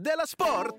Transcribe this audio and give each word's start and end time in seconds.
Della 0.00 0.26
Sport! 0.26 0.74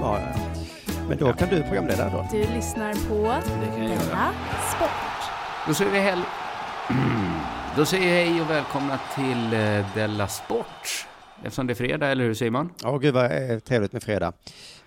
Ja. 0.00 0.18
Men 1.08 1.18
då 1.18 1.32
kan 1.32 1.48
du 1.48 1.62
programleda 1.62 2.10
då. 2.10 2.26
Du 2.32 2.38
lyssnar 2.38 2.94
på. 3.08 3.22
Della 3.76 4.32
Sport. 4.76 5.30
Då 5.66 5.74
säger 5.74 5.90
vi 5.90 5.98
hel... 5.98 6.22
Då 7.76 7.84
säger 7.84 8.18
jag 8.18 8.26
hej 8.26 8.40
och 8.42 8.50
välkomna 8.50 8.98
till 9.14 9.52
eh, 9.52 9.86
Della 9.94 10.28
Sport. 10.28 11.06
Eftersom 11.42 11.66
det 11.66 11.72
är 11.72 11.74
fredag, 11.74 12.08
eller 12.08 12.24
hur 12.24 12.34
Simon? 12.34 12.72
Ja, 12.82 12.98
gud 12.98 13.14
vad 13.14 13.64
trevligt 13.64 13.92
med 13.92 14.02
fredag. 14.02 14.32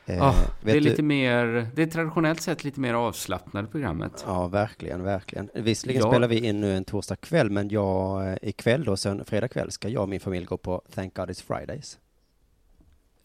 Eh, 0.06 0.24
Ah, 0.24 0.34
det 0.64 0.72
är 0.72 0.74
vet 0.74 0.84
du- 0.84 0.90
lite 0.90 1.04
mer, 1.04 1.68
det 1.76 1.82
är 1.82 1.86
traditionellt 1.88 2.42
sett 2.42 2.64
lite 2.64 2.80
mer 2.80 2.94
avslappnade 2.94 3.68
programmet. 3.68 4.24
Ja, 4.28 4.48
verkligen, 4.48 5.04
verkligen. 5.04 5.50
Visserligen 5.54 6.02
Ja. 6.02 6.12
spelar 6.12 6.28
vi 6.28 6.46
in 6.48 6.62
nu 6.62 6.76
en 6.78 6.86
torsdag 6.86 7.16
kväll, 7.16 7.50
men 7.50 7.70
jag, 7.70 8.28
eh, 8.32 8.38
ikväll 8.42 8.84
då, 8.84 8.98
sen 8.98 9.26
fredag 9.26 9.48
kväll, 9.48 9.72
ska 9.72 9.90
jag 9.90 10.04
och 10.04 10.10
min 10.10 10.20
familj 10.20 10.46
gå 10.46 10.58
på 10.58 10.82
Thank 10.96 11.16
God 11.16 11.30
It's 11.30 11.44
Fridays. 11.44 11.98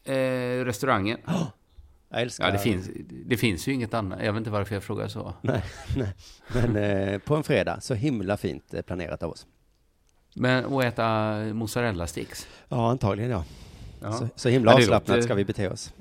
Eh, 0.04 0.64
restaurangen. 0.64 1.18
Jag 2.10 2.22
älskar... 2.22 2.44
Ja, 2.46 2.52
det 2.52 2.58
finns, 2.58 2.90
det 3.26 3.36
finns 3.36 3.68
ju 3.68 3.72
inget 3.72 3.94
annat. 3.94 4.18
Jag 4.24 4.32
vet 4.32 4.38
inte 4.40 4.50
varför 4.50 4.74
jag 4.74 4.82
frågar 4.82 5.08
så. 5.08 5.34
Nej, 5.42 5.62
nej. 5.96 6.14
Men 6.54 6.76
eh, 6.76 7.18
på 7.18 7.36
en 7.36 7.42
fredag, 7.42 7.80
så 7.80 7.94
himla 7.94 8.36
fint 8.36 8.74
eh, 8.74 8.82
planerat 8.82 9.22
av 9.22 9.30
oss. 9.30 9.46
Men 10.34 10.64
att 10.64 10.84
äta 10.84 11.36
mozzarella 11.52 12.06
sticks. 12.06 12.46
Ja, 12.68 12.90
antagligen 12.90 13.30
ja. 13.30 13.44
Ja. 14.00 14.12
Så, 14.12 14.28
så 14.36 14.48
himla 14.48 14.74
avslappnat 14.74 15.24
ska 15.24 15.34
vi 15.34 15.44
bete 15.44 15.70
oss. 15.70 15.92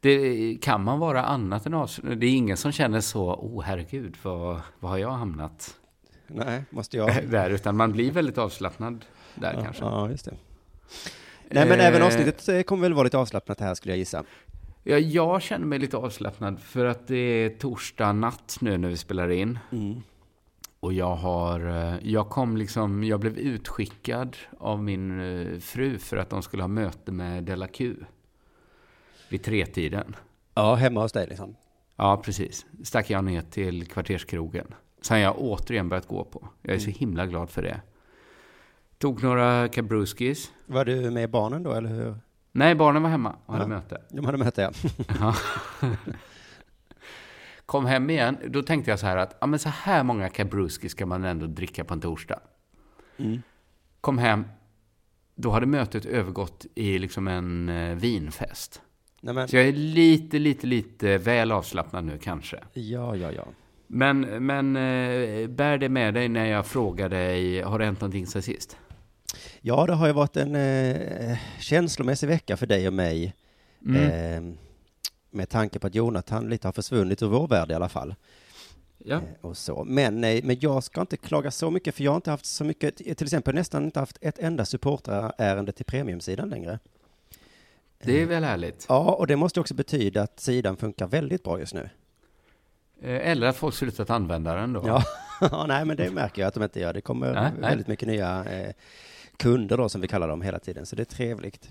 Det, 0.00 0.58
kan 0.62 0.84
man 0.84 0.98
vara 0.98 1.24
annat 1.24 1.66
än 1.66 1.74
avslappnad? 1.74 2.18
Det 2.18 2.26
är 2.26 2.30
ingen 2.30 2.56
som 2.56 2.72
känner 2.72 3.00
så, 3.00 3.34
oh 3.34 3.62
herregud, 3.62 4.16
vad, 4.22 4.60
vad 4.80 4.90
har 4.90 4.98
jag 4.98 5.10
hamnat 5.10 5.74
Nej, 6.26 6.62
måste 6.70 6.96
jag... 6.96 7.28
där? 7.30 7.50
Utan 7.50 7.76
man 7.76 7.92
blir 7.92 8.12
väldigt 8.12 8.38
avslappnad 8.38 9.04
där 9.34 9.54
ja, 9.54 9.62
kanske. 9.62 9.84
Ja, 9.84 10.10
just 10.10 10.24
det. 10.24 10.34
Nej, 11.50 11.68
men 11.68 11.80
Eh, 11.80 11.86
även 11.86 12.02
avsnittet 12.02 12.48
eh, 12.48 12.62
kommer 12.62 12.82
väl 12.82 12.94
vara 12.94 13.04
lite 13.04 13.18
avslappnat 13.18 13.60
här, 13.60 13.74
skulle 13.74 13.92
jag 13.92 13.98
gissa. 13.98 14.24
Ja, 14.82 14.98
jag 14.98 15.42
känner 15.42 15.66
mig 15.66 15.78
lite 15.78 15.96
avslappnad 15.96 16.60
för 16.60 16.84
att 16.84 17.06
det 17.06 17.16
är 17.16 17.50
torsdag 17.50 18.12
natt 18.12 18.56
nu 18.60 18.78
när 18.78 18.88
vi 18.88 18.96
spelar 18.96 19.30
in. 19.30 19.58
Mm. 19.72 20.02
Och 20.80 20.92
jag 20.92 21.16
har, 21.16 21.60
eh, 21.68 21.94
jag 22.02 22.28
kom 22.28 22.56
liksom, 22.56 23.04
jag 23.04 23.20
blev 23.20 23.38
utskickad 23.38 24.36
av 24.58 24.82
min 24.82 25.20
eh, 25.20 25.58
fru 25.58 25.98
för 25.98 26.16
att 26.16 26.30
de 26.30 26.42
skulle 26.42 26.62
ha 26.62 26.68
möte 26.68 27.12
med 27.12 27.44
Della 27.44 27.66
Q. 27.66 27.94
Vid 29.28 29.42
tretiden. 29.44 30.16
Ja, 30.54 30.74
hemma 30.74 31.00
hos 31.02 31.12
dig 31.12 31.26
liksom. 31.28 31.56
Ja, 31.96 32.22
precis. 32.24 32.66
Stack 32.84 33.10
jag 33.10 33.24
ner 33.24 33.42
till 33.42 33.86
kvarterskrogen. 33.86 34.74
Sen 35.00 35.20
jag 35.20 35.38
återigen 35.38 35.88
börjat 35.88 36.08
gå 36.08 36.24
på. 36.24 36.48
Jag 36.62 36.74
är 36.74 36.78
så 36.78 36.90
himla 36.90 37.26
glad 37.26 37.50
för 37.50 37.62
det. 37.62 37.80
Tog 38.98 39.22
några 39.22 39.68
kabruskis. 39.68 40.52
Var 40.66 40.84
du 40.84 41.10
med 41.10 41.30
barnen 41.30 41.62
då, 41.62 41.72
eller 41.72 41.90
hur? 41.90 42.14
Nej, 42.52 42.74
barnen 42.74 43.02
var 43.02 43.10
hemma 43.10 43.36
och 43.46 43.52
hade 43.54 43.64
Ja. 43.64 43.68
möte. 43.68 44.02
De 44.10 44.24
hade 44.24 44.38
möte, 44.38 44.62
ja. 44.62 44.72
Ja. 45.20 45.34
Kom 47.68 47.86
hem 47.86 48.10
igen, 48.10 48.36
då 48.46 48.62
tänkte 48.62 48.90
jag 48.90 48.98
så 48.98 49.06
här 49.06 49.16
att 49.16 49.36
ja, 49.40 49.46
men 49.46 49.58
så 49.58 49.68
här 49.68 50.02
många 50.02 50.28
kabruski 50.28 50.88
ska 50.88 51.06
man 51.06 51.24
ändå 51.24 51.46
dricka 51.46 51.84
på 51.84 51.94
en 51.94 52.00
torsdag. 52.00 52.40
Mm. 53.16 53.42
Kom 54.00 54.18
hem, 54.18 54.44
då 55.34 55.50
hade 55.50 55.66
mötet 55.66 56.04
övergått 56.04 56.66
i 56.74 56.98
liksom 56.98 57.28
en 57.28 57.68
eh, 57.68 57.94
vinfest. 57.94 58.82
Nej, 59.20 59.34
men, 59.34 59.48
Så 59.48 59.56
jag 59.56 59.68
är 59.68 59.72
lite, 59.72 60.38
lite, 60.38 60.66
lite 60.66 61.18
väl 61.18 61.52
avslappnad 61.52 62.04
nu 62.04 62.18
kanske. 62.18 62.56
ja, 62.72 63.16
ja, 63.16 63.32
ja. 63.32 63.44
Men, 63.86 64.20
men 64.20 64.76
eh, 64.76 65.48
bär 65.48 65.78
det 65.78 65.88
med 65.88 66.14
dig 66.14 66.28
när 66.28 66.46
jag 66.46 66.66
frågar 66.66 67.08
dig, 67.08 67.62
har 67.62 67.78
det 67.78 67.84
hänt 67.84 68.00
någonting 68.00 68.26
sen 68.26 68.42
sist? 68.42 68.76
Ja, 69.60 69.86
det 69.86 69.92
har 69.92 70.06
ju 70.06 70.12
varit 70.12 70.36
en 70.36 70.54
eh, 70.54 71.38
känslomässig 71.58 72.26
vecka 72.26 72.56
för 72.56 72.66
dig 72.66 72.86
och 72.86 72.94
mig. 72.94 73.34
Mm. 73.86 74.02
Eh, 74.04 74.54
med 75.30 75.48
tanke 75.48 75.78
på 75.78 75.86
att 75.86 75.94
Jonathan 75.94 76.48
lite 76.48 76.68
har 76.68 76.72
försvunnit 76.72 77.22
ur 77.22 77.26
vår 77.26 77.48
värld 77.48 77.70
i 77.70 77.74
alla 77.74 77.88
fall. 77.88 78.14
ja. 78.98 79.16
Eh, 79.16 79.22
och 79.40 79.56
så. 79.56 79.84
Men, 79.84 80.24
eh, 80.24 80.44
men 80.44 80.56
jag 80.60 80.84
ska 80.84 81.00
inte 81.00 81.16
klaga 81.16 81.50
så 81.50 81.70
mycket, 81.70 81.94
för 81.94 82.04
jag 82.04 82.10
har 82.10 82.16
inte 82.16 82.30
haft 82.30 82.46
så 82.46 82.64
mycket, 82.64 82.96
till 82.96 83.26
exempel 83.26 83.54
nästan 83.54 83.84
inte 83.84 84.00
haft 84.00 84.18
ett 84.20 84.38
enda 84.38 84.64
supporterärende 84.64 85.72
till 85.72 85.84
premiumsidan 85.84 86.48
längre. 86.48 86.78
Det 88.04 88.22
är 88.22 88.26
väl 88.26 88.44
härligt. 88.44 88.86
Ja, 88.88 88.98
och 89.14 89.26
det 89.26 89.36
måste 89.36 89.60
också 89.60 89.74
betyda 89.74 90.22
att 90.22 90.40
sidan 90.40 90.76
funkar 90.76 91.06
väldigt 91.06 91.42
bra 91.42 91.58
just 91.60 91.74
nu. 91.74 91.90
Eh, 93.02 93.30
Eller 93.30 93.46
att 93.46 93.56
folk 93.56 93.74
slutat 93.74 94.10
använda 94.10 94.54
den 94.54 94.72
då. 94.72 94.82
Ja, 94.86 95.02
ja 95.50 95.66
nej, 95.66 95.84
men 95.84 95.96
det 95.96 96.10
märker 96.10 96.42
jag 96.42 96.48
att 96.48 96.54
de 96.54 96.62
inte 96.62 96.80
gör. 96.80 96.92
Det 96.92 97.00
kommer 97.00 97.34
Nej, 97.34 97.50
nej. 97.58 97.70
väldigt 97.70 97.86
mycket 97.88 98.08
nya 98.08 98.44
eh, 98.44 98.72
kunder 99.36 99.76
då, 99.76 99.88
som 99.88 100.00
vi 100.00 100.08
kallar 100.08 100.28
dem 100.28 100.42
hela 100.42 100.58
tiden, 100.58 100.86
så 100.86 100.96
det 100.96 101.02
är 101.02 101.04
trevligt. 101.04 101.70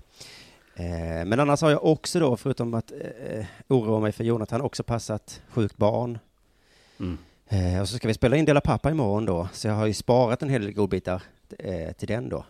Eh, 0.78 1.24
men 1.26 1.40
annars 1.40 1.62
har 1.62 1.70
jag 1.70 1.84
också 1.84 2.20
då, 2.20 2.36
förutom 2.36 2.74
att 2.74 2.92
eh, 2.92 3.46
oroa 3.68 4.00
mig 4.00 4.12
för 4.12 4.24
Jonathan, 4.24 4.60
också 4.60 4.82
passat 4.82 5.42
sjukt 5.48 5.76
barn. 5.76 6.18
Mm. 7.00 7.18
Eh, 7.48 7.80
och 7.80 7.88
så 7.88 7.96
ska 7.96 8.08
vi 8.08 8.14
spela 8.14 8.36
in 8.36 8.44
Dela 8.44 8.60
Pappa 8.60 8.90
imorgon 8.90 9.24
då, 9.24 9.48
så 9.52 9.68
jag 9.68 9.74
har 9.74 9.86
ju 9.86 9.94
sparat 9.94 10.42
en 10.42 10.48
hel 10.48 10.62
del 10.62 10.72
godbitar 10.72 11.22
eh, 11.58 11.92
till 11.92 12.08
den 12.08 12.28
då. 12.28 12.44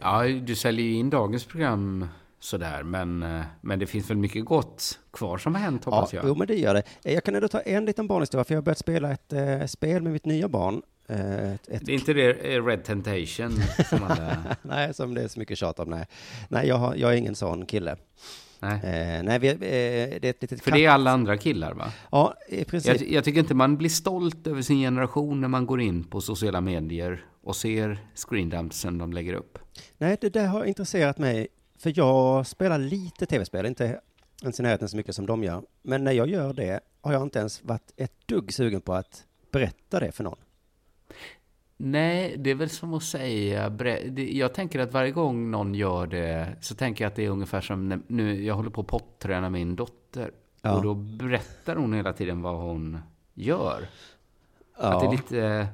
Ja, 0.00 0.22
du 0.22 0.54
säljer 0.54 0.86
ju 0.86 0.94
in 0.94 1.10
dagens 1.10 1.44
program 1.44 2.08
sådär, 2.38 2.82
men, 2.82 3.22
eh, 3.22 3.42
men 3.60 3.78
det 3.78 3.86
finns 3.86 4.10
väl 4.10 4.16
mycket 4.16 4.44
gott 4.44 4.98
kvar 5.10 5.38
som 5.38 5.54
har 5.54 5.62
hänt 5.62 5.84
hoppas 5.84 6.12
ja, 6.12 6.18
jag. 6.18 6.28
Jo, 6.28 6.34
men 6.34 6.46
det 6.46 6.54
gör 6.56 6.74
det. 6.74 6.82
Eh, 7.04 7.14
Jag 7.14 7.24
kan 7.24 7.34
ändå 7.34 7.48
ta 7.48 7.60
en 7.60 7.84
liten 7.84 8.06
barnhistoria, 8.06 8.44
för 8.44 8.54
jag 8.54 8.56
har 8.56 8.64
börjat 8.64 8.78
spela 8.78 9.12
ett 9.12 9.32
eh, 9.32 9.66
spel 9.66 10.02
med 10.02 10.12
mitt 10.12 10.24
nya 10.26 10.48
barn. 10.48 10.82
Eh, 11.08 11.52
ett, 11.52 11.68
ett 11.68 11.86
Det 11.86 11.92
är 11.92 11.94
inte 11.94 12.12
det 12.12 12.54
eh, 12.54 12.64
Red 12.64 12.84
Temptation 12.84 13.62
som 13.90 14.02
alla... 14.02 14.36
nej, 14.62 14.94
som 14.94 15.14
det 15.14 15.22
är 15.22 15.28
så 15.28 15.38
mycket 15.38 15.58
tjat 15.58 15.78
om. 15.78 15.90
Nej, 15.90 16.06
nej 16.48 16.68
jag, 16.68 16.76
har, 16.76 16.94
jag 16.94 17.12
är 17.12 17.16
ingen 17.16 17.34
sån 17.34 17.66
kille. 17.66 17.96
Nej. 18.60 18.74
Eh, 18.74 19.22
nej, 19.22 19.38
vi, 19.38 19.48
eh, 19.48 19.56
det 19.60 20.24
är 20.24 20.30
ett 20.30 20.42
litet 20.42 20.62
För 20.62 20.70
det 20.70 20.84
är 20.84 20.90
alla 20.90 21.10
andra 21.10 21.36
killar 21.36 21.74
va? 21.74 21.92
Ja, 22.10 22.34
i 22.48 22.64
princip. 22.64 23.00
Jag, 23.00 23.10
jag 23.10 23.24
tycker 23.24 23.40
inte 23.40 23.54
man 23.54 23.76
blir 23.76 23.88
stolt 23.88 24.46
över 24.46 24.62
sin 24.62 24.78
generation 24.78 25.40
när 25.40 25.48
man 25.48 25.66
går 25.66 25.80
in 25.80 26.04
på 26.04 26.20
sociala 26.20 26.60
medier 26.60 27.24
och 27.42 27.56
ser 27.56 27.98
screendumpsen 28.14 28.98
de 28.98 29.12
lägger 29.12 29.34
upp. 29.34 29.58
Nej, 29.98 30.16
det 30.20 30.28
där 30.28 30.46
har 30.46 30.64
intresserat 30.64 31.18
mig, 31.18 31.48
för 31.78 31.92
jag 31.96 32.46
spelar 32.46 32.78
lite 32.78 33.26
tv-spel, 33.26 33.66
inte 33.66 34.00
ens 34.42 34.60
i 34.60 34.62
närheten 34.62 34.88
så 34.88 34.96
mycket 34.96 35.14
som 35.14 35.26
de 35.26 35.44
gör. 35.44 35.62
Men 35.82 36.04
när 36.04 36.12
jag 36.12 36.28
gör 36.28 36.52
det 36.52 36.80
har 37.00 37.12
jag 37.12 37.22
inte 37.22 37.38
ens 37.38 37.64
varit 37.64 37.92
ett 37.96 38.12
dugg 38.26 38.52
sugen 38.52 38.80
på 38.80 38.94
att 38.94 39.24
berätta 39.52 40.00
det 40.00 40.12
för 40.12 40.24
någon. 40.24 40.38
Nej, 41.76 42.34
det 42.38 42.50
är 42.50 42.54
väl 42.54 42.70
som 42.70 42.94
att 42.94 43.02
säga... 43.02 43.72
Jag 44.16 44.54
tänker 44.54 44.78
att 44.78 44.92
varje 44.92 45.10
gång 45.10 45.50
någon 45.50 45.74
gör 45.74 46.06
det 46.06 46.56
så 46.60 46.74
tänker 46.74 47.04
jag 47.04 47.10
att 47.10 47.16
det 47.16 47.24
är 47.24 47.30
ungefär 47.30 47.60
som 47.60 48.02
nu, 48.06 48.44
jag 48.44 48.54
håller 48.54 48.70
på 48.70 48.80
att 48.80 48.86
potträna 48.86 49.50
min 49.50 49.76
dotter. 49.76 50.30
Ja. 50.62 50.76
Och 50.76 50.82
då 50.82 50.94
berättar 50.94 51.76
hon 51.76 51.92
hela 51.92 52.12
tiden 52.12 52.42
vad 52.42 52.56
hon 52.56 52.98
gör. 53.34 53.88
Ja. 54.78 54.82
Att 54.82 55.00
det 55.00 55.06
är 55.06 55.10
lite... 55.10 55.68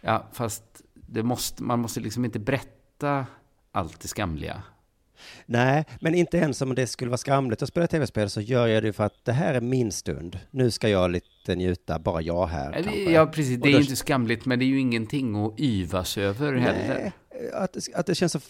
Ja, 0.00 0.26
fast 0.32 0.82
det 0.94 1.22
måste, 1.22 1.62
man 1.62 1.78
måste 1.78 2.00
liksom 2.00 2.24
inte 2.24 2.38
berätta 2.38 3.26
allt 3.72 4.00
det 4.00 4.08
skamliga. 4.08 4.62
Nej, 5.46 5.84
men 6.00 6.14
inte 6.14 6.36
ens 6.36 6.62
om 6.62 6.74
det 6.74 6.86
skulle 6.86 7.10
vara 7.10 7.18
skamligt 7.18 7.62
att 7.62 7.68
spela 7.68 7.86
tv-spel 7.86 8.30
så 8.30 8.40
gör 8.40 8.66
jag 8.66 8.82
det 8.82 8.92
för 8.92 9.04
att 9.04 9.24
det 9.24 9.32
här 9.32 9.54
är 9.54 9.60
min 9.60 9.92
stund. 9.92 10.38
Nu 10.50 10.70
ska 10.70 10.88
jag 10.88 11.10
lite 11.10 11.54
njuta, 11.56 11.98
bara 11.98 12.22
jag 12.22 12.46
här 12.46 12.64
Ja, 12.72 12.76
det- 12.78 12.82
kanske. 12.82 13.12
Ja, 13.12 13.26
precis. 13.26 13.60
Det 13.62 13.68
är 13.68 13.72
då- 13.72 13.80
inte 13.80 13.96
skamligt, 13.96 14.44
men 14.46 14.58
det 14.58 14.64
är 14.64 14.66
ju 14.66 14.80
ingenting 14.80 15.44
att 15.46 15.60
yvas 15.60 16.18
över 16.18 16.52
heller. 16.52 16.88
Nej, 16.88 17.12
att, 17.54 17.72
det- 17.72 17.94
att 17.94 18.06
det 18.06 18.14
känns 18.14 18.32
så 18.32 18.40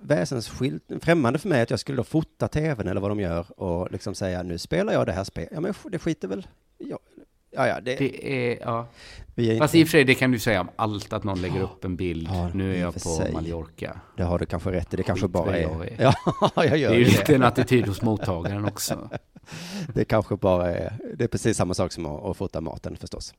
väsensskilt, 0.00 0.82
främmande 1.00 1.38
för 1.38 1.48
mig 1.48 1.60
att 1.62 1.70
jag 1.70 1.80
skulle 1.80 1.96
då 1.96 2.04
fota 2.04 2.48
tvn 2.48 2.88
eller 2.88 3.00
vad 3.00 3.10
de 3.10 3.20
gör 3.20 3.60
och 3.60 3.92
liksom 3.92 4.14
säga 4.14 4.42
nu 4.42 4.58
spelar 4.58 4.92
jag 4.92 5.06
det 5.06 5.12
här 5.12 5.24
spelet. 5.24 5.50
Ja 5.52 5.60
men 5.60 5.74
det 5.92 5.98
skiter 5.98 6.28
väl 6.28 6.46
jag. 6.78 6.98
Ja, 7.50 7.66
ja, 7.66 7.80
det, 7.80 7.96
Det 7.96 8.26
är, 8.52 8.58
ja. 8.60 8.86
vi 9.34 9.50
är 9.50 9.58
Fast 9.58 9.74
inte, 9.74 9.80
i 9.80 9.84
och 9.84 9.88
för 9.88 9.90
sig, 9.90 10.04
det 10.04 10.14
kan 10.14 10.30
du 10.30 10.38
säga 10.38 10.60
om 10.60 10.68
allt, 10.76 11.12
att 11.12 11.24
någon 11.24 11.42
lägger 11.42 11.60
upp 11.62 11.84
en 11.84 11.96
bild. 11.96 12.28
Ja, 12.32 12.50
nu 12.54 12.74
är 12.76 12.80
jag 12.80 12.94
på 12.94 13.00
sig. 13.00 13.32
Mallorca. 13.32 14.00
det 14.16 14.22
har 14.22 14.38
du 14.38 14.46
kanske 14.46 14.72
rätt 14.72 14.94
i, 14.94 14.96
det 14.96 15.02
kanske 15.02 15.26
Skit 15.26 15.32
bara 15.32 15.56
är... 15.56 15.62
jag 15.62 15.88
är. 15.88 15.96
Ja, 16.40 16.50
jag 16.56 16.70
Det 16.70 16.78
gör 16.78 16.90
är 16.90 16.94
ju 16.98 17.04
lite 17.04 17.24
det. 17.26 17.34
en 17.34 17.42
attityd 17.42 17.86
hos 17.86 18.02
mottagaren 18.02 18.64
också. 18.64 19.10
Det 19.94 20.04
kanske 20.04 20.36
bara 20.36 20.70
är, 20.70 20.92
det 21.16 21.24
är 21.24 21.28
precis 21.28 21.56
samma 21.56 21.74
sak 21.74 21.92
som 21.92 22.06
att, 22.06 22.24
att 22.24 22.36
fota 22.36 22.60
maten 22.60 22.96
förstås. 22.96 23.34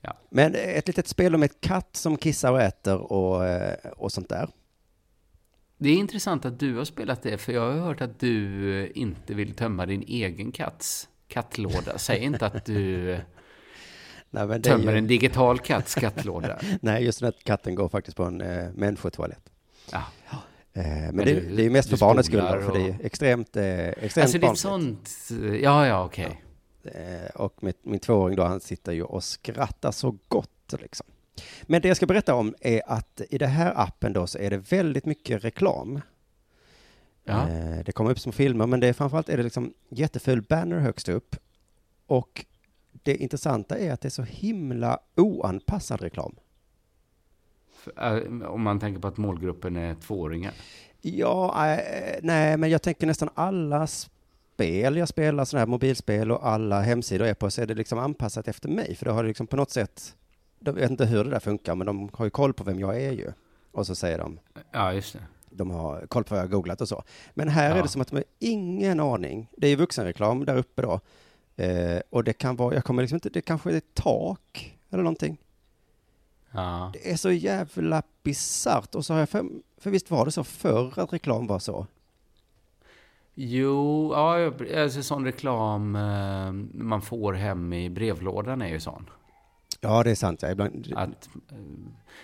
Ja. 0.00 0.16
Men 0.30 0.54
ett 0.54 0.86
litet 0.86 1.08
spel 1.08 1.34
om 1.34 1.42
ett 1.42 1.60
katt 1.60 1.88
som 1.96 2.16
kissar 2.16 2.52
och 2.52 2.60
äter 2.62 2.96
och, 3.12 3.46
eh, 3.46 3.74
och 3.96 4.12
sånt 4.12 4.28
där. 4.28 4.48
Det 5.78 5.88
är 5.90 5.94
intressant 5.96 6.44
att 6.44 6.58
du 6.60 6.76
har 6.76 6.84
spelat 6.84 7.22
det, 7.22 7.38
för 7.38 7.52
jag 7.52 7.72
har 7.72 7.80
hört 7.80 8.00
att 8.00 8.20
du 8.20 8.92
inte 8.94 9.34
vill 9.34 9.54
tömma 9.54 9.86
din 9.86 10.02
egen 10.02 10.52
katts 10.52 11.08
kattlåda. 11.30 11.98
Säg 11.98 12.18
inte 12.18 12.46
att 12.46 12.64
du 12.64 13.18
Nej, 14.30 14.62
tömmer 14.62 14.92
ju, 14.92 14.98
en 14.98 15.06
digital 15.06 15.58
katts 15.58 15.94
kattlåda. 15.94 16.58
nej, 16.80 17.04
just 17.04 17.20
den 17.20 17.26
här 17.26 17.34
katten 17.42 17.74
går 17.74 17.88
faktiskt 17.88 18.16
på 18.16 18.24
en 18.24 18.40
eh, 18.40 18.68
människotoalett. 18.74 19.50
Ja. 19.92 20.02
Eh, 20.72 20.82
men 20.86 21.14
Men 21.16 21.24
det, 21.24 21.34
du- 21.34 21.56
det 21.56 21.66
är 21.66 21.70
mest 21.70 21.90
för 21.90 21.96
barnets 21.96 22.28
skull, 22.28 22.40
då, 22.40 22.46
för 22.60 22.72
det 22.72 22.80
är 22.88 22.94
och- 22.98 23.04
extremt, 23.04 23.56
eh, 23.56 23.88
extremt 23.88 24.16
Alltså 24.24 24.38
det 24.38 24.46
är 24.46 24.54
sånt... 24.54 25.10
Ja, 25.62 25.86
ja, 25.86 26.04
okej. 26.04 26.42
Eh, 26.84 27.30
och 27.34 27.62
mitt, 27.62 27.84
min 27.84 28.00
tvååring 28.00 28.36
då, 28.36 28.44
han 28.44 28.60
sitter 28.60 28.92
ju 28.92 29.02
och 29.02 29.24
skrattar 29.24 29.90
så 29.90 30.16
gott 30.28 30.74
liksom. 30.80 31.06
Men 31.62 31.82
det 31.82 31.88
jag 31.88 31.96
ska 31.96 32.06
berätta 32.06 32.34
om 32.34 32.54
är 32.60 32.82
att 32.86 33.20
i 33.30 33.38
den 33.38 33.50
här 33.50 33.72
appen 33.76 34.12
då 34.12 34.26
så 34.26 34.38
är 34.38 34.50
det 34.50 34.56
väldigt 34.72 35.04
mycket 35.06 35.44
reklam. 35.44 36.00
Ja. 37.30 37.48
Eh, 37.48 37.84
det 37.84 37.92
kommer 37.92 38.10
upp 38.10 38.18
små 38.20 38.32
filmer, 38.32 38.66
men 38.66 38.80
det 38.80 38.88
är 38.88 38.92
framförallt 38.92 39.28
är 39.28 39.36
det 39.36 39.42
liksom 39.42 39.72
jätteful 39.88 40.42
banner 40.42 40.78
högst 40.78 41.08
upp. 41.08 41.36
Och 42.06 42.44
det 42.92 43.16
intressanta 43.16 43.78
är 43.78 43.92
att 43.92 44.00
det 44.00 44.08
är 44.08 44.10
så 44.10 44.22
himla 44.22 44.98
oanpassad 45.16 46.00
reklam. 46.00 46.36
Eh, 47.96 48.46
Om 48.50 48.62
man 48.62 48.80
tänker 48.80 49.00
på 49.00 49.08
att 49.08 49.16
målgruppen 49.16 49.76
är 49.76 49.94
tvååringar. 49.94 50.52
Ja, 51.00 51.66
eh, 51.66 52.18
nej, 52.22 52.56
men 52.56 52.70
jag 52.70 52.82
tänker 52.82 53.06
nästan 53.06 53.28
alla 53.34 53.86
spel 53.86 54.96
jag 54.96 55.08
spelar, 55.08 55.44
sådana 55.44 55.60
här 55.60 55.66
mobilspel 55.66 56.32
och 56.32 56.46
alla 56.48 56.80
hemsidor 56.80 57.26
jag 57.26 57.30
är 57.30 57.34
på, 57.34 57.50
så 57.50 57.62
är 57.62 57.66
det 57.66 57.74
liksom 57.74 57.98
anpassat 57.98 58.48
efter 58.48 58.68
mig. 58.68 58.94
För 58.94 59.06
då 59.06 59.12
har 59.12 59.22
det 59.22 59.28
liksom 59.28 59.46
på 59.46 59.56
något 59.56 59.70
sätt, 59.70 60.16
de 60.58 60.74
vet 60.74 60.90
inte 60.90 61.06
hur 61.06 61.24
det 61.24 61.30
där 61.30 61.40
funkar, 61.40 61.74
men 61.74 61.86
de 61.86 62.10
har 62.12 62.24
ju 62.24 62.30
koll 62.30 62.52
på 62.54 62.64
vem 62.64 62.80
jag 62.80 63.02
är 63.02 63.12
ju. 63.12 63.32
Och 63.72 63.86
så 63.86 63.94
säger 63.94 64.18
de, 64.18 64.38
Ja, 64.72 64.92
just 64.92 65.12
det. 65.12 65.20
De 65.50 65.70
har 65.70 66.06
koll 66.06 66.24
på 66.24 66.34
vad 66.34 66.38
jag 66.38 66.44
har 66.48 66.50
googlat 66.52 66.80
och 66.80 66.88
så. 66.88 67.02
Men 67.34 67.48
här 67.48 67.70
är 67.70 67.76
Ja. 67.76 67.82
det 67.82 67.88
som 67.88 68.00
att 68.00 68.08
de 68.08 68.16
har 68.16 68.24
ingen 68.38 69.00
aning. 69.00 69.48
Det 69.56 69.66
är 69.66 69.70
ju 69.70 69.76
vuxenreklam 69.76 70.44
där 70.44 70.56
uppe 70.56 70.82
då. 70.82 71.00
Eh, 71.56 72.00
och 72.10 72.24
det 72.24 72.32
kan 72.32 72.56
vara, 72.56 72.74
jag 72.74 72.84
kommer 72.84 73.02
liksom 73.02 73.16
inte, 73.16 73.28
det 73.30 73.40
kanske 73.40 73.70
är 73.72 73.76
ett 73.76 73.94
tak 73.94 74.76
eller 74.90 75.02
någonting. 75.02 75.36
Ja. 76.50 76.90
Det 76.92 77.10
är 77.12 77.16
så 77.16 77.30
jävla 77.32 78.02
bisarrt. 78.22 78.94
Och 78.94 79.04
så 79.06 79.12
har 79.12 79.20
jag 79.20 79.28
för, 79.28 79.44
för 79.78 79.90
visst 79.90 80.10
var 80.10 80.24
det 80.24 80.30
så 80.32 80.44
förr 80.44 80.92
att 80.98 81.12
reklam 81.12 81.46
var 81.46 81.58
så? 81.58 81.86
Jo, 83.34 84.12
ja, 84.14 84.52
alltså 84.82 85.02
sån 85.02 85.24
reklam 85.24 85.96
eh, 85.96 86.52
man 86.84 87.02
får 87.02 87.32
hem 87.32 87.72
i 87.72 87.90
brevlådan 87.90 88.62
är 88.62 88.68
ju 88.68 88.80
sån. 88.80 89.10
Ja, 89.80 90.02
det 90.02 90.10
är 90.10 90.14
sant. 90.14 90.42
Ja. 90.42 90.50
Ibland, 90.50 90.92
Att, 90.96 91.28
eh, 91.50 91.56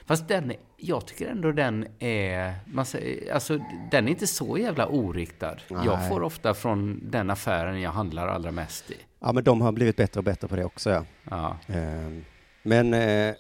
fast 0.07 0.29
den, 0.29 0.53
jag 0.77 1.07
tycker 1.07 1.27
ändå 1.27 1.53
den 1.53 1.87
är, 1.99 2.55
man 2.67 2.87
säger, 2.87 3.35
alltså 3.35 3.59
den 3.91 4.07
är 4.07 4.11
inte 4.11 4.27
så 4.27 4.59
jävla 4.59 4.87
oriktad. 4.87 5.57
Jag 5.69 5.99
Nej. 5.99 6.09
får 6.09 6.23
ofta 6.23 6.55
från 6.55 7.01
den 7.11 7.31
affären 7.31 7.81
jag 7.81 7.91
handlar 7.91 8.29
allra 8.29 8.51
mest 8.51 8.91
i. 8.91 8.95
Ja, 9.21 9.33
men 9.33 9.45
de 9.45 9.61
har 9.61 9.73
blivit 9.73 9.97
bättre 9.97 10.21
och 10.21 10.25
bättre 10.25 10.49
på 10.49 10.57
det 10.57 10.65
också, 10.65 10.91
ja. 10.91 11.05
Ja. 11.31 11.57
Ehm, 11.75 12.25
Men, 12.63 12.95
eh, 12.95 13.35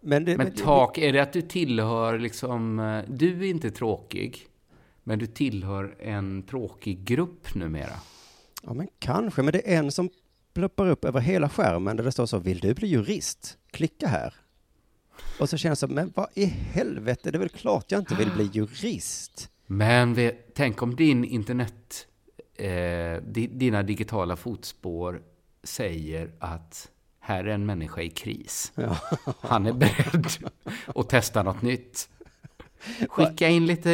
men 0.00 0.24
det... 0.24 0.36
Men 0.36 0.54
tak, 0.54 0.98
är 0.98 1.12
det 1.12 1.18
att 1.20 1.32
du 1.32 1.42
tillhör 1.42 2.18
liksom, 2.18 2.78
eh, 2.78 3.02
du 3.08 3.38
är 3.46 3.50
inte 3.50 3.70
tråkig, 3.70 4.46
men 5.04 5.18
du 5.18 5.26
tillhör 5.26 5.94
en 6.00 6.42
tråkig 6.42 7.04
grupp 7.04 7.54
numera. 7.54 7.96
Ja, 8.62 8.74
men 8.74 8.88
kanske. 8.98 9.42
Men 9.42 9.52
det 9.52 9.72
är 9.74 9.78
en 9.78 9.92
som 9.92 10.10
ploppar 10.54 10.88
upp 10.88 11.04
över 11.04 11.20
hela 11.20 11.48
skärmen 11.48 11.96
där 11.96 12.04
det 12.04 12.12
står 12.12 12.26
så, 12.26 12.38
vill 12.38 12.58
du 12.58 12.74
bli 12.74 12.88
jurist? 12.88 13.58
Klicka 13.70 14.08
här. 14.08 14.34
Och 15.40 15.48
så 15.48 15.56
känns 15.56 15.80
det 15.80 15.86
som, 15.86 15.94
men 15.94 16.12
vad 16.14 16.28
i 16.34 16.44
helvete, 16.44 17.30
det 17.30 17.36
är 17.36 17.40
väl 17.40 17.48
klart 17.48 17.92
jag 17.92 18.00
inte 18.00 18.14
vill 18.14 18.30
bli 18.30 18.50
jurist. 18.52 19.50
Men 19.66 20.14
vet, 20.14 20.54
tänk 20.54 20.82
om 20.82 20.96
din 20.96 21.24
internet, 21.24 22.06
eh, 22.54 23.22
di, 23.22 23.46
dina 23.52 23.82
digitala 23.82 24.36
fotspår 24.36 25.22
säger 25.62 26.30
att 26.38 26.90
här 27.20 27.44
är 27.44 27.48
en 27.48 27.66
människa 27.66 28.02
i 28.02 28.10
kris. 28.10 28.72
Ja. 28.74 28.96
Han 29.40 29.66
är 29.66 29.72
beredd 29.72 30.26
att 30.86 31.08
testa 31.08 31.42
något 31.42 31.62
nytt. 31.62 32.08
Skicka 33.08 33.48
in 33.48 33.66
lite, 33.66 33.90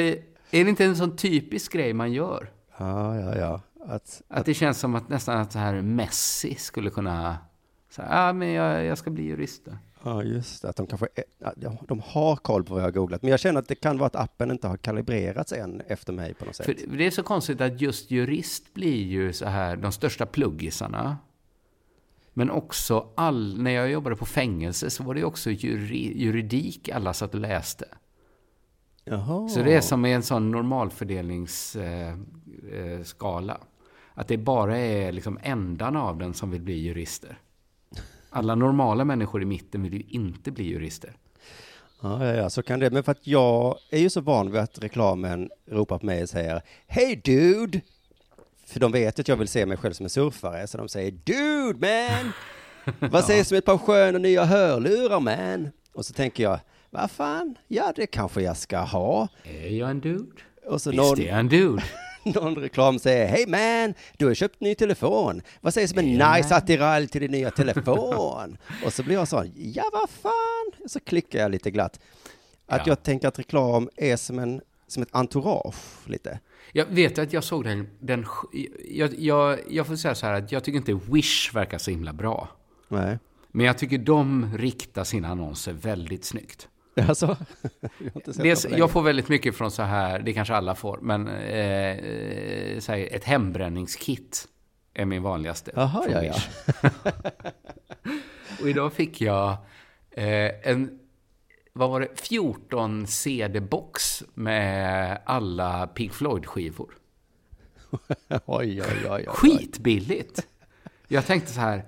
är 0.51 0.65
det 0.65 0.71
inte 0.71 0.85
en 0.85 0.97
sån 0.97 1.17
typisk 1.17 1.73
grej 1.73 1.93
man 1.93 2.13
gör? 2.13 2.51
Ja, 2.79 3.21
ja, 3.21 3.37
ja. 3.37 3.61
Att, 3.87 4.23
Att 4.29 4.47
det 4.47 4.55
känns 4.55 4.79
som 4.79 4.95
att 4.95 5.09
nästan 5.09 5.39
att 5.39 5.53
så 5.53 5.59
här 5.59 5.83
Messi 5.83 6.55
skulle 6.55 6.91
kunna 6.91 7.39
säga, 7.91 8.09
ah, 8.11 8.33
men 8.33 8.49
jag, 8.49 8.85
jag 8.85 8.99
ska 8.99 9.11
bli 9.11 9.23
jurist. 9.23 9.65
då." 9.65 9.73
ja, 10.03 10.23
just 10.23 10.63
det. 10.63 10.69
Att 10.69 10.77
de 10.77 10.87
kanske, 10.87 11.07
är, 11.17 11.87
de 11.87 12.01
har 12.05 12.37
koll 12.37 12.65
på 12.65 12.75
vad 12.75 12.83
jag 12.83 12.87
har 12.87 12.93
googlat. 12.93 13.23
Men 13.23 13.31
jag 13.31 13.41
känner 13.41 13.61
att 13.61 13.69
det 13.69 13.75
kan 13.75 13.99
vara 13.99 14.07
att 14.07 14.17
appen 14.17 14.51
inte 14.51 14.69
har 14.69 14.77
kalibrerats 14.77 15.53
än 15.53 15.83
efter 15.87 16.13
mig 16.13 16.35
på 16.35 16.45
något 16.45 16.57
sätt. 16.57 16.67
För 16.67 16.97
det 16.97 17.07
är 17.07 17.11
så 17.11 17.23
konstigt 17.23 17.61
att 17.61 17.81
just 17.81 18.11
jurist 18.11 18.75
blir 18.75 19.05
ju 19.05 19.33
så 19.33 19.47
här 19.47 19.77
de 19.77 19.93
största 19.93 20.27
pluggisarna. 20.27 21.19
Men 22.35 22.51
också 22.51 23.09
all, 23.15 23.63
när 23.63 23.71
jag 23.71 23.91
jobbade 23.91 24.17
på 24.17 24.27
fängelse 24.27 24.91
så 24.91 25.03
var 25.03 25.15
det 25.15 25.25
också 25.25 25.51
juri, 25.51 26.23
juridik 26.23 26.89
alla 26.89 27.13
satt 27.15 27.35
och 27.35 27.41
läste. 27.41 27.85
Jaha. 29.11 29.49
Så 29.49 29.63
det 29.63 29.75
är 29.75 29.81
som 29.81 30.05
en 30.05 30.23
sån 30.23 30.51
normalfördelningsskala. 30.51 32.17
Skala. 33.05 33.59
att 34.15 34.29
det 34.29 34.37
bara 34.37 34.79
är 34.79 35.13
liksom 35.13 35.39
ändarna 35.43 36.03
av 36.03 36.19
den 36.19 36.35
som 36.35 36.51
vill 36.51 36.63
bli 36.63 36.75
jurister. 36.75 37.39
Alla 38.31 38.55
normala 38.55 39.05
människor 39.05 39.43
i 39.43 39.45
mitten 39.45 39.83
vill 39.83 39.95
ju 39.95 40.03
inte 40.09 40.51
bli 40.51 40.65
jurister. 40.65 41.17
Ja, 42.03 42.27
ja, 42.27 42.35
ja, 42.35 42.51
så 42.51 42.63
kan 42.63 42.81
det. 42.81 42.91
Men 42.91 43.03
för 43.03 43.13
att 43.13 43.27
jag 43.27 43.79
är 43.91 43.99
ju 43.99 44.11
så 44.11 44.21
van 44.21 44.51
vid 44.51 44.61
att 44.61 44.79
reklamen 44.79 45.51
ropar 45.67 45.99
på 45.99 46.07
mig 46.07 46.23
och 46.23 46.29
säger 46.29 46.63
Hej 46.87 47.17
dude! 47.25 47.81
För 48.67 48.81
de 48.81 48.93
vet 48.93 49.19
att 49.19 49.29
jag 49.29 49.37
vill 49.37 49.49
se 49.49 49.67
mig 49.67 49.77
själv 49.77 49.93
som 49.93 50.07
en 50.07 50.11
surfare, 50.11 50.67
så 50.67 50.79
de 50.79 50.89
säger 50.89 51.11
Dude 51.11 51.79
man! 51.81 52.33
Vad 53.11 53.25
sägs 53.25 53.53
om 53.53 53.59
ett 53.59 53.65
par 53.65 53.79
sköna 53.79 54.19
nya 54.19 54.45
hörlurar 54.45 55.21
man? 55.21 55.71
Och 55.93 56.07
så 56.07 56.13
tänker 56.13 56.43
jag, 56.43 56.61
vad 56.91 57.11
fan, 57.11 57.59
ja 57.69 57.93
det 57.97 58.07
kanske 58.07 58.43
jag 58.43 58.57
ska 58.57 58.79
ha. 58.79 59.29
Är 59.45 59.69
jag 59.69 59.91
en 59.91 60.01
dude? 60.01 60.43
Och 60.67 60.81
så 60.83 60.91
Visst 60.91 61.03
någon, 61.03 61.21
är 61.21 61.27
jag 61.27 61.39
en 61.39 61.49
dude. 61.49 61.83
någon 62.25 62.55
reklam 62.55 62.99
säger 62.99 63.27
Hej 63.29 63.47
man, 63.47 63.95
du 64.17 64.27
har 64.27 64.35
köpt 64.35 64.61
ny 64.61 64.75
telefon. 64.75 65.43
Vad 65.61 65.75
sägs 65.75 65.93
om 65.93 65.99
en 65.99 66.13
nice 66.13 66.55
attiralj 66.57 67.09
till 67.09 67.21
din 67.21 67.31
nya 67.31 67.51
telefon? 67.51 68.57
och 68.85 68.93
så 68.93 69.03
blir 69.03 69.15
jag 69.15 69.29
så, 69.29 69.45
ja 69.57 69.85
vad 69.93 70.11
fan? 70.11 70.89
Så 70.89 71.01
klickar 71.01 71.39
jag 71.39 71.51
lite 71.51 71.71
glatt. 71.71 72.01
Att 72.67 72.79
Ja. 72.87 72.93
jag 72.93 73.03
tänker 73.03 73.29
att 73.29 73.39
reklam 73.39 73.89
är 73.97 74.17
som, 74.17 74.39
en, 74.39 74.61
som 74.87 75.03
ett 75.03 75.09
entourage 75.13 76.09
lite. 76.09 76.41
Jag 76.73 76.87
vet 76.87 77.19
att 77.19 77.33
jag 77.33 77.45
såg 77.45 77.65
den, 77.65 77.89
den 78.01 78.27
jag, 78.91 79.15
jag, 79.19 79.59
jag 79.71 79.87
får 79.87 79.97
säga 79.97 80.15
så 80.15 80.27
här 80.27 80.35
att 80.35 80.53
jag 80.53 80.65
tycker 80.65 80.77
inte 80.79 81.13
Wish 81.13 81.55
verkar 81.55 81.79
så 81.79 81.91
himla 81.91 82.13
bra. 82.13 82.49
Nej. 82.89 83.19
Men 83.51 83.67
jag 83.67 83.79
tycker 83.79 83.99
de 83.99 84.57
riktar 84.59 85.05
sina 85.05 85.29
annonser 85.29 85.73
väldigt 85.73 86.25
snyggt. 86.25 86.69
Alltså, 87.09 87.37
jag 88.15 88.35
Dels, 88.37 88.67
jag 88.71 88.91
får 88.91 89.03
väldigt 89.03 89.29
mycket 89.29 89.57
från 89.57 89.71
så 89.71 89.83
här, 89.83 90.19
det 90.19 90.33
kanske 90.33 90.55
alla 90.55 90.75
får, 90.75 90.99
men 91.03 91.29
eh, 91.29 92.79
så 92.79 92.93
här, 92.93 93.09
ett 93.15 93.25
hembränningskit 93.25 94.49
är 94.95 95.05
min 95.05 95.23
vanligaste. 95.23 95.71
Jaha, 95.75 96.05
ja, 96.11 96.25
ja. 96.25 96.35
Och 98.61 98.69
idag 98.69 98.93
fick 98.93 99.21
jag 99.21 99.51
eh, 100.11 100.71
en, 100.71 100.99
vad 101.73 101.91
var 101.91 102.01
det, 102.01 102.09
14 102.15 103.07
CD-box 103.07 104.25
med 104.35 105.19
alla 105.27 105.87
Pink 105.87 106.13
Floyd-skivor. 106.13 106.95
Oj, 108.29 108.83
oj, 108.83 108.83
oj, 108.83 109.09
oj. 109.11 109.27
Skitbilligt! 109.29 110.47
Jag 111.09 111.27
tänkte 111.27 111.53
så 111.53 111.61
här, 111.61 111.85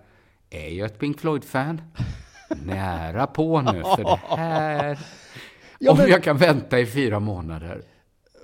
är 0.50 0.68
jag 0.68 0.86
ett 0.86 0.98
Pink 0.98 1.20
Floyd-fan? 1.20 1.82
Nära 2.64 3.26
på 3.26 3.60
nu, 3.60 3.82
för 3.82 4.04
det 4.04 4.18
här... 4.36 4.98
Ja, 5.78 5.90
Om 5.92 5.98
men- 5.98 6.08
jag 6.10 6.22
kan 6.22 6.36
vänta 6.36 6.80
i 6.80 6.86
fyra 6.86 7.20
månader 7.20 7.82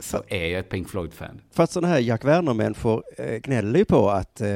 så 0.01 0.23
är 0.29 0.47
jag 0.47 0.59
ett 0.61 0.69
Pink 0.69 0.89
Floyd-fan. 0.89 1.41
För 1.53 1.63
att 1.63 1.71
sådana 1.71 1.93
här 1.95 2.01
Jack 2.01 2.25
Werner-människor 2.25 3.03
eh, 3.19 3.37
gnäller 3.37 3.79
ju 3.79 3.85
på 3.85 4.11
att 4.11 4.41
eh, 4.41 4.47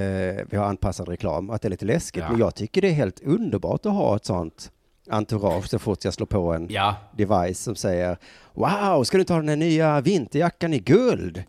vi 0.50 0.56
har 0.56 0.64
anpassad 0.64 1.08
reklam 1.08 1.48
och 1.48 1.54
att 1.54 1.62
det 1.62 1.68
är 1.68 1.70
lite 1.70 1.84
läskigt. 1.84 2.22
Ja. 2.22 2.30
Men 2.30 2.40
jag 2.40 2.54
tycker 2.54 2.82
det 2.82 2.88
är 2.88 2.92
helt 2.92 3.20
underbart 3.20 3.86
att 3.86 3.92
ha 3.92 4.16
ett 4.16 4.24
sånt 4.24 4.70
entourage 5.10 5.68
så 5.68 5.78
fort 5.78 6.04
jag 6.04 6.14
slår 6.14 6.26
på 6.26 6.52
en 6.52 6.66
Ja, 6.70 6.94
device 7.16 7.58
som 7.60 7.74
säger 7.76 8.16
Wow, 8.54 9.04
ska 9.04 9.18
du 9.18 9.24
ta 9.24 9.36
den 9.36 9.48
här 9.48 9.56
nya 9.56 10.00
vinterjackan 10.00 10.74
i 10.74 10.78
guld? 10.78 11.42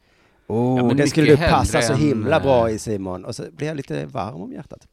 Oh, 0.48 0.78
Ja, 0.88 0.94
det 0.94 1.08
skulle 1.08 1.28
du 1.32 1.38
passa 1.38 1.82
så 1.82 1.94
än, 1.94 2.00
himla 2.00 2.40
bra 2.40 2.70
eh, 2.70 2.76
i 2.76 2.80
Simon. 2.80 3.26
Och 3.26 3.36
så 3.36 3.44
blir 3.52 3.68
jag 3.68 3.78
lite 3.78 4.06
varm 4.06 4.36
om 4.42 4.52
hjärtat. 4.54 4.88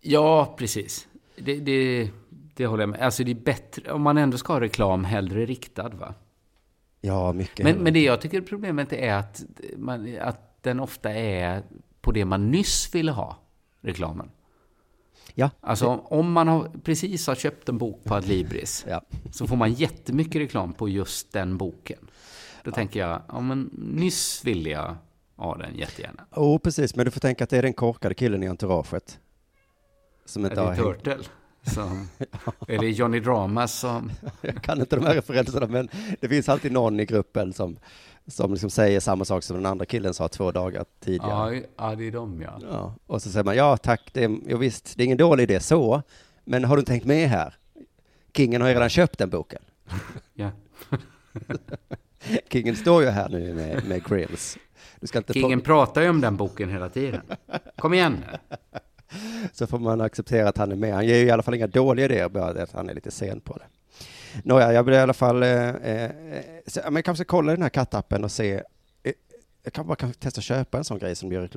ja 0.00 0.54
precis. 0.58 1.06
Det, 1.36 1.60
det, 1.60 2.10
det 2.54 2.66
håller 2.66 2.82
jag 2.82 2.88
med. 2.88 3.00
Alltså 3.00 3.24
det 3.24 3.30
är 3.30 3.34
bättre, 3.34 3.92
om 3.92 4.02
man 4.02 4.18
ändå 4.18 4.38
ska 4.38 4.52
ha 4.52 4.60
reklam, 4.60 5.04
hellre 5.04 5.46
riktad 5.46 5.88
va? 5.88 6.14
Ja, 7.00 7.32
mycket 7.32 7.64
Men, 7.64 7.76
men 7.76 7.92
det 7.92 8.02
jag 8.02 8.20
tycker 8.20 8.40
problemet 8.40 8.92
är 8.92 9.14
att, 9.14 9.44
man, 9.76 10.18
att 10.20 10.62
den 10.62 10.80
ofta 10.80 11.12
är 11.12 11.62
på 12.00 12.12
det 12.12 12.24
man 12.24 12.50
nyss 12.50 12.94
ville 12.94 13.12
ha, 13.12 13.38
reklamen. 13.80 14.30
Ja, 15.34 15.50
Alltså 15.60 15.86
om 15.88 16.32
man 16.32 16.48
har, 16.48 16.70
precis 16.84 17.26
har 17.26 17.34
köpt 17.34 17.68
en 17.68 17.78
bok 17.78 18.04
på 18.04 18.14
Adlibris 18.14 18.84
ja. 18.88 19.02
så 19.32 19.46
får 19.46 19.56
man 19.56 19.72
jättemycket 19.72 20.34
reklam 20.34 20.72
på 20.72 20.88
just 20.88 21.32
den 21.32 21.56
boken. 21.58 21.98
Då 22.64 22.70
tänker 22.70 23.00
jag, 23.00 23.22
ja 23.28 23.40
men 23.40 23.70
nyss 23.72 24.44
ville 24.44 24.70
jag 24.70 24.96
ha 25.36 25.56
den 25.56 25.74
jättegärna. 25.74 26.26
Oh, 26.30 26.58
precis. 26.58 26.96
Men 26.96 27.04
du 27.04 27.10
får 27.10 27.20
tänka 27.20 27.44
att 27.44 27.50
det 27.50 27.58
är 27.58 27.62
den 27.62 27.72
korkade 27.72 28.14
killen 28.14 28.42
i 28.42 28.48
entouraget. 28.48 29.18
Som 30.24 30.44
inte 30.44 30.54
det 30.54 30.60
har. 30.60 30.74
Turtle? 30.74 31.18
Som, 31.62 32.08
det 32.66 32.90
Johnny 32.90 33.20
Drama 33.20 33.68
som... 33.68 34.10
Jag 34.40 34.62
kan 34.62 34.80
inte 34.80 34.96
de 34.96 35.06
här 35.06 35.14
referenserna, 35.14 35.66
men 35.66 35.88
det 36.20 36.28
finns 36.28 36.48
alltid 36.48 36.72
någon 36.72 37.00
i 37.00 37.04
gruppen 37.04 37.52
som, 37.52 37.76
som 38.26 38.50
liksom 38.52 38.70
säger 38.70 39.00
samma 39.00 39.24
sak 39.24 39.42
som 39.42 39.56
den 39.56 39.66
andra 39.66 39.86
killen 39.86 40.14
sa 40.14 40.28
två 40.28 40.52
dagar 40.52 40.84
tidigare. 41.00 41.56
Ja, 41.56 41.62
ja, 41.76 41.94
det 41.94 42.06
är 42.06 42.10
de 42.12 42.42
ja. 42.42 42.58
Ja, 42.70 42.94
och 43.06 43.22
så 43.22 43.30
säger 43.30 43.44
man, 43.44 43.56
ja 43.56 43.76
tack, 43.76 44.10
det 44.12 44.24
är, 44.24 44.36
jo, 44.46 44.58
visst, 44.58 44.96
det 44.96 45.02
är 45.02 45.04
ingen 45.04 45.18
dålig 45.18 45.42
idé 45.42 45.60
så, 45.60 46.02
men 46.44 46.64
har 46.64 46.76
du 46.76 46.80
inte 46.80 46.92
tänkt 46.92 47.06
med 47.06 47.28
här? 47.28 47.54
Kingen 48.36 48.60
har 48.60 48.68
ju 48.68 48.74
redan 48.74 48.88
köpt 48.88 49.18
den 49.18 49.30
boken. 49.30 49.62
ja. 50.34 50.50
Kingen 52.48 52.76
står 52.76 53.02
ju 53.02 53.08
här 53.08 53.28
nu 53.28 53.54
med, 53.54 53.84
med 53.88 54.04
grills. 54.04 54.58
Kingen 55.32 55.60
pratar 55.60 56.02
ju 56.02 56.08
om 56.08 56.20
den 56.20 56.36
boken 56.36 56.70
hela 56.70 56.88
tiden. 56.88 57.22
Kom 57.76 57.94
igen 57.94 58.24
nu. 58.30 58.56
så 59.52 59.66
får 59.66 59.78
man 59.78 60.00
acceptera 60.00 60.48
att 60.48 60.58
han 60.58 60.72
är 60.72 60.76
med. 60.76 60.94
Han 60.94 61.06
ger 61.06 61.16
ju 61.16 61.24
i 61.26 61.30
alla 61.30 61.42
fall 61.42 61.54
inga 61.54 61.66
dåliga 61.66 62.04
idéer, 62.04 62.28
bara 62.28 62.62
att 62.62 62.72
han 62.72 62.88
är 62.88 62.94
lite 62.94 63.10
sen 63.10 63.40
på 63.40 63.56
det. 63.56 63.64
Nåja, 64.42 64.72
jag 64.72 64.82
vill 64.82 64.94
i 64.94 64.98
alla 64.98 65.12
fall, 65.14 65.42
eh, 65.42 65.68
eh, 65.68 66.10
så, 66.66 66.80
men 66.84 66.94
jag 66.94 67.04
kanske 67.04 67.24
ska 67.24 67.30
kolla 67.30 67.52
den 67.52 67.62
här 67.62 67.68
kattappen 67.68 68.24
och 68.24 68.32
se, 68.32 68.62
eh, 69.02 69.12
jag 69.62 69.72
kan 69.72 69.86
bara 69.86 69.96
kanske 69.96 70.20
testa 70.20 70.38
att 70.38 70.44
köpa 70.44 70.78
en 70.78 70.84
sån 70.84 70.98
grej 70.98 71.16
som 71.16 71.32
gör, 71.32 71.50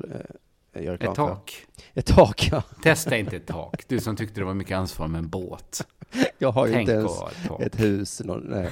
eh, 0.72 0.82
gör 0.82 0.92
reklam 0.92 1.10
Ett 1.10 1.16
tak. 1.16 1.66
för. 1.92 2.00
Ett 2.00 2.06
tak, 2.06 2.48
ja. 2.52 2.62
Testa 2.82 3.16
inte 3.16 3.36
ett 3.36 3.46
tak. 3.46 3.88
Du 3.88 4.00
som 4.00 4.16
tyckte 4.16 4.40
det 4.40 4.44
var 4.44 4.54
mycket 4.54 4.76
ansvar 4.76 5.08
med 5.08 5.18
en 5.18 5.28
båt. 5.28 5.86
Jag 6.38 6.52
har 6.52 6.66
ju 6.66 6.80
inte 6.80 6.92
ens 6.92 7.12
ett 7.22 7.60
ett 7.60 7.80
hus, 7.80 8.20
någon, 8.24 8.40
nej. 8.40 8.70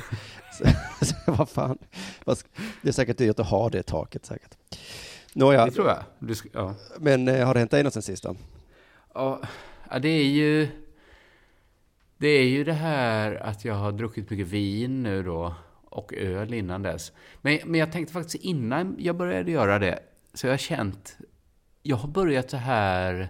Så, 0.53 0.65
så, 1.05 1.15
vad 1.27 1.49
fan, 1.49 1.79
det 2.83 2.89
är 2.89 2.93
säkert 2.93 3.19
dyrt 3.19 3.39
att 3.39 3.47
ha 3.47 3.69
det 3.69 3.83
taket 3.83 4.27
säkert. 4.27 4.57
Nåja, 5.33 5.65
Det 5.65 5.71
tror 5.71 5.89
jag. 5.89 5.99
Du 6.19 6.35
ja. 6.53 6.75
men 6.99 7.29
eh, 7.29 7.47
har 7.47 7.55
det 7.55 7.61
hänt 7.61 7.71
dig 7.71 7.83
något 7.83 7.93
sen 7.93 8.03
sist 8.03 8.23
då? 8.23 8.37
Ja, 9.17 9.41
det 9.99 10.09
är 10.09 10.25
ju... 10.25 10.69
Det 12.19 12.29
är 12.29 12.49
ju 12.49 12.65
det 12.65 12.73
här 12.73 13.35
att 13.35 13.65
jag 13.65 13.75
har 13.75 13.93
druckit 13.93 14.31
mycket 14.31 14.47
vin 14.47 15.03
nu 15.03 15.23
då 15.23 15.55
och 15.85 16.15
öl 16.15 16.55
innan 16.55 16.83
dess. 16.83 17.13
Men, 17.43 17.59
men 17.65 17.81
jag 17.81 17.93
tänkte 17.93 18.13
faktiskt 18.13 18.45
innan 18.45 18.97
jag 18.99 19.17
började 19.17 19.51
göra 19.51 19.79
det 19.79 19.99
så 20.35 20.47
jag 20.47 20.53
har 20.53 20.59
känt... 20.59 21.17
Jag 21.83 21.97
har 21.97 22.09
börjat 22.09 22.51
så 22.51 22.57
här... 22.57 23.29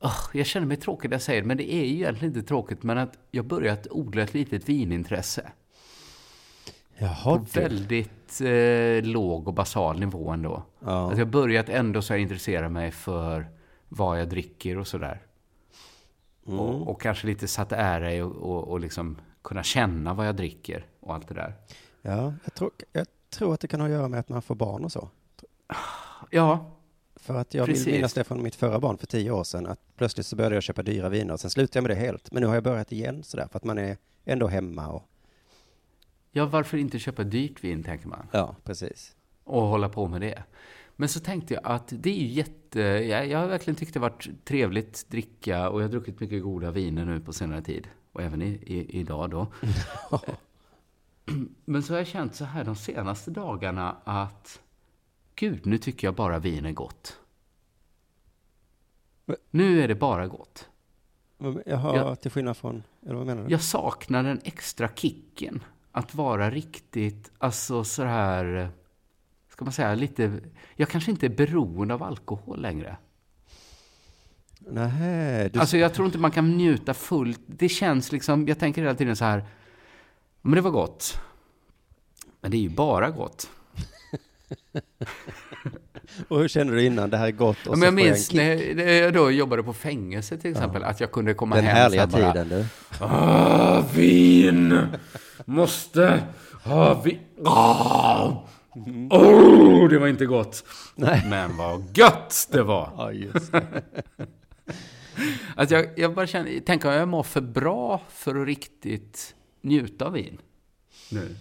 Åh, 0.00 0.24
jag 0.32 0.46
känner 0.46 0.66
mig 0.66 0.76
tråkig 0.76 1.08
när 1.10 1.14
jag 1.14 1.22
säger 1.22 1.42
det, 1.42 1.48
men 1.48 1.56
det 1.56 1.74
är 1.74 1.84
ju 1.84 1.94
egentligen 1.94 2.34
inte 2.34 2.48
tråkigt. 2.48 2.82
Men 2.82 2.98
att 2.98 3.18
jag 3.30 3.42
har 3.42 3.48
börjat 3.48 3.86
odla 3.90 4.22
ett 4.22 4.34
litet 4.34 4.68
vinintresse. 4.68 5.52
Jaha, 6.98 7.38
På 7.38 7.46
väldigt 7.52 8.40
eh, 8.40 9.10
låg 9.10 9.48
och 9.48 9.54
basal 9.54 10.00
nivå 10.00 10.30
ändå. 10.30 10.62
Ja. 10.84 11.12
Att 11.12 11.18
jag 11.18 11.28
börjat 11.28 11.68
ändå 11.68 12.02
så 12.02 12.12
här 12.12 12.20
intressera 12.20 12.68
mig 12.68 12.90
för 12.90 13.46
vad 13.88 14.20
jag 14.20 14.28
dricker 14.28 14.78
och 14.78 14.86
sådär. 14.86 15.22
Mm. 16.46 16.60
Och, 16.60 16.88
och 16.88 17.00
kanske 17.00 17.26
lite 17.26 17.48
satt 17.48 17.72
ära 17.72 18.14
i 18.14 18.20
och, 18.22 18.32
och, 18.36 18.68
och 18.68 18.80
liksom 18.80 19.16
kunna 19.42 19.62
känna 19.62 20.14
vad 20.14 20.26
jag 20.26 20.36
dricker 20.36 20.86
och 21.00 21.14
allt 21.14 21.28
det 21.28 21.34
där. 21.34 21.54
Ja, 22.02 22.34
jag 22.44 22.54
tror, 22.54 22.70
jag 22.92 23.06
tror 23.30 23.54
att 23.54 23.60
det 23.60 23.68
kan 23.68 23.80
ha 23.80 23.86
att 23.86 23.92
göra 23.92 24.08
med 24.08 24.20
att 24.20 24.28
man 24.28 24.42
får 24.42 24.54
barn 24.54 24.84
och 24.84 24.92
så. 24.92 25.08
Ja, 26.30 26.72
För 27.16 27.34
att 27.34 27.54
jag 27.54 27.66
Precis. 27.66 27.86
vill 27.86 27.94
minnas 27.94 28.12
det 28.12 28.24
från 28.24 28.42
mitt 28.42 28.54
förra 28.54 28.80
barn 28.80 28.98
för 28.98 29.06
tio 29.06 29.30
år 29.30 29.44
sedan, 29.44 29.66
att 29.66 29.80
plötsligt 29.96 30.26
så 30.26 30.36
började 30.36 30.54
jag 30.56 30.62
köpa 30.62 30.82
dyra 30.82 31.08
viner, 31.08 31.32
och 31.32 31.40
sen 31.40 31.50
slutade 31.50 31.76
jag 31.78 31.82
med 31.82 31.90
det 31.90 32.00
helt. 32.06 32.32
Men 32.32 32.40
nu 32.40 32.46
har 32.46 32.54
jag 32.54 32.64
börjat 32.64 32.92
igen 32.92 33.22
sådär, 33.22 33.48
för 33.50 33.56
att 33.56 33.64
man 33.64 33.78
är 33.78 33.96
ändå 34.24 34.46
hemma 34.46 34.88
och, 34.88 35.02
ja, 36.32 36.46
varför 36.46 36.78
inte 36.78 36.98
köpa 36.98 37.24
dyrt 37.24 37.64
vin, 37.64 37.82
tänker 37.84 38.08
man. 38.08 38.26
ja, 38.32 38.56
precis. 38.64 39.16
Och 39.44 39.62
hålla 39.62 39.88
på 39.88 40.06
med 40.06 40.20
det. 40.20 40.42
Men 40.96 41.08
så 41.08 41.20
tänkte 41.20 41.54
jag 41.54 41.62
att 41.66 41.88
det 41.96 42.10
är 42.10 42.14
ju 42.20 42.26
jätte... 42.26 42.80
Jag, 42.80 43.26
jag 43.28 43.38
har 43.38 43.46
verkligen 43.46 43.76
tyckt 43.76 43.94
det 43.94 44.00
varit 44.00 44.28
trevligt 44.44 45.10
dricka 45.10 45.68
och 45.70 45.80
jag 45.80 45.84
har 45.84 45.90
druckit 45.92 46.20
mycket 46.20 46.42
goda 46.42 46.70
viner 46.70 47.04
nu 47.04 47.20
på 47.20 47.32
senare 47.32 47.62
tid. 47.62 47.88
Och 48.12 48.22
även 48.22 48.42
i, 48.42 48.46
i, 48.48 48.98
idag 49.00 49.30
då. 49.30 49.46
Men 51.64 51.82
så 51.82 51.92
har 51.92 51.98
jag 51.98 52.06
känt 52.06 52.34
så 52.34 52.44
här 52.44 52.64
de 52.64 52.76
senaste 52.76 53.30
dagarna 53.30 53.96
att 54.04 54.60
Gud, 55.34 55.66
nu 55.66 55.78
tycker 55.78 56.06
jag 56.06 56.14
bara 56.14 56.38
vin 56.38 56.66
är 56.66 56.72
gott. 56.72 57.18
Men- 59.26 59.36
Nu 59.50 59.82
är 59.82 59.88
det 59.88 59.94
bara 59.94 60.26
gott. 60.26 60.68
Jaha, 61.66 61.96
Ja. 61.96 62.16
till 62.16 62.30
skillnad 62.30 62.56
från, 62.56 62.82
eller 63.06 63.14
vad 63.14 63.26
menar 63.26 63.44
du? 63.44 63.50
Jag 63.50 63.62
saknar 63.62 64.22
den 64.22 64.40
extra 64.44 64.88
kicken. 64.94 65.62
Att 65.92 66.14
vara 66.14 66.50
riktigt, 66.50 67.30
alltså 67.38 67.84
så 67.84 68.02
här, 68.02 68.70
ska 69.56 69.64
man 69.64 69.72
säga, 69.72 69.94
lite... 69.94 70.40
Jag 70.74 70.88
kanske 70.88 71.10
inte 71.10 71.26
är 71.26 71.30
beroende 71.30 71.94
av 71.94 72.02
alkohol 72.02 72.62
längre. 72.62 72.96
Nähä, 74.58 75.48
du, 75.48 75.60
Alltså 75.60 75.76
jag 75.76 75.94
tror 75.94 76.06
inte 76.06 76.18
man 76.18 76.30
kan 76.30 76.56
njuta 76.56 76.94
fullt. 76.94 77.40
Det 77.46 77.68
känns 77.68 78.12
liksom, 78.12 78.48
jag 78.48 78.58
tänker 78.58 78.82
hela 78.82 78.94
tiden 78.94 79.16
så 79.16 79.24
här, 79.24 79.44
men 80.42 80.54
det 80.54 80.60
var 80.60 80.70
gott. 80.70 81.20
Men 82.40 82.50
det 82.50 82.56
är 82.56 82.60
ju 82.60 82.68
bara 82.68 83.10
gott. 83.10 83.50
och 86.28 86.38
hur 86.40 86.48
kände 86.48 86.74
du 86.74 86.84
innan? 86.84 87.10
Det 87.10 87.16
här 87.16 87.26
är 87.26 87.30
gott 87.30 87.66
och 87.66 87.72
Ja, 87.72 87.76
men 87.76 87.80
jag 87.80 87.86
jag 87.86 87.94
minns 87.94 88.28
kick. 88.28 88.36
när 88.76 88.92
jag 88.92 89.12
då 89.14 89.30
jobbade 89.30 89.62
på 89.62 89.72
fängelse 89.72 90.38
till 90.38 90.50
exempel, 90.50 90.82
att 90.84 91.00
jag 91.00 91.12
kunde 91.12 91.34
komma 91.34 91.56
Den 91.56 91.64
hem 91.64 91.76
härliga 91.76 92.10
så 92.10 92.16
här 92.16 92.24
bara, 92.24 92.32
tiden 92.32 92.48
du. 92.48 92.66
Ah, 93.04 93.84
vin! 93.94 94.86
Måste 95.44 96.22
ha 96.64 97.02
vin. 97.02 97.18
Ah! 97.44 98.32
Oh, 99.10 99.88
det 99.88 99.98
var 99.98 100.06
inte 100.06 100.26
gott. 100.26 100.64
Nej. 100.94 101.22
Men 101.26 101.56
vad 101.56 101.98
gött 101.98 102.48
det 102.50 102.62
var. 102.62 102.92
Ja, 102.96 103.12
just 103.12 103.52
det. 103.52 103.82
Alltså 105.56 105.74
jag, 105.74 105.86
jag 105.96 106.14
bara 106.14 106.26
känner, 106.26 106.60
tänker 106.60 106.92
jag 106.92 107.08
mår 107.08 107.22
för 107.22 107.40
bra 107.40 108.00
för 108.08 108.40
att 108.40 108.46
riktigt 108.46 109.34
njuta 109.60 110.06
av 110.06 110.12
vin. 110.12 110.38
Nu. 111.10 111.36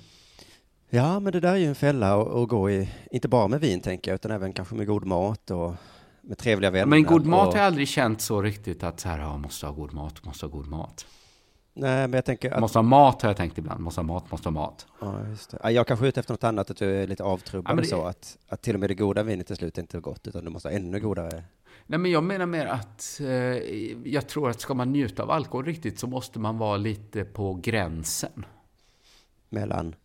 Ja, 0.89 1.19
men 1.19 1.33
det 1.33 1.39
där 1.39 1.51
är 1.51 1.55
ju 1.55 1.65
en 1.65 1.75
fälla 1.75 2.21
att, 2.21 2.27
att 2.27 2.47
gå 2.47 2.69
i, 2.69 2.89
inte 3.11 3.27
bara 3.27 3.47
med 3.47 3.59
vin 3.59 3.81
tänker 3.81 4.11
jag, 4.11 4.15
utan 4.15 4.31
även 4.31 4.53
kanske 4.53 4.75
med 4.75 4.87
god 4.87 5.05
mat 5.05 5.51
och 5.51 5.73
med 6.21 6.37
trevliga 6.37 6.71
vänner. 6.71 6.85
Men 6.85 7.03
god 7.03 7.25
mat 7.25 7.47
och, 7.47 7.53
har 7.53 7.59
jag 7.59 7.67
aldrig 7.67 7.87
känt 7.87 8.21
så 8.21 8.41
riktigt 8.41 8.83
att 8.83 8.99
så 8.99 9.09
här, 9.09 9.19
ja, 9.19 9.37
måste 9.37 9.65
ha 9.65 9.73
god 9.73 9.93
mat, 9.93 10.25
måste 10.25 10.45
ha 10.45 10.51
god 10.51 10.67
mat. 10.67 11.05
Nej, 11.77 12.07
men 12.07 12.13
jag 12.13 12.25
tänker 12.25 12.51
att, 12.51 12.59
Måste 12.61 12.77
ha 12.77 12.83
mat 12.83 13.21
har 13.21 13.29
jag 13.29 13.37
tänkt 13.37 13.57
ibland, 13.57 13.79
måste 13.79 14.01
ha 14.01 14.05
mat, 14.05 14.31
måste 14.31 14.47
ha 14.49 14.51
mat. 14.53 14.87
ja, 15.01 15.27
just 15.29 15.51
det. 15.51 15.59
Ja, 15.63 15.71
jag 15.71 15.87
kanske 15.87 16.05
är 16.05 16.07
ute 16.09 16.19
efter 16.19 16.33
något 16.33 16.43
annat, 16.43 16.69
att 16.71 16.77
du 16.77 16.95
är 17.03 17.07
lite 17.07 17.23
avtrubbad 17.23 17.77
Ja, 17.77 17.81
det- 17.81 17.87
så, 17.87 18.03
att, 18.03 18.37
att 18.49 18.61
till 18.61 18.73
och 18.73 18.79
med 18.79 18.89
det 18.89 18.95
goda 18.95 19.23
vinet 19.23 19.47
till 19.47 19.55
slut 19.55 19.77
inte 19.77 19.97
är 19.97 20.01
gott, 20.01 20.27
utan 20.27 20.45
du 20.45 20.51
måste 20.51 20.67
ha 20.69 20.73
ännu 20.75 20.99
godare. 20.99 21.43
Nej, 21.87 21.99
men 21.99 22.11
jag 22.11 22.23
menar 22.23 22.45
mer 22.45 22.65
att 22.65 23.19
eh, 23.21 23.27
jag 24.11 24.27
tror 24.27 24.49
att 24.49 24.61
ska 24.61 24.73
man 24.73 24.91
njuta 24.91 25.23
av 25.23 25.31
alkohol 25.31 25.65
riktigt 25.65 25.99
så 25.99 26.07
måste 26.07 26.39
man 26.39 26.57
vara 26.57 26.77
lite 26.77 27.25
på 27.25 27.53
gränsen. 27.63 28.45
Mellan, 29.49 29.95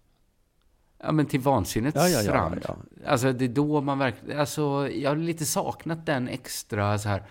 Ja, 1.02 1.12
men 1.12 1.26
till 1.26 1.40
vansinnets 1.40 1.96
Ja, 1.96 2.08
ja, 2.08 2.22
ja, 2.22 2.32
rand. 2.34 2.60
ja. 2.68 2.76
Alltså, 3.06 3.32
det 3.32 3.44
är 3.44 3.48
då 3.48 3.80
man 3.80 3.98
verkligen... 3.98 4.40
Alltså, 4.40 4.88
jag 4.88 5.10
har 5.10 5.16
lite 5.16 5.44
saknat 5.44 6.06
den 6.06 6.28
extra 6.28 6.98
så 6.98 7.08
här... 7.08 7.22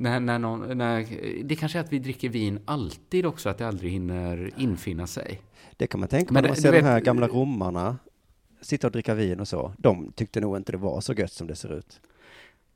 När, 0.00 0.20
när 0.20 0.38
någon, 0.38 0.78
när, 0.78 1.06
det 1.44 1.56
kanske 1.56 1.78
är 1.78 1.80
att 1.84 1.92
vi 1.92 1.98
dricker 1.98 2.28
vin 2.28 2.58
alltid 2.64 3.26
också, 3.26 3.48
att 3.48 3.58
det 3.58 3.68
aldrig 3.68 3.92
hinner 3.92 4.50
infinna 4.56 5.06
sig. 5.06 5.40
det 5.76 5.86
kan 5.86 6.00
man 6.00 6.08
tänka 6.08 6.32
Men 6.34 6.42
på 6.42 6.42
när 6.42 6.48
man 6.48 6.56
ser 6.62 6.72
du 6.72 6.78
de 6.78 6.84
här 6.84 6.94
vet- 6.94 7.04
gamla 7.04 7.28
romarna, 7.28 7.98
sitta 8.60 8.86
och 8.86 8.92
dricka 8.92 9.14
vin 9.14 9.40
och 9.40 9.48
så. 9.48 9.72
De 9.78 10.12
tyckte 10.12 10.40
nog 10.40 10.56
inte 10.56 10.72
det 10.72 10.78
var 10.78 11.00
så 11.00 11.12
gött 11.12 11.32
som 11.32 11.46
det 11.46 11.56
ser 11.56 11.72
ut. 11.78 12.00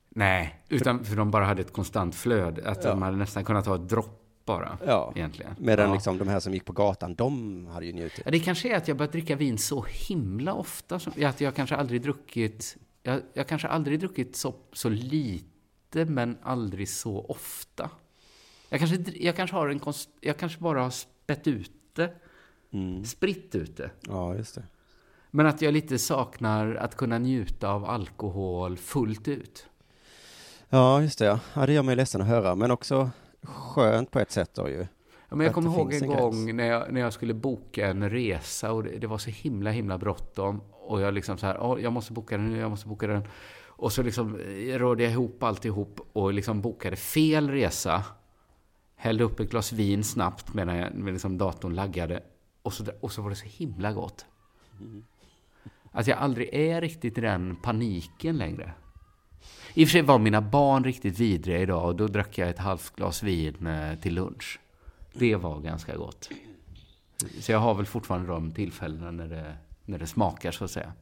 Nej, 0.09 0.63
utan 0.69 1.05
för 1.05 1.17
de 1.17 1.31
bara 1.31 1.45
hade 1.45 1.61
ett 1.63 1.73
konstant 1.73 2.15
flöde. 2.15 2.69
Att 2.71 2.85
Ja. 2.85 2.91
de 2.91 3.03
hade 3.03 3.17
nästan 3.17 3.45
kunnat 3.45 3.65
ta 3.65 3.75
ett 3.75 3.89
dropp 3.89 4.19
bara, 4.45 4.79
Ja. 4.87 5.13
egentligen. 5.17 5.55
Medan 5.59 5.89
ja. 5.89 5.95
liksom 5.95 6.19
de 6.19 6.29
här 6.29 6.41
som 6.41 6.55
gick 6.55 6.65
på 6.65 6.73
gatan, 6.73 7.15
de 7.15 7.67
hade 7.67 7.87
ju 7.87 7.93
njutit. 7.93 8.23
Ja, 8.25 8.31
det 8.31 8.41
kanske 8.41 8.73
är 8.73 8.77
att 8.77 8.89
jag 8.89 8.97
börjat 8.97 9.13
dricka 9.13 9.37
vin 9.37 9.59
så 9.59 9.87
himla 10.09 10.55
ofta. 10.55 10.99
Som, 10.99 11.13
att 11.25 11.41
jag 11.41 11.55
kanske 11.55 11.77
aldrig 11.77 12.03
druckit... 12.03 12.77
Jag, 13.03 13.21
jag 13.35 13.47
kanske 13.49 13.69
aldrig 13.69 14.01
druckit 14.01 14.37
så, 14.37 14.55
så 14.73 14.89
lite, 14.89 15.47
men 15.95 16.39
aldrig 16.43 16.89
så 16.89 17.25
ofta. 17.29 17.91
Jag 18.69 18.81
kanske, 18.81 18.97
jag 19.15 19.37
kanske 19.37 19.57
har 19.57 19.69
en 19.69 19.79
konst, 19.79 20.09
Jag 20.21 20.37
kanske 20.37 20.61
bara 20.61 20.83
har 20.83 20.91
spett 20.91 21.47
ut 21.47 21.73
det. 21.93 22.15
Mm. 22.73 23.05
Spritt 23.05 23.55
ut 23.55 23.77
det. 23.77 23.91
Ja, 24.01 24.35
just 24.35 24.55
det. 24.55 24.63
Men 25.31 25.47
att 25.47 25.63
jag 25.63 25.73
lite 25.75 25.99
saknar 25.99 26.75
att 26.75 26.97
kunna 26.97 27.19
njuta 27.19 27.71
av 27.71 27.85
alkohol 27.85 28.77
fullt 28.77 29.29
ut. 29.29 29.67
Ja, 30.69 31.03
just 31.03 31.19
det. 31.19 31.25
Ja. 31.25 31.41
ja, 31.55 31.67
det 31.67 31.73
gör 31.73 31.83
mig 31.83 31.97
ledsen 31.97 32.21
att 32.21 32.27
höra, 32.27 32.55
men 32.55 32.71
också 32.71 33.11
skönt 33.43 34.11
på 34.11 34.19
ett 34.19 34.31
sätt 34.31 34.55
då 34.55 34.69
ju. 34.69 34.87
Ja, 35.29 35.37
men 35.37 35.45
jag 35.47 35.55
kommer 35.55 35.71
ihåg 35.71 35.93
en 35.93 36.03
en 36.03 36.09
gång 36.09 36.57
när 36.57 36.67
jag, 36.67 36.93
när 36.93 37.01
jag 37.01 37.13
skulle 37.13 37.35
boka 37.35 37.87
en 37.89 38.11
resa 38.11 38.73
och 38.73 38.83
det, 38.85 38.99
det 38.99 39.07
var 39.07 39.19
så 39.19 39.31
himla, 39.31 39.71
himla 39.71 39.99
bråttom. 39.99 40.61
Och 40.71 41.01
jag 41.01 41.15
liksom 41.15 41.39
så 41.39 41.47
här, 41.47 41.63
"Åh, 41.63 41.81
jag 41.81 41.93
måste 41.93 42.13
boka 42.13 42.37
den 42.37 42.51
nu, 42.51 42.59
jag 42.59 42.71
måste 42.71 42.89
boka 42.89 43.07
den. 43.07 43.23
Och 43.83 43.93
så 43.93 44.03
liksom 44.03 44.41
eh, 44.41 44.79
rörde 44.79 45.03
jag 45.03 45.13
ihop 45.13 45.43
alltihop 45.43 46.09
och 46.13 46.33
liksom 46.33 46.61
bokade 46.61 46.97
fel 46.97 47.51
resa. 47.51 48.05
Hällde 48.97 49.25
upp 49.25 49.41
ett 49.41 49.51
glas 49.51 49.73
vin 49.73 50.05
snabbt 50.05 50.55
medan 50.55 50.77
jag, 50.77 50.95
med 50.95 51.13
liksom 51.13 51.39
datorn 51.39 51.75
laggade. 51.75 52.23
Och 52.63 52.73
så, 52.73 52.85
och 53.01 53.13
så 53.13 53.23
var 53.23 53.31
det 53.31 53.37
så 53.37 53.47
himla 53.47 53.93
gott. 53.93 54.27
Att 55.91 56.07
jag 56.07 56.19
aldrig 56.19 56.55
är 56.55 56.81
riktigt 56.81 57.19
i 57.19 57.21
den 57.21 57.57
paniken 57.57 58.37
längre. 58.37 58.73
I 59.75 59.85
och 59.85 59.89
för 59.89 59.93
sig 59.93 60.03
var 60.03 60.19
mina 60.19 60.41
barn 60.41 60.85
riktigt 60.85 61.19
vidriga 61.19 61.59
idag 61.59 61.87
och 61.87 61.97
då 61.97 62.07
drack 62.07 62.39
jag 62.39 62.49
ett 62.49 62.59
halvt 62.59 62.97
glas 62.97 63.23
vin 63.23 63.67
eh, 63.67 63.99
till 63.99 64.15
lunch. 64.15 64.61
Det 65.13 65.37
var 65.37 65.61
ganska 65.61 65.97
gott. 65.97 66.31
Så 67.41 67.53
jag 67.53 67.59
har 67.59 67.75
väl 67.75 67.87
fortfarande 67.87 68.29
de 68.29 68.53
tillfällena 68.53 69.11
när 69.11 69.29
det, 69.29 69.57
när 69.85 69.99
det 69.99 70.07
smakar 70.07 70.51
så 70.51 70.65
att 70.65 70.71
säga. 70.71 70.93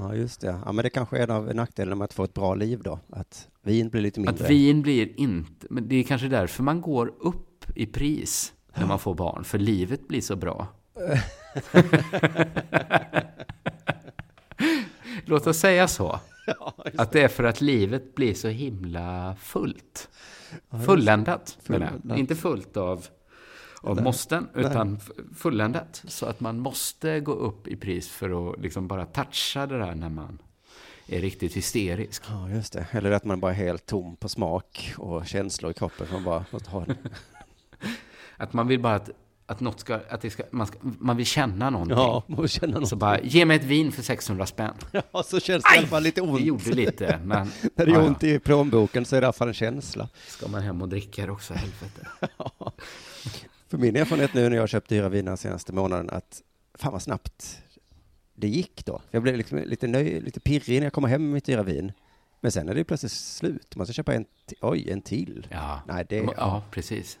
Ja, 0.00 0.14
just 0.14 0.40
det. 0.40 0.60
Ja, 0.64 0.72
men 0.72 0.82
det 0.82 0.90
kanske 0.90 1.18
är 1.18 1.22
en 1.22 1.30
av 1.30 1.54
nackdelarna 1.54 1.96
med 1.96 2.04
att 2.04 2.12
få 2.12 2.24
ett 2.24 2.34
bra 2.34 2.54
liv 2.54 2.80
då. 2.82 3.00
Att 3.10 3.48
vin 3.62 3.88
blir 3.88 4.00
lite 4.00 4.20
mindre. 4.20 4.44
Att 4.44 4.50
vin 4.50 4.82
blir 4.82 5.20
inte, 5.20 5.66
men 5.70 5.88
det 5.88 5.96
är 5.96 6.02
kanske 6.02 6.28
därför 6.28 6.62
man 6.62 6.80
går 6.80 7.12
upp 7.20 7.64
i 7.74 7.86
pris 7.86 8.52
när 8.74 8.86
man 8.86 8.98
får 8.98 9.14
barn, 9.14 9.44
för 9.44 9.58
livet 9.58 10.08
blir 10.08 10.20
så 10.20 10.36
bra. 10.36 10.66
Låt 15.24 15.46
oss 15.46 15.58
säga 15.58 15.88
så. 15.88 16.20
Ja, 16.46 16.74
Att 16.96 17.12
det 17.12 17.22
är 17.22 17.28
för 17.28 17.44
att 17.44 17.60
livet 17.60 18.14
blir 18.14 18.34
så 18.34 18.48
himla 18.48 19.36
fullt. 19.40 20.08
Fulländat, 20.86 21.58
menar 21.66 21.92
jag. 22.08 22.18
Inte 22.18 22.34
fullt 22.36 22.76
av, 22.76 23.06
av 23.82 24.02
måsten, 24.02 24.48
utan 24.54 25.00
fulländat. 25.36 26.02
Så 26.06 26.26
att 26.26 26.40
man 26.40 26.58
måste 26.58 27.20
gå 27.20 27.32
upp 27.32 27.68
i 27.68 27.76
pris 27.76 28.08
för 28.08 28.50
att 28.50 28.60
liksom 28.60 28.88
bara 28.88 29.06
toucha 29.06 29.66
det 29.66 29.78
där 29.78 29.94
när 29.94 30.08
man 30.08 30.38
är 31.06 31.20
riktigt 31.20 31.56
hysterisk. 31.56 32.22
Ja, 32.28 32.50
just 32.50 32.72
det. 32.72 32.86
Eller 32.90 33.10
att 33.10 33.24
man 33.24 33.40
bara 33.40 33.52
är 33.52 33.56
helt 33.56 33.86
tom 33.86 34.16
på 34.16 34.28
smak 34.28 34.94
och 34.96 35.26
känslor 35.26 35.70
i 35.70 35.74
kroppen. 35.74 36.06
Man 36.12 36.24
bara 36.24 36.44
måste 36.50 36.70
ha 36.70 36.84
det. 36.84 36.96
Att 38.36 38.52
man 38.52 38.68
vill 38.68 38.80
bara 38.80 38.94
att, 38.94 39.10
att 39.46 39.60
något 39.60 39.80
ska, 39.80 40.00
att 40.08 40.20
det 40.20 40.30
ska, 40.30 40.42
man, 40.50 40.66
ska, 40.66 40.78
man 40.80 41.16
vill 41.16 41.26
känna 41.26 41.70
någonting. 41.70 41.96
Ja, 41.96 42.22
man 42.26 42.36
får 42.36 42.46
känna 42.46 42.78
något. 42.78 42.88
Så 42.88 42.96
bara, 42.96 43.20
ge 43.20 43.44
mig 43.44 43.56
ett 43.56 43.64
vin 43.64 43.92
för 43.92 44.02
600 44.02 44.46
spänn. 44.46 44.74
Ja, 45.12 45.22
så 45.22 45.40
känns 45.40 45.64
det 45.64 45.74
i 45.74 45.78
alla 45.78 45.86
fall 45.86 46.02
lite 46.02 46.20
ont. 46.20 46.38
Det 46.38 46.44
gjorde 46.44 46.70
lite, 46.70 47.20
men... 47.24 47.50
När 47.74 47.86
det 47.86 47.90
ja, 47.90 47.96
gör 47.96 48.02
ja. 48.02 48.08
ont 48.08 48.24
i 48.24 48.38
plånboken 48.38 49.04
så 49.04 49.16
är 49.16 49.20
det 49.20 49.24
i 49.24 49.26
alla 49.26 49.32
fall 49.32 49.48
en 49.48 49.54
känsla. 49.54 50.08
Ska 50.26 50.48
man 50.48 50.62
hem 50.62 50.82
och 50.82 50.88
dricka 50.88 51.26
det 51.26 51.32
också, 51.32 51.54
helvete. 51.54 52.06
För 53.68 53.78
min 53.78 53.96
erfarenhet 53.96 54.34
nu 54.34 54.48
när 54.48 54.56
jag 54.56 54.68
köpt 54.68 54.88
dyra 54.88 55.08
viner 55.08 55.30
den 55.30 55.36
senaste 55.36 55.72
månaden 55.72 56.10
att 56.10 56.42
fan 56.74 56.92
vad 56.92 57.02
snabbt 57.02 57.62
det 58.34 58.48
gick 58.48 58.84
då. 58.84 59.02
Jag 59.10 59.22
blev 59.22 59.36
liksom 59.36 59.58
lite 59.58 59.86
nöjd, 59.86 60.22
lite 60.22 60.40
pirrig 60.40 60.78
när 60.78 60.86
jag 60.86 60.92
kommer 60.92 61.08
hem 61.08 61.22
med 61.22 61.32
mitt 61.32 61.44
dyra 61.44 61.62
vin. 61.62 61.92
Men 62.40 62.52
sen 62.52 62.68
är 62.68 62.74
det 62.74 62.84
plötsligt 62.84 63.12
slut. 63.12 63.76
Man 63.76 63.86
ska 63.86 63.92
köpa 63.92 64.14
en, 64.14 64.24
ti- 64.24 64.54
oj, 64.60 64.90
en 64.90 65.02
till. 65.02 65.46
Ja, 65.50 65.80
Nej, 65.86 66.06
det, 66.08 66.16
ja. 66.16 66.32
ja. 66.36 66.62
precis. 66.70 67.18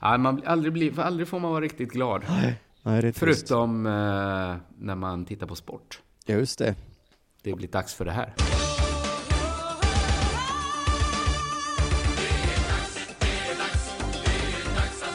Ja, 0.00 0.18
man 0.18 0.34
blir 0.34 0.48
aldrig, 0.48 0.72
bli, 0.72 0.92
för 0.92 1.02
aldrig 1.02 1.28
får 1.28 1.40
man 1.40 1.50
vara 1.50 1.60
riktigt 1.60 1.90
glad. 1.90 2.24
Nej. 2.28 3.12
Förutom 3.12 3.86
eh, 3.86 3.92
när 4.78 4.94
man 4.94 5.24
tittar 5.24 5.46
på 5.46 5.54
sport. 5.56 6.00
Just 6.26 6.58
det. 6.58 6.74
Det 7.42 7.52
blir 7.54 7.68
dags 7.68 7.94
för 7.94 8.04
det 8.04 8.12
här. 8.12 8.34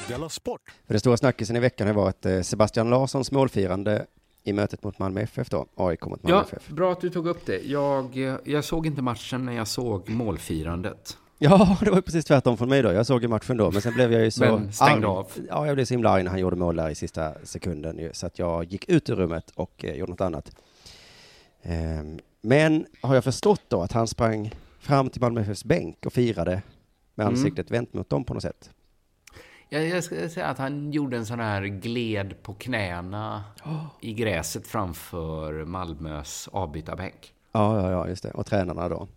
Della 0.07 0.29
Sport! 0.29 0.61
För 0.87 0.93
det 0.93 0.99
stora 0.99 1.17
snackisen 1.17 1.55
i 1.55 1.59
veckan 1.59 1.87
har 1.87 1.93
varit 1.93 2.25
eh, 2.25 2.41
Sebastian 2.41 2.89
Larssons 2.89 3.31
målfirande 3.31 4.05
i 4.43 4.53
mötet 4.53 4.83
mot 4.83 4.99
Malmö 4.99 5.21
FF 5.21 5.49
då. 5.49 5.65
AIK 5.75 6.05
mot 6.05 6.23
Malmö 6.23 6.37
Ja, 6.37 6.43
FF. 6.43 6.69
bra 6.69 6.91
att 6.91 7.01
du 7.01 7.09
tog 7.09 7.27
upp 7.27 7.45
det. 7.45 7.59
Jag, 7.65 8.17
eh, 8.17 8.35
jag 8.43 8.63
såg 8.63 8.87
inte 8.87 9.01
matchen 9.01 9.45
när 9.45 9.53
jag 9.53 9.67
såg 9.67 10.09
målfirandet. 10.09 11.17
Ja, 11.37 11.77
det 11.81 11.91
var 11.91 12.01
precis 12.01 12.25
tvärtom 12.25 12.57
från 12.57 12.69
mig 12.69 12.81
då. 12.81 12.91
Jag 12.93 13.05
såg 13.05 13.21
ju 13.21 13.27
matchen 13.27 13.57
då, 13.57 13.71
men 13.71 13.81
sen 13.81 13.93
blev 13.93 14.13
jag 14.13 14.23
ju 14.23 14.31
så 14.31 14.41
Men 14.41 14.73
stängde 14.73 14.91
arg. 14.91 15.05
av. 15.05 15.27
Ja, 15.49 15.65
jag 15.67 15.75
blev 15.75 15.85
så 15.85 15.93
himla 15.93 16.09
arg 16.09 16.23
när 16.23 16.31
han 16.31 16.39
gjorde 16.39 16.55
mål 16.55 16.75
där 16.75 16.89
i 16.89 16.95
sista 16.95 17.33
sekunden 17.43 17.97
ju, 17.99 18.09
så 18.13 18.27
att 18.27 18.39
jag 18.39 18.63
gick 18.65 18.89
ut 18.89 19.09
ur 19.09 19.15
rummet 19.15 19.51
och 19.55 19.85
eh, 19.85 19.95
gjorde 19.95 20.11
något 20.11 20.21
annat. 20.21 20.51
Ehm, 21.63 22.19
men 22.41 22.85
har 23.01 23.15
jag 23.15 23.23
förstått 23.23 23.61
då 23.67 23.81
att 23.81 23.91
han 23.91 24.07
sprang 24.07 24.51
fram 24.79 25.09
till 25.09 25.21
Malmö 25.21 25.41
FFs 25.41 25.63
bänk 25.65 26.05
och 26.05 26.13
firade 26.13 26.61
med 27.15 27.25
Mm. 27.27 27.33
ansiktet 27.37 27.71
vänt 27.71 27.93
mot 27.93 28.09
dem 28.09 28.23
på 28.23 28.33
något 28.33 28.43
sätt? 28.43 28.69
Jag, 29.69 29.87
jag 29.87 30.03
ska 30.03 30.29
säga 30.29 30.47
att 30.47 30.57
han 30.57 30.91
gjorde 30.91 31.17
en 31.17 31.25
sån 31.25 31.39
här 31.39 31.61
gled 31.63 32.43
på 32.43 32.53
knäna 32.53 33.43
i 34.01 34.13
gräset 34.13 34.67
framför 34.67 35.65
Malmös 35.65 36.49
avbytarbänk. 36.51 37.33
Ja, 37.51 37.81
ja, 37.81 37.91
ja, 37.91 38.07
just 38.07 38.23
det. 38.23 38.31
Och 38.31 38.45
tränarna 38.45 38.89
då. 38.89 39.07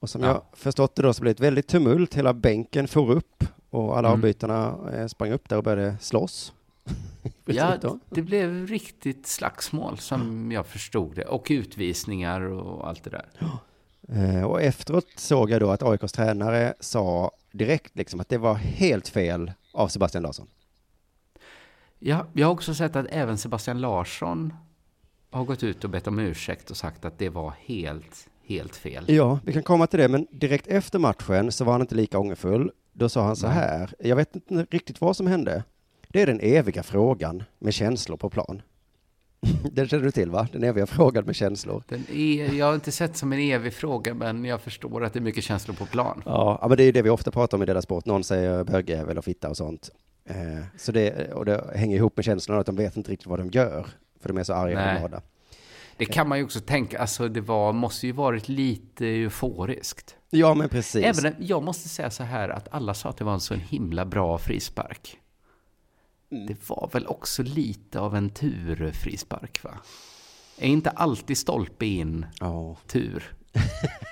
Och 0.00 0.10
som 0.10 0.22
Ja. 0.22 0.28
jag 0.28 0.42
förstått 0.52 0.94
det 0.96 1.02
då 1.02 1.12
så 1.14 1.22
blev 1.22 1.34
det 1.34 1.36
ett 1.38 1.46
väldigt 1.46 1.68
tumult. 1.68 2.14
Hela 2.14 2.32
bänken 2.32 2.88
for 2.88 3.10
upp 3.10 3.44
och 3.70 3.98
alla 3.98 4.08
Mm. 4.08 4.18
avbytarna 4.20 4.74
eh, 4.94 5.06
sprang 5.06 5.30
upp 5.32 5.48
där 5.48 5.56
och 5.56 5.62
började 5.64 5.96
slåss. 6.00 6.52
Ja, 7.44 7.76
då. 7.80 7.98
det 8.10 8.22
blev 8.22 8.66
riktigt 8.66 9.26
slagsmål 9.26 9.98
som 9.98 10.52
jag 10.52 10.66
förstod 10.66 11.14
det. 11.16 11.24
Och 11.24 11.46
utvisningar 11.50 12.40
och 12.40 12.88
allt 12.88 13.04
det 13.04 13.10
där. 13.10 13.26
Eh, 14.08 14.44
Och 14.44 14.62
efteråt 14.62 15.06
såg 15.16 15.50
jag 15.50 15.60
då 15.60 15.70
att 15.70 15.82
AIKs 15.82 16.12
tränare 16.12 16.74
sa 16.80 17.30
direkt 17.52 17.96
liksom 17.96 18.20
att 18.20 18.28
det 18.28 18.38
var 18.38 18.54
helt 18.54 19.08
fel 19.08 19.52
av 19.72 19.88
Sebastian 19.88 20.22
Larsson. 20.22 20.46
Ja, 21.98 22.26
jag 22.32 22.46
har 22.46 22.52
också 22.52 22.74
sett 22.74 22.96
att 22.96 23.06
även 23.10 23.38
Sebastian 23.38 23.80
Larsson 23.80 24.54
har 25.30 25.44
gått 25.44 25.62
ut 25.62 25.84
och 25.84 25.90
bett 25.90 26.06
om 26.06 26.18
ursäkt 26.18 26.70
och 26.70 26.76
sagt 26.76 27.04
att 27.04 27.18
det 27.18 27.28
var 27.28 27.54
helt, 27.58 28.28
helt 28.44 28.76
fel. 28.76 29.04
Ja, 29.08 29.38
vi 29.44 29.52
kan 29.52 29.62
komma 29.62 29.86
till 29.86 29.98
det, 30.00 30.08
men 30.08 30.26
direkt 30.30 30.66
efter 30.66 30.98
matchen 30.98 31.52
så 31.52 31.64
var 31.64 31.72
han 31.72 31.80
inte 31.80 31.94
lika 31.94 32.18
ångerfull. 32.18 32.70
Då 32.92 33.08
sa 33.08 33.24
han 33.24 33.36
så 33.36 33.46
här, 33.46 33.94
jag 33.98 34.16
vet 34.16 34.36
inte 34.36 34.66
riktigt 34.70 35.00
vad 35.00 35.16
som 35.16 35.26
hände. 35.26 35.64
Det 36.08 36.22
är 36.22 36.26
den 36.26 36.40
eviga 36.40 36.82
frågan 36.82 37.42
med 37.58 37.74
känslor 37.74 38.16
på 38.16 38.30
plan. 38.30 38.62
Den 39.72 39.88
känner 39.88 40.04
du 40.04 40.10
till 40.10 40.30
va? 40.30 40.48
Den 40.52 40.64
eviga 40.64 40.86
frågan 40.86 41.24
med 41.24 41.36
känslor. 41.36 41.84
Den 41.88 42.06
är, 42.12 42.52
jag 42.54 42.66
har 42.66 42.74
inte 42.74 42.92
sett 42.92 43.16
som 43.16 43.32
en 43.32 43.38
evig 43.38 43.72
fråga, 43.72 44.14
men 44.14 44.44
jag 44.44 44.60
förstår 44.60 45.04
att 45.04 45.12
det 45.12 45.18
är 45.18 45.22
mycket 45.22 45.44
känslor 45.44 45.74
på 45.74 45.86
plan. 45.86 46.22
Ja, 46.26 46.66
men 46.68 46.76
det 46.76 46.82
är 46.82 46.84
ju 46.86 46.92
det 46.92 47.02
vi 47.02 47.10
ofta 47.10 47.30
pratar 47.30 47.56
om 47.58 47.62
i 47.62 47.66
Della 47.66 47.82
Sport. 47.82 48.06
Någon 48.06 48.24
säger 48.24 48.64
bögjävel 48.64 49.18
och 49.18 49.24
fitta 49.24 49.48
och 49.48 49.56
sånt. 49.56 49.90
Eh, 50.24 50.36
så 50.76 50.92
det, 50.92 51.32
och 51.32 51.44
det 51.44 51.70
hänger 51.74 51.96
ihop 51.96 52.16
med 52.16 52.24
känslorna 52.24 52.60
att 52.60 52.66
de 52.66 52.76
vet 52.76 52.96
inte 52.96 53.10
riktigt 53.10 53.26
vad 53.26 53.38
de 53.38 53.48
gör. 53.50 53.86
För 54.20 54.28
de 54.28 54.38
är 54.38 54.44
så 54.44 54.54
arga 54.54 54.92
och 54.92 54.98
glada. 54.98 55.22
Det 55.96 56.04
kan 56.04 56.28
man 56.28 56.38
ju 56.38 56.44
också 56.44 56.60
tänka, 56.60 56.98
alltså 56.98 57.28
det 57.28 57.40
var, 57.40 57.72
måste 57.72 58.06
ju 58.06 58.12
varit 58.12 58.48
lite 58.48 59.06
euforiskt. 59.06 60.16
Ja, 60.30 60.54
men 60.54 60.68
precis. 60.68 61.18
Även, 61.18 61.34
jag 61.38 61.62
måste 61.62 61.88
säga 61.88 62.10
så 62.10 62.22
här 62.22 62.48
att 62.48 62.68
alla 62.70 62.94
sa 62.94 63.08
att 63.08 63.16
det 63.16 63.24
var 63.24 63.32
en 63.32 63.40
så 63.40 63.54
himla 63.54 64.04
bra 64.04 64.38
frispark. 64.38 65.18
Det 66.48 66.68
var 66.68 66.90
väl 66.92 67.06
också 67.06 67.42
lite 67.42 68.00
av 68.00 68.16
en 68.16 68.30
turfrispark 68.30 69.62
va? 69.64 69.70
Är 70.58 70.68
inte 70.68 70.90
alltid 70.90 71.38
stolpe 71.38 71.86
in 71.86 72.26
Ja. 72.40 72.76
tur? 72.86 73.34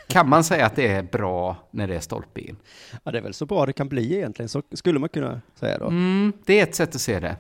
Kan 0.08 0.28
man 0.28 0.44
säga 0.44 0.66
att 0.66 0.76
det 0.76 0.86
är 0.88 1.02
bra 1.02 1.56
när 1.70 1.88
det 1.88 1.96
är 1.96 2.00
stolpe 2.00 2.40
in? 2.40 2.56
ja, 3.04 3.10
det 3.12 3.18
är 3.18 3.22
väl 3.22 3.34
så 3.34 3.46
bra 3.46 3.66
det 3.66 3.72
kan 3.72 3.88
bli 3.88 4.14
egentligen. 4.16 4.48
Så 4.48 4.62
skulle 4.72 4.98
man 4.98 5.08
kunna 5.08 5.40
säga 5.54 5.78
då. 5.78 5.86
Mm, 5.86 6.32
det 6.44 6.58
är 6.58 6.62
ett 6.62 6.74
sätt 6.74 6.94
att 6.94 7.00
se 7.00 7.20
det. 7.20 7.36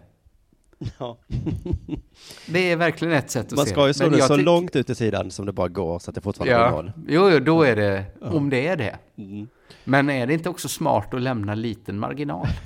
Ja. 0.98 1.18
Det 2.46 2.70
är 2.72 2.76
verkligen 2.76 3.14
ett 3.14 3.30
sätt 3.30 3.46
att 3.46 3.56
Man 3.56 3.64
se 3.66 3.70
ska 3.72 3.86
ju 3.86 3.94
slå 3.94 4.08
det 4.08 4.22
så 4.22 4.36
långt 4.36 4.76
ut 4.76 4.90
i 4.90 4.94
sidan 4.94 5.30
som 5.30 5.46
det 5.46 5.52
bara 5.52 5.68
går 5.68 5.98
så 5.98 6.10
att 6.10 6.14
det 6.14 6.20
fortfarande 6.20 6.52
Ja, 6.54 6.70
mål. 6.70 6.92
jo, 7.08 7.30
jo, 7.30 7.38
då 7.38 7.62
är 7.62 7.76
det, 7.76 8.04
om 8.20 8.50
det 8.50 8.66
är 8.66 8.76
det. 8.76 8.98
Mm. 9.18 9.48
Men 9.84 10.10
är 10.10 10.26
det 10.26 10.34
inte 10.34 10.48
också 10.48 10.68
smart 10.68 11.14
att 11.14 11.22
lämna 11.22 11.54
liten 11.54 11.98
marginal? 11.98 12.46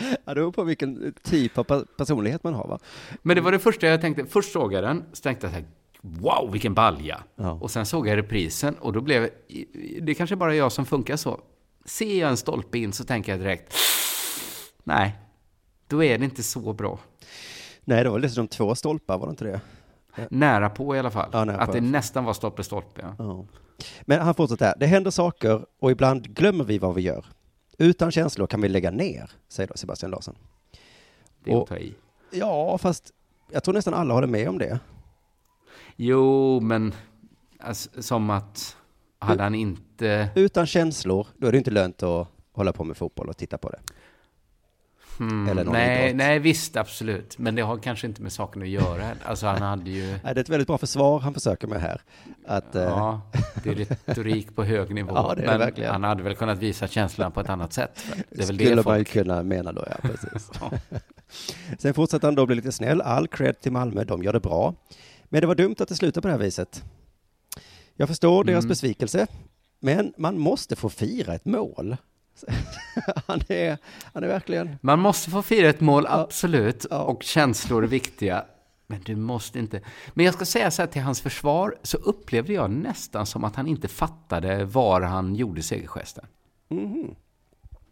Ja, 0.24 0.34
det 0.34 0.34
beror 0.34 0.52
på 0.52 0.64
vilken 0.64 1.14
typ 1.22 1.58
av 1.58 1.84
personlighet 1.96 2.44
man 2.44 2.54
har 2.54 2.68
va? 2.68 2.78
Men 3.22 3.36
det 3.36 3.42
var 3.42 3.52
det 3.52 3.58
första 3.58 3.86
jag 3.86 4.00
tänkte. 4.00 4.26
Först 4.26 4.52
såg 4.52 4.72
jag 4.72 4.84
den, 4.84 5.04
så 5.12 5.22
tänkte 5.22 5.46
jag 5.46 5.52
så 5.54 5.60
här, 5.60 5.66
wow, 6.00 6.52
vilken 6.52 6.74
balja. 6.74 7.20
Ja. 7.36 7.50
Och 7.50 7.70
sen 7.70 7.86
såg 7.86 8.08
jag 8.08 8.16
reprisen 8.16 8.74
och 8.74 8.92
då 8.92 9.00
blev 9.00 9.28
det 10.00 10.14
kanske 10.14 10.36
bara 10.36 10.54
jag 10.54 10.72
som 10.72 10.86
funkar 10.86 11.16
så. 11.16 11.40
Ser 11.84 12.20
jag 12.20 12.30
en 12.30 12.36
stolpe 12.36 12.78
in 12.78 12.92
så 12.92 13.04
tänker 13.04 13.32
jag 13.32 13.40
direkt, 13.40 13.74
nej, 14.84 15.18
då 15.86 16.04
är 16.04 16.18
det 16.18 16.24
inte 16.24 16.42
så 16.42 16.72
bra. 16.72 16.98
Nej, 17.84 18.04
det 18.04 18.10
var 18.10 18.18
dessutom 18.18 18.48
två 18.48 18.74
stolpar, 18.74 19.18
var 19.18 19.26
det 19.26 19.30
inte 19.30 19.44
det? 19.44 19.60
Nära 20.30 20.70
på 20.70 20.96
i 20.96 20.98
alla 20.98 21.10
fall. 21.10 21.30
Ja, 21.32 21.50
att 21.50 21.66
på. 21.66 21.72
det 21.72 21.80
nästan 21.80 22.24
var 22.24 22.32
stolpe, 22.32 22.64
stolpe. 22.64 23.14
Ja. 23.18 23.46
Men 24.02 24.20
han 24.20 24.34
fortsätter 24.34 24.66
här. 24.66 24.74
Det 24.78 24.86
händer 24.86 25.10
saker 25.10 25.66
och 25.80 25.90
ibland 25.90 26.34
glömmer 26.34 26.64
vi 26.64 26.78
vad 26.78 26.94
vi 26.94 27.02
gör. 27.02 27.24
Utan 27.80 28.10
känslor 28.10 28.46
kan 28.46 28.60
vi 28.60 28.68
lägga 28.68 28.90
ner, 28.90 29.30
säger 29.48 29.68
då 29.68 29.74
Sebastian 29.76 30.10
Larsson. 30.10 30.36
Det 31.44 31.52
är 31.52 31.62
att 31.62 31.66
ta 31.66 31.78
i. 31.78 31.94
Ja, 32.30 32.78
fast 32.78 33.12
jag 33.50 33.64
tror 33.64 33.74
nästan 33.74 33.94
alla 33.94 34.14
håller 34.14 34.26
med 34.26 34.48
om 34.48 34.58
det. 34.58 34.80
Jo, 35.96 36.60
men 36.60 36.94
alltså, 37.58 38.02
som 38.02 38.30
att 38.30 38.76
hade 39.18 39.42
han 39.42 39.54
inte... 39.54 40.30
Utan 40.34 40.66
känslor, 40.66 41.26
då 41.36 41.46
är 41.46 41.52
det 41.52 41.58
inte 41.58 41.70
lönt 41.70 42.02
att 42.02 42.28
hålla 42.52 42.72
på 42.72 42.84
med 42.84 42.96
fotboll 42.96 43.28
och 43.28 43.36
titta 43.36 43.58
på 43.58 43.70
det. 43.70 43.80
Hmm, 45.20 45.48
Eller 45.48 45.64
någon 45.64 45.72
nej, 45.72 46.04
idrott. 46.06 46.16
nej, 46.16 46.38
visst, 46.38 46.76
absolut. 46.76 47.38
Men 47.38 47.54
det 47.54 47.62
har 47.62 47.76
kanske 47.78 48.06
inte 48.06 48.22
med 48.22 48.32
saken 48.32 48.62
att 48.62 48.68
göra. 48.68 49.10
Alltså, 49.24 49.46
han 49.46 49.62
hade 49.62 49.90
ju... 49.90 50.06
Nej, 50.06 50.20
det 50.22 50.28
är 50.30 50.38
ett 50.40 50.48
väldigt 50.48 50.66
bra 50.66 50.78
försvar 50.78 51.20
han 51.20 51.34
försöker 51.34 51.66
med 51.66 51.80
här. 51.80 52.00
Att, 52.46 52.74
eh, 52.74 52.82
Ja, 52.82 53.20
det 53.62 53.70
är 53.70 53.74
retorik 54.06 54.56
på 54.56 54.64
hög 54.64 54.94
nivå. 54.94 55.12
Ja, 55.14 55.34
det 55.36 55.42
är 55.42 55.46
det 55.46 55.50
men 55.50 55.58
verkligen. 55.58 55.92
han 55.92 56.04
hade 56.04 56.22
väl 56.22 56.34
kunnat 56.36 56.58
visa 56.58 56.86
känslorna 56.88 57.30
på 57.30 57.40
ett 57.40 57.48
annat 57.50 57.72
sätt. 57.72 58.04
Det 58.30 58.42
är 58.42 58.46
väl 58.46 58.46
skulle 58.46 58.68
det 58.70 58.74
man 58.74 58.84
folk... 58.84 59.08
kunna 59.08 59.42
mena 59.42 59.72
då, 59.72 59.84
ja 59.90 59.96
precis. 60.02 60.50
Ja. 60.60 60.70
Sen 61.78 61.94
fortsätter 61.94 62.26
han 62.28 62.34
då 62.34 62.46
bli 62.46 62.56
lite 62.56 62.72
snäll. 62.72 63.00
All 63.00 63.28
cred 63.28 63.60
till 63.60 63.72
Malmö, 63.72 64.04
de 64.04 64.22
gör 64.22 64.32
det 64.32 64.40
bra. 64.40 64.74
Men 65.24 65.40
det 65.40 65.46
var 65.46 65.54
dumt 65.54 65.74
att 65.78 65.88
det 65.88 65.94
slutar 65.94 66.20
på 66.20 66.28
det 66.28 66.32
här 66.34 66.40
viset. 66.40 66.82
Jag 67.96 68.08
förstår 68.08 68.44
deras 68.44 68.64
Mm. 68.64 68.68
besvikelse, 68.68 69.26
men 69.80 70.12
man 70.16 70.38
måste 70.38 70.76
få 70.76 70.88
fira 70.88 71.34
ett 71.34 71.44
mål. 71.44 71.96
han, 73.26 73.40
är, 73.48 73.78
han 74.12 74.24
är 74.24 74.28
verkligen... 74.28 74.76
Man 74.80 74.98
måste 74.98 75.30
få 75.30 75.42
fira 75.42 75.68
ett 75.68 75.80
mål, 75.80 76.04
Ja. 76.08 76.20
absolut. 76.20 76.86
Ja. 76.90 77.02
Och 77.02 77.22
känslor 77.22 77.84
är 77.84 77.88
viktiga. 77.88 78.44
Men 78.86 79.00
du 79.04 79.16
måste 79.16 79.58
inte... 79.58 79.80
Men 80.14 80.24
jag 80.24 80.34
ska 80.34 80.44
säga 80.44 80.70
så 80.70 80.82
här 80.82 80.86
till 80.86 81.02
hans 81.02 81.20
försvar, 81.20 81.76
så 81.82 81.96
upplevde 81.96 82.52
jag 82.52 82.70
nästan 82.70 83.26
som 83.26 83.44
att 83.44 83.56
han 83.56 83.66
inte 83.66 83.88
fattade 83.88 84.64
var 84.64 85.00
han 85.00 85.34
gjorde 85.34 85.62
segergesten. 85.62 86.24
Mhm. 86.68 87.14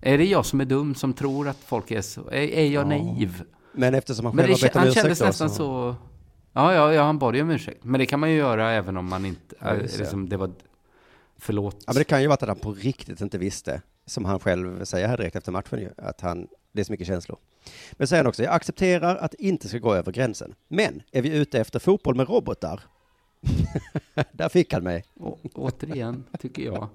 Är 0.01 0.18
det 0.18 0.24
jag 0.24 0.46
som 0.46 0.61
är 0.61 0.64
dum 0.64 0.94
som 0.94 1.12
tror 1.12 1.48
att 1.48 1.57
folk 1.57 1.90
är 1.90 2.01
så? 2.01 2.29
Är, 2.31 2.35
är 2.35 2.66
jag 2.66 2.85
Ja. 2.85 2.88
naiv? 2.88 3.42
Men 3.72 3.94
eftersom 3.94 4.27
han 4.27 4.37
själv 4.37 4.51
har 4.51 4.61
bett 4.61 4.74
om 4.77 4.79
han 4.81 4.88
ursäkt 4.88 5.03
kändes 5.03 5.18
då, 5.18 5.24
nästan 5.27 5.51
så... 5.51 5.94
Ja, 6.53 6.74
ja, 6.74 6.92
ja, 6.92 7.03
han 7.03 7.18
bad 7.18 7.37
ju 7.37 7.42
om 7.42 7.51
ursäkt. 7.51 7.85
Men 7.85 7.98
det 8.01 8.07
kan 8.07 8.20
man 8.20 8.31
ju 8.31 8.37
göra 8.37 8.70
även 8.70 8.96
om 8.96 9.09
man 9.09 9.24
inte... 9.24 9.55
Ja, 9.61 9.74
just 9.74 9.94
det. 9.94 10.01
liksom, 10.01 10.29
det 10.29 10.37
var... 10.37 10.51
Förlåt. 11.38 11.77
Ja, 11.87 11.92
men 11.92 11.94
det 11.98 12.05
kan 12.05 12.20
ju 12.22 12.27
vara 12.27 12.35
att 12.35 12.48
han 12.48 12.59
på 12.59 12.72
riktigt 12.72 13.20
inte 13.20 13.38
visste, 13.38 13.83
som 14.09 14.25
han 14.25 14.40
själv 14.40 14.85
säger 14.85 15.09
här 15.09 15.16
direkt 15.16 15.37
efter 15.37 15.53
matchen 15.53 15.79
ju, 15.79 15.90
att 15.97 16.21
han, 16.21 16.49
det 16.73 16.81
är 16.81 16.85
så 16.85 16.92
mycket 16.92 17.07
känslor. 17.07 17.38
Men 17.92 18.09
säger 18.09 18.23
han 18.23 18.29
också, 18.29 18.42
jag 18.42 18.55
accepterar 18.55 19.16
att 19.16 19.31
det 19.31 19.42
inte 19.42 19.68
ska 19.68 19.79
gå 19.79 19.94
över 19.94 20.12
gränsen. 20.12 20.55
Men 20.68 21.03
är 21.12 21.23
vi 21.23 21.37
ute 21.37 21.61
efter 21.61 21.79
fotboll 21.79 22.14
med 22.14 22.29
robotar? 22.29 22.81
Där 24.33 24.49
fick 24.49 24.73
han 24.73 24.83
mig. 24.83 25.05
Å, 25.21 25.38
återigen, 25.55 26.25
tycker 26.38 26.62
jag, 26.62 26.88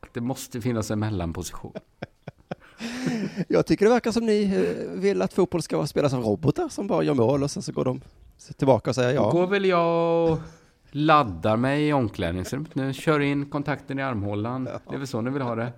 att 0.00 0.14
det 0.14 0.20
måste 0.20 0.60
finnas 0.60 0.90
en 0.90 0.98
mellanposition. 0.98 1.72
Jag 3.48 3.66
tycker 3.66 3.84
det 3.84 3.90
verkar 3.90 4.12
som 4.12 4.26
ni 4.26 4.42
eh, 4.44 5.00
vill 5.00 5.22
att 5.22 5.32
fotboll 5.32 5.62
ska 5.62 5.86
spelas 5.86 6.14
av 6.14 6.22
robotar 6.22 6.68
som 6.68 6.86
bara 6.86 7.02
gör 7.02 7.14
mål 7.14 7.42
och 7.42 7.50
sen 7.50 7.62
så 7.62 7.72
går 7.72 7.84
de 7.84 8.00
tillbaka 8.56 8.90
och 8.90 8.94
säger 8.94 9.18
Då 9.18 9.24
ja. 9.24 9.30
går 9.30 9.46
väl 9.46 9.64
jag 9.64 10.32
och 10.32 10.38
laddar 10.90 11.56
mig 11.56 11.88
i 11.88 11.92
omklädningsrummet 11.92 12.74
nu. 12.74 12.92
Kör 12.92 13.20
in 13.20 13.50
kontakten 13.50 13.98
i 13.98 14.02
armhålan. 14.02 14.64
Det 14.64 14.94
är 14.94 14.98
väl 14.98 15.06
så 15.06 15.20
ni 15.20 15.30
vill 15.30 15.42
ha 15.42 15.54
det? 15.54 15.72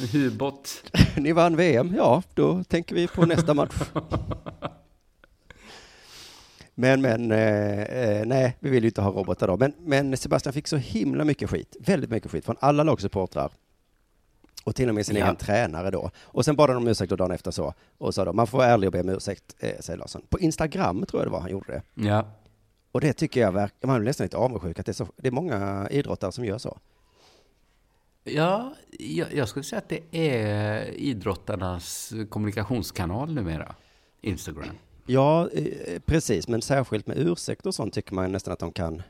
En 0.00 0.08
hubåt. 0.08 0.82
Ni 1.16 1.32
vann 1.32 1.56
VM, 1.56 1.94
ja, 1.96 2.22
då 2.34 2.64
tänker 2.64 2.94
vi 2.94 3.08
på 3.08 3.26
nästa 3.26 3.54
match. 3.54 3.74
Men, 6.74 7.02
men, 7.02 7.32
eh, 7.32 7.82
eh, 7.82 8.26
nej, 8.26 8.56
vi 8.60 8.70
vill 8.70 8.82
ju 8.84 8.88
inte 8.88 9.00
ha 9.02 9.10
robotar 9.10 9.46
då. 9.46 9.56
Men, 9.56 9.72
men 9.78 10.16
Sebastian 10.16 10.52
fick 10.52 10.68
så 10.68 10.76
himla 10.76 11.24
mycket 11.24 11.50
skit, 11.50 11.76
väldigt 11.80 12.10
mycket 12.10 12.30
skit 12.30 12.44
från 12.44 12.56
alla 12.60 12.82
lagsupportrar. 12.82 13.50
Och 14.64 14.74
till 14.76 14.88
och 14.88 14.94
med 14.94 15.06
sin 15.06 15.16
Ja. 15.16 15.24
egen 15.24 15.36
tränare 15.36 15.90
då. 15.90 16.10
Och 16.22 16.44
sen 16.44 16.56
bad 16.56 16.68
han 16.70 16.76
om 16.76 16.88
ursäkt 16.88 17.10
då 17.10 17.16
dagen 17.16 17.30
efter 17.30 17.50
så. 17.50 17.74
Och 17.98 18.14
sa 18.14 18.24
då, 18.24 18.32
man 18.32 18.46
får 18.46 18.58
vara 18.58 18.68
ärlig 18.68 18.88
och 18.88 18.92
be 18.92 19.00
om 19.00 19.08
ursäkt, 19.08 19.56
eh, 19.58 19.70
säger 19.80 19.98
Larsson. 19.98 20.22
På 20.28 20.38
Instagram 20.40 21.06
tror 21.06 21.20
jag 21.20 21.26
det 21.26 21.32
var 21.32 21.40
han 21.40 21.50
gjorde 21.50 21.72
det. 21.72 21.82
Ja. 22.08 22.24
Och 22.92 23.00
det 23.00 23.12
tycker 23.12 23.40
jag 23.40 23.52
verkar, 23.52 23.86
man 23.88 23.96
är 23.96 24.04
nästan 24.04 24.24
lite 24.24 24.36
avundsjuk 24.36 24.78
att 24.78 24.86
det 24.86 24.92
är, 24.92 24.94
så, 24.94 25.06
det 25.16 25.28
är 25.28 25.32
många 25.32 25.88
idrottare 25.90 26.32
som 26.32 26.44
gör 26.44 26.58
så. 26.58 26.78
Ja, 28.24 28.74
jag, 28.98 29.34
jag 29.34 29.48
skulle 29.48 29.64
säga 29.64 29.78
att 29.78 29.88
det 29.88 30.00
är 30.12 30.84
idrottarnas 30.94 32.12
kommunikationskanal 32.28 33.34
numera. 33.34 33.74
Instagram. 34.20 34.78
Ja, 35.06 35.48
eh, 35.52 36.00
precis, 36.06 36.48
men 36.48 36.62
särskilt 36.62 37.06
med 37.06 37.18
ursäkt 37.18 37.66
och 37.66 37.74
sånt 37.74 37.94
tycker 37.94 38.14
man 38.14 38.32
nästan 38.32 38.52
att 38.52 38.58
de 38.58 38.72
kan 38.72 39.02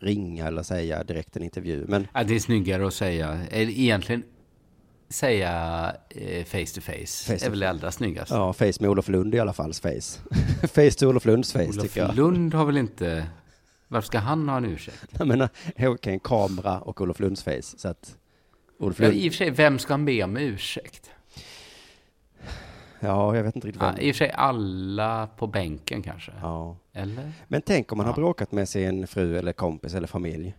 ringa 0.00 0.46
eller 0.46 0.62
säga 0.62 1.04
direkt 1.04 1.36
en 1.36 1.42
intervju. 1.42 1.84
Men 1.88 2.06
Ja, 2.14 2.24
det 2.24 2.34
är 2.34 2.40
snyggare 2.40 2.86
att 2.86 2.94
säga, 2.94 3.40
eller 3.50 3.72
egentligen 3.72 4.22
säga 5.08 5.52
eh, 6.08 6.44
face 6.44 6.74
to 6.74 6.80
face. 6.80 7.24
Face 7.26 7.38
to 7.38 7.46
är 7.46 7.50
väl 7.50 7.58
det 7.60 7.70
allra 7.70 7.92
snyggaste. 7.92 8.34
ja, 8.34 8.52
face 8.52 8.72
med 8.80 8.90
Olof 8.90 9.08
Lund 9.08 9.34
i 9.34 9.38
alla 9.38 9.52
fall, 9.52 9.74
face. 9.74 10.18
face 10.68 10.90
till 10.90 11.06
Olof 11.06 11.24
Lunds 11.24 11.52
face 11.52 11.64
Olof 11.64 11.82
tycker 11.82 12.00
jag. 12.00 12.16
Lund 12.16 12.54
har 12.54 12.64
väl 12.66 12.76
inte... 12.76 13.26
Varför 13.92 14.06
ska 14.06 14.18
han 14.18 14.48
ha 14.48 14.56
en 14.56 14.64
ursäkt? 14.64 15.06
Jag 15.18 15.28
menar, 15.28 15.48
okej, 15.78 16.12
en 16.12 16.20
kamera 16.20 16.80
och 16.80 17.00
Olof 17.00 17.20
Lunds 17.20 17.42
face. 17.42 17.62
Så 17.62 17.88
att 17.88 18.16
Olof 18.78 19.00
Ja, 19.00 19.06
Lund, 19.06 19.16
I 19.18 19.28
och 19.28 19.32
för 19.32 19.36
sig, 19.36 19.50
vem 19.50 19.78
ska 19.78 19.92
han 19.92 20.04
be 20.04 20.22
om 20.24 20.36
ursäkt? 20.36 21.10
ja, 23.00 23.36
jag 23.36 23.42
vet 23.44 23.56
inte 23.56 23.68
riktigt 23.68 23.82
Ja, 23.82 23.88
vem. 23.96 24.00
I 24.00 24.10
och 24.10 24.14
för 24.14 24.18
sig 24.18 24.30
alla 24.30 25.26
på 25.26 25.46
bänken 25.46 26.02
kanske. 26.02 26.32
Ja. 26.40 26.76
Eller? 26.92 27.32
Men 27.48 27.62
tänk 27.62 27.92
om 27.92 27.98
man 27.98 28.06
har 28.06 28.12
Ja. 28.12 28.16
bråkat 28.16 28.52
med 28.52 28.68
sin 28.68 29.06
fru 29.06 29.38
eller 29.38 29.52
kompis 29.52 29.94
eller 29.94 30.06
familj. 30.08 30.54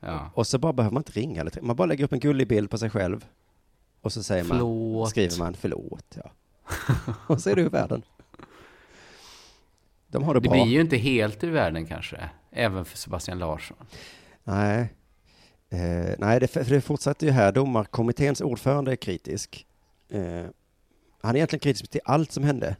Ja. 0.00 0.30
Och 0.34 0.46
så 0.46 0.58
bara 0.58 0.72
behöver 0.72 0.94
man 0.94 1.00
inte 1.00 1.12
ringa 1.20 1.44
man 1.62 1.76
bara 1.76 1.86
lägger 1.86 2.04
upp 2.04 2.12
en 2.12 2.20
gullig 2.20 2.48
bild 2.48 2.70
på 2.70 2.78
sig 2.78 2.90
själv. 2.90 3.26
Och 4.00 4.12
så 4.12 4.22
säger 4.22 4.44
man, 4.44 4.58
Förlåt. 4.58 5.10
skriver 5.10 5.38
man 5.38 5.54
förlåt, 5.54 6.16
ja. 6.24 6.30
och 7.26 7.40
så 7.40 7.50
är 7.50 7.56
det 7.56 7.62
ur 7.62 7.70
världen. 7.70 8.02
De 10.10 10.22
har 10.24 10.34
det, 10.34 10.40
Det 10.40 10.48
bra. 10.48 10.64
blir 10.64 10.74
ju 10.74 10.80
inte 10.80 10.96
helt 10.96 11.44
ur 11.44 11.50
världen 11.50 11.86
kanske. 11.86 12.30
Även 12.58 12.84
för 12.84 12.96
Sebastian 12.98 13.38
Larsson. 13.38 13.76
Nej, 14.44 14.88
eh, 15.70 16.14
nej 16.18 16.40
det, 16.40 16.48
för 16.48 16.64
det 16.64 16.80
fortsätter 16.80 17.26
ju 17.26 17.32
här. 17.32 17.52
Domarkommitténs 17.52 18.40
ordförande 18.40 18.92
är 18.92 18.96
kritisk. 18.96 19.66
Eh, 20.08 20.44
han 21.20 21.30
är 21.30 21.36
egentligen 21.36 21.60
kritisk 21.60 21.90
till 21.90 22.00
allt 22.04 22.32
som 22.32 22.44
hände. 22.44 22.76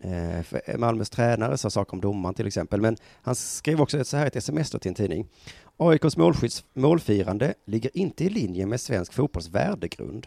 Eh, 0.00 0.42
för 0.42 0.78
Malmös 0.78 1.10
tränare 1.10 1.58
sa 1.58 1.70
saker 1.70 1.92
om 1.92 2.00
domaren 2.00 2.34
till 2.34 2.46
exempel, 2.46 2.80
men 2.80 2.96
han 3.22 3.34
skrev 3.34 3.80
också 3.80 4.04
så 4.04 4.16
här 4.16 4.26
ett 4.26 4.36
sms 4.36 4.70
till 4.70 4.88
en 4.88 4.94
tidning. 4.94 5.28
AIKs 5.76 6.16
målskydds, 6.16 6.64
målfirande 6.72 7.54
ligger 7.64 7.96
inte 7.96 8.24
i 8.24 8.28
linje 8.28 8.66
med 8.66 8.80
svensk 8.80 9.12
fotbolls 9.12 9.48
värdegrund. 9.48 10.26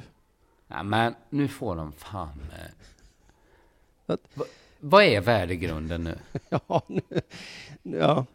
Ja, 0.68 0.84
men 0.84 1.16
nu 1.30 1.48
får 1.48 1.76
de 1.76 1.92
fan... 1.92 2.40
Eh. 2.52 2.72
Vad? 4.06 4.20
Va, 4.34 4.46
vad 4.80 5.04
är 5.04 5.22
värdegrunden 5.22 6.04
nu? 6.04 6.18
Ja, 6.50 6.82
nu, 6.88 7.02
ja. 7.84 8.26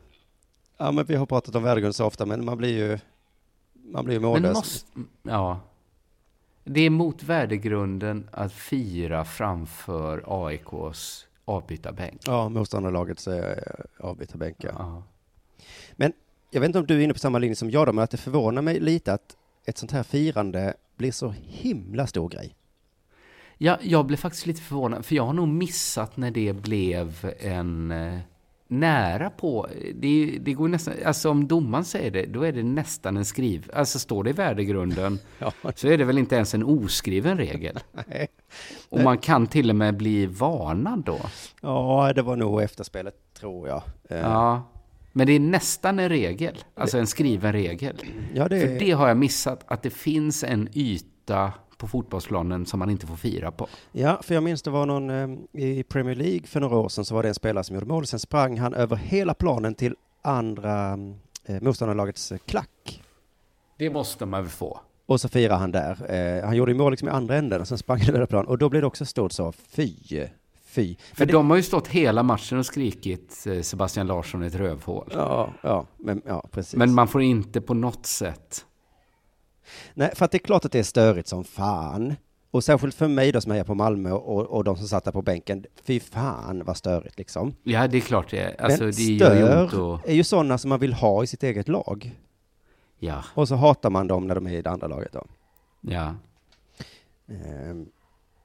Ja, 0.76 0.92
men 0.92 1.04
vi 1.04 1.14
har 1.14 1.26
pratat 1.26 1.54
om 1.54 1.62
värdegrund 1.62 1.94
så 1.94 2.04
ofta, 2.04 2.26
men 2.26 2.44
man 2.44 2.58
blir 2.58 2.78
ju, 2.78 2.98
man 3.72 4.04
blir 4.04 4.14
ju 4.14 4.20
Men 4.20 4.30
mållös. 4.30 4.54
måste... 4.56 4.86
Ja. 5.22 5.60
Det 6.64 6.80
är 6.80 6.90
mot 6.90 7.22
värdegrunden 7.22 8.28
att 8.32 8.52
fira 8.52 9.24
framför 9.24 10.24
AIKs 10.26 11.26
avbytarbänk. 11.44 12.20
Ja, 12.26 12.48
motståndarlagets 12.48 13.28
eh, 13.28 13.56
avbytarbänk, 14.00 14.56
ja. 14.60 15.02
Ja. 15.96 16.08
Jag 16.50 16.60
vet 16.60 16.66
inte 16.68 16.78
om 16.78 16.86
du 16.86 16.96
är 16.96 17.00
inne 17.00 17.12
på 17.12 17.18
samma 17.18 17.38
linje 17.38 17.56
som 17.56 17.70
jag 17.70 17.86
då, 17.86 17.92
men 17.92 18.04
att 18.04 18.10
det 18.10 18.16
förvånar 18.16 18.62
mig 18.62 18.80
lite 18.80 19.12
att 19.12 19.36
ett 19.64 19.78
sånt 19.78 19.92
här 19.92 20.02
firande 20.02 20.74
blir 20.96 21.12
så 21.12 21.34
himla 21.46 22.06
stor 22.06 22.28
grej. 22.28 22.54
Ja, 23.58 23.78
jag 23.82 24.06
blev 24.06 24.16
faktiskt 24.16 24.46
lite 24.46 24.60
förvånad, 24.60 25.04
för 25.04 25.14
jag 25.14 25.26
har 25.26 25.32
nog 25.32 25.48
missat 25.48 26.16
när 26.16 26.30
det 26.30 26.52
blev 26.52 27.34
en 27.40 27.90
eh, 27.90 28.18
nära 28.68 29.31
på. 29.31 29.66
Det, 29.94 30.38
det 30.40 30.52
går 30.52 30.68
nästan, 30.68 30.94
alltså 31.07 31.31
om 31.31 31.48
domaren 31.48 31.85
säger 31.85 32.11
det, 32.11 32.26
då 32.26 32.42
är 32.42 32.52
det 32.52 32.62
nästan 32.62 33.16
en 33.16 33.24
skriv. 33.24 33.70
Alltså 33.74 33.98
står 33.98 34.24
det 34.24 34.31
i 34.31 34.33
värdegrunden 34.33 35.18
Ja, 35.38 35.52
så 35.74 35.88
är 35.88 35.98
det 35.98 36.05
väl 36.05 36.18
inte 36.18 36.35
ens 36.37 36.55
en 36.55 36.64
oskriven 36.64 37.38
regel. 37.38 37.79
nej. 38.09 38.29
Och 38.88 39.00
man 39.00 39.18
kan 39.18 39.46
till 39.46 39.70
och 39.70 39.76
med 39.76 39.96
bli 39.96 40.26
varnad 40.26 41.05
då. 41.05 41.18
ja 41.62 42.12
det 42.14 42.22
var 42.22 42.37
nog 42.37 42.62
efterspelet, 42.62 43.14
tror 43.38 43.68
jag. 43.68 43.83
Eh, 44.09 44.18
Ja. 44.18 44.62
Men 45.12 45.26
det 45.26 45.33
är 45.33 45.40
nästan 45.40 45.98
en 45.98 46.09
regel, 46.09 46.59
alltså 46.74 46.98
en 46.98 47.07
skriven 47.07 47.52
regel. 47.52 47.96
ja 48.35 48.48
det, 48.48 48.61
För 48.61 48.79
det 48.79 48.90
har 48.90 49.09
jag 49.09 49.16
missat, 49.16 49.64
att 49.66 49.83
det 49.83 49.90
finns 49.90 50.44
en 50.44 50.68
yta 50.74 51.52
på 51.78 51.86
fotbollsplanen 51.88 52.66
som 52.66 52.78
man 52.78 52.90
inte 52.90 53.06
får 53.06 53.16
fira 53.16 53.50
på. 53.50 53.66
ja, 53.92 54.20
för 54.22 54.34
jag 54.34 54.42
minns 54.42 54.62
det 54.62 54.70
var 54.70 54.86
någon 54.86 55.10
eh, 55.10 55.28
i 55.64 55.82
Premier 55.82 56.14
League 56.14 56.46
för 56.46 56.60
några 56.60 56.76
år 56.76 56.88
sedan 56.88 57.04
så 57.04 57.14
var 57.14 57.22
det 57.22 57.28
en 57.28 57.34
spelare 57.34 57.64
som 57.64 57.74
gjorde 57.74 57.86
mål, 57.86 58.06
sen 58.06 58.18
sprang 58.20 58.58
han 58.58 58.74
över 58.74 58.96
hela 58.96 59.34
planen 59.34 59.74
till 59.74 59.94
andra 60.22 60.98
eh, 61.44 61.62
motståndarlagets 61.62 62.32
eh, 62.32 62.38
klack. 62.38 63.02
Det 63.78 63.90
måste 63.90 64.26
man 64.26 64.42
väl 64.42 64.50
få. 64.50 64.80
Och 65.06 65.20
så 65.20 65.28
firade 65.28 65.60
han 65.60 65.70
där. 65.72 66.10
Eh, 66.38 66.44
han 66.46 66.56
gjorde 66.56 66.72
ju 66.72 66.78
mål 66.78 66.90
liksom 66.92 67.08
i 67.08 67.10
andra 67.10 67.36
änden 67.36 67.60
och 67.60 67.68
sen 67.68 67.78
sprang 67.78 68.00
han 68.00 68.14
över 68.14 68.26
planen 68.26 68.46
och 68.46 68.58
då 68.58 68.68
blev 68.68 68.82
det 68.82 68.86
också 68.86 69.04
stort 69.04 69.32
så, 69.32 69.52
fy, 69.52 69.92
fy. 70.64 70.96
För 70.96 71.20
Men 71.20 71.26
det- 71.26 71.32
de 71.32 71.50
har 71.50 71.56
ju 71.56 71.62
stått 71.62 71.88
hela 71.88 72.22
matchen 72.22 72.58
och 72.58 72.66
skrikit 72.66 73.46
eh, 73.46 73.60
Sebastian 73.62 74.06
Larsson 74.06 74.42
är 74.42 74.46
ett 74.46 74.54
rövhål. 74.54 75.10
Ja, 75.14 75.50
ja, 75.62 75.86
men, 75.96 76.22
ja, 76.26 76.44
precis. 76.50 76.74
Men 76.76 76.94
man 76.94 77.08
får 77.08 77.22
inte 77.22 77.60
på 77.60 77.74
något 77.74 78.06
sätt... 78.06 78.64
Nej, 79.94 80.11
för 80.14 80.24
att 80.24 80.31
det 80.31 80.37
är 80.37 80.46
klart 80.46 80.64
att 80.64 80.72
det 80.72 80.79
är 80.79 80.83
störigt 80.83 81.29
som 81.29 81.44
fan. 81.44 82.14
Och 82.50 82.64
särskilt 82.64 82.94
för 82.94 83.09
mig 83.09 83.33
då 83.33 83.40
som 83.40 83.52
är 83.52 83.64
på 83.64 83.74
Malmö 83.74 84.11
och, 84.11 84.46
och 84.46 84.64
de 84.64 84.76
som 84.76 84.88
satt 84.88 85.05
där 85.05 85.12
på 85.12 85.22
bänken. 85.22 85.64
Fy 85.83 86.00
fan 86.00 86.64
vad 86.64 86.76
störigt 86.76 87.18
liksom. 87.18 87.55
Ja, 87.62 87.88
det 87.88 87.96
är 87.96 88.00
klart 88.00 88.31
det 88.31 88.38
är. 88.38 88.61
Alltså, 88.61 88.83
Men 88.85 88.92
det 88.92 89.02
gör 89.02 89.35
ju 89.62 89.68
stör 89.68 89.81
och... 89.81 90.09
är 90.09 90.14
ju 90.14 90.24
sådana 90.24 90.59
som 90.59 90.68
man 90.68 90.81
vill 90.81 90.92
ha 90.92 91.24
i 91.24 91.26
sitt 91.26 91.42
eget 91.42 91.68
lag. 91.68 92.16
Ja, 92.98 93.24
Och 93.35 93.48
så 93.48 93.55
hatar 93.55 93.90
man 93.90 94.07
dem 94.07 94.26
när 94.26 94.35
de 94.35 94.46
är 94.46 94.52
i 94.52 94.62
det 94.62 94.70
andra 94.70 94.87
laget 94.87 95.12
då. 95.12 95.26
ja. 95.81 96.14
Ehm, 97.29 97.87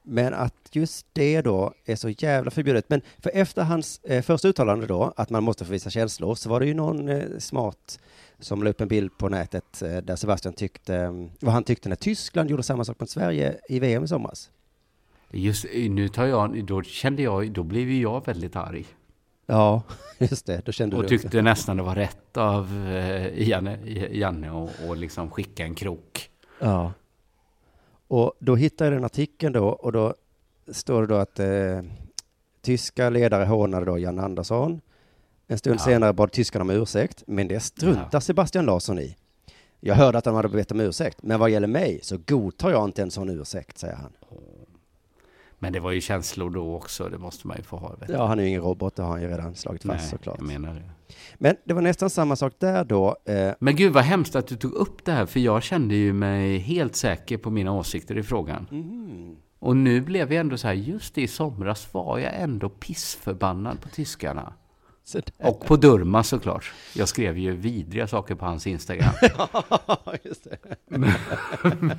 Men 0.03 0.33
att 0.33 0.69
just 0.71 1.05
det 1.13 1.41
då 1.41 1.73
är 1.85 1.95
så 1.95 2.09
jävla 2.09 2.51
förbjudet. 2.51 2.85
Men 2.89 3.01
för 3.19 3.31
efter 3.33 3.63
hans 3.63 3.99
eh, 4.03 4.21
första 4.21 4.47
uttalande 4.47 4.87
då, 4.87 5.13
att 5.17 5.29
man 5.29 5.43
måste 5.43 5.65
få 5.65 5.71
visa 5.71 5.89
känslor, 5.89 6.35
så 6.35 6.49
var 6.49 6.59
det 6.59 6.65
ju 6.65 6.73
någon 6.73 7.09
eh, 7.09 7.23
smart 7.39 7.99
som 8.39 8.63
la 8.63 8.69
upp 8.69 8.81
en 8.81 8.87
bild 8.87 9.17
på 9.17 9.29
nätet 9.29 9.81
eh, 9.81 9.97
där 9.97 10.15
Sebastian 10.15 10.53
tyckte, 10.53 10.95
eh, 10.95 11.11
vad 11.39 11.53
han 11.53 11.63
tyckte 11.63 11.89
när 11.89 11.95
Tyskland 11.95 12.49
gjorde 12.49 12.63
samma 12.63 12.85
sak 12.85 12.99
mot 12.99 13.09
Sverige 13.09 13.57
i 13.69 13.79
VM 13.79 14.03
i 14.03 14.07
somras. 14.07 14.49
Just 15.31 15.65
nu 15.73 16.07
tar 16.07 16.25
jag... 16.25 16.65
Då 16.65 16.83
kände 16.83 17.21
jag... 17.21 17.51
Då 17.51 17.63
blev 17.63 17.89
ju 17.89 18.01
jag 18.01 18.25
väldigt 18.25 18.55
arg. 18.55 18.85
Ja, 19.45 19.83
just 20.19 20.45
det, 20.45 20.65
då 20.65 20.71
kände 20.71 20.95
Och 20.95 21.03
du. 21.03 21.09
tyckte 21.09 21.41
nästan 21.41 21.77
det 21.77 21.83
var 21.83 21.95
rätt 21.95 22.37
av 22.37 22.87
eh, 22.87 23.49
Janne, 23.49 23.79
Janne 24.11 24.51
och, 24.51 24.69
och 24.87 24.97
liksom 24.97 25.29
skicka 25.29 25.63
en 25.63 25.75
krok. 25.75 26.29
Ja. 26.59 26.93
Och 28.11 28.33
då 28.39 28.55
hittade 28.55 28.85
jag 28.89 28.93
den 28.97 29.05
artikeln 29.05 29.53
då 29.53 29.67
och 29.69 29.91
då 29.91 30.13
står 30.71 31.01
det 31.01 31.07
då 31.07 31.15
att 31.15 31.39
eh, 31.39 31.81
tyska 32.61 33.09
ledare 33.09 33.45
hånade 33.45 33.85
då 33.85 33.99
Jan 33.99 34.19
Andersson. 34.19 34.81
En 35.47 35.57
stund 35.57 35.79
Ja. 35.79 35.83
senare 35.85 36.13
bad 36.13 36.31
tyskarna 36.31 36.63
om 36.63 36.69
ursäkt, 36.69 37.23
men 37.27 37.47
det 37.47 37.59
struntar 37.59 38.09
Ja. 38.11 38.21
Sebastian 38.21 38.65
Larsson 38.65 38.99
i. 38.99 39.15
Jag 39.79 39.95
hörde 39.95 40.17
att 40.17 40.23
de 40.23 40.35
hade 40.35 40.49
bett 40.49 40.71
om 40.71 40.79
ursäkt, 40.79 41.17
men 41.23 41.39
vad 41.39 41.49
gäller 41.49 41.67
mig 41.67 41.99
så 42.03 42.17
godtar 42.27 42.71
jag 42.71 42.85
inte 42.85 43.01
en 43.01 43.11
sån 43.11 43.29
ursäkt, 43.29 43.77
säger 43.77 43.95
han. 43.95 44.11
Men 45.59 45.73
det 45.73 45.79
var 45.79 45.91
ju 45.91 46.01
känslor 46.01 46.49
då 46.49 46.75
också, 46.75 47.09
det 47.09 47.17
måste 47.17 47.47
man 47.47 47.57
ju 47.57 47.63
få 47.63 47.77
ha. 47.77 47.95
Ja, 48.09 48.25
han 48.27 48.39
är 48.39 48.43
ju 48.43 48.49
ingen 48.49 48.61
robot, 48.61 48.95
det 48.95 49.03
har 49.03 49.09
han 49.11 49.21
ju 49.21 49.27
redan 49.27 49.55
slagit 49.55 49.83
fast 49.83 49.99
Nej, 50.01 50.09
såklart. 50.09 50.35
jag 50.39 50.47
menar 50.47 50.73
det. 50.73 50.81
Men 51.37 51.55
det 51.63 51.73
var 51.73 51.81
nästan 51.81 52.09
samma 52.09 52.35
sak 52.35 52.53
där 52.59 52.83
då. 52.83 53.15
Eh, 53.25 53.51
Men 53.59 53.75
gud 53.75 53.93
vad 53.93 54.03
hemskt 54.03 54.35
att 54.35 54.47
du 54.47 54.55
tog 54.55 54.73
upp 54.73 55.05
det 55.05 55.11
här, 55.11 55.25
för 55.25 55.39
jag 55.39 55.63
kände 55.63 55.95
ju 55.95 56.13
mig 56.13 56.57
helt 56.57 56.95
säker 56.95 57.37
på 57.37 57.49
mina 57.49 57.71
åsikter 57.71 58.17
i 58.17 58.23
frågan. 58.23 58.67
mhm. 58.71 59.35
Och 59.59 59.77
nu 59.77 60.01
blev 60.01 60.33
jag 60.33 60.39
ändå 60.39 60.57
så 60.57 60.67
här, 60.67 60.73
just 60.73 61.17
i 61.17 61.27
somras 61.27 61.93
var 61.93 62.19
jag 62.19 62.33
ändå 62.41 62.69
pissförbannad 62.69 63.81
på 63.81 63.89
tyskarna. 63.89 64.53
Och 65.37 65.65
på 65.65 65.75
Durma 65.75 66.23
såklart. 66.23 66.71
Jag 66.95 67.07
skrev 67.07 67.37
ju 67.37 67.51
vidriga 67.55 68.07
saker 68.07 68.35
på 68.35 68.45
hans 68.45 68.67
Instagram. 68.67 69.13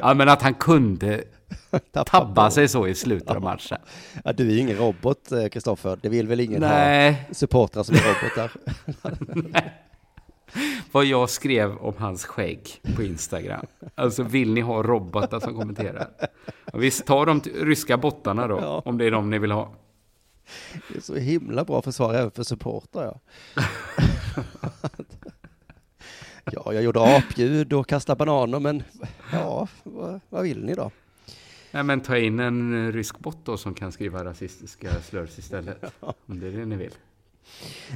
Ja, 0.00 0.14
men 0.14 0.28
att 0.28 0.42
han 0.42 0.54
kunde 0.54 1.24
Tappa 1.92 2.04
tabba 2.04 2.44
på. 2.44 2.50
sig 2.50 2.68
så 2.68 2.86
i 2.86 2.94
slutet 2.94 3.30
av 3.30 3.42
matchen. 3.42 3.78
Ja, 4.24 4.32
du 4.32 4.48
är 4.48 4.52
ju 4.52 4.58
ingen 4.58 4.76
robot, 4.76 5.32
eh, 5.32 5.48
Kristoffer. 5.48 5.98
Det 6.02 6.08
vill 6.08 6.26
väl 6.28 6.40
ingen 6.40 6.60
Nej, 6.60 7.12
ha 7.12 7.34
supportrar 7.34 7.82
som 7.82 7.94
är 7.94 7.98
robotar? 8.00 8.50
vad 10.92 11.04
jag 11.04 11.30
skrev 11.30 11.76
om 11.76 11.94
hans 11.98 12.24
skägg 12.24 12.80
på 12.96 13.02
Instagram. 13.02 13.66
Alltså 13.94 14.22
vill 14.22 14.52
ni 14.54 14.60
ha 14.60 14.82
robotar 14.82 15.40
som 15.40 15.54
kommenterar? 15.54 16.08
Och 16.72 16.82
visst, 16.82 17.06
ta 17.06 17.24
de 17.24 17.40
ryska 17.40 17.96
bottarna 17.96 18.46
då, 18.46 18.58
Ja. 18.60 18.82
om 18.84 18.98
det 18.98 19.04
är 19.04 19.10
de 19.10 19.30
ni 19.30 19.38
vill 19.38 19.50
ha. 19.52 19.72
Det 20.88 20.96
är 20.96 21.00
så 21.00 21.14
himla 21.14 21.64
bra 21.64 21.82
försvar 21.82 22.14
även 22.14 22.30
för 22.30 22.42
supportrar. 22.42 23.04
Ja. 23.54 23.62
ja, 26.52 26.72
jag 26.72 26.82
gjorde 26.82 27.16
apljud 27.16 27.72
och 27.72 27.86
kastade 27.88 28.16
bananer, 28.18 28.60
men 28.60 28.82
ja, 29.32 29.68
vad, 29.82 30.20
vad 30.28 30.42
vill 30.42 30.64
ni 30.64 30.74
då? 30.74 30.90
Nej, 31.70 31.82
men 31.82 32.00
ta 32.00 32.18
in 32.18 32.40
en 32.40 32.86
eh, 32.86 32.92
rysk 32.92 33.18
bot 33.18 33.38
då 33.44 33.56
som 33.56 33.74
kan 33.74 33.92
skriva 33.92 34.24
rasistiska 34.24 35.00
slurs 35.02 35.38
istället. 35.38 35.84
Om 36.00 36.40
det 36.40 36.46
är 36.46 36.50
det 36.52 36.66
ni 36.66 36.76
vill. 36.76 36.92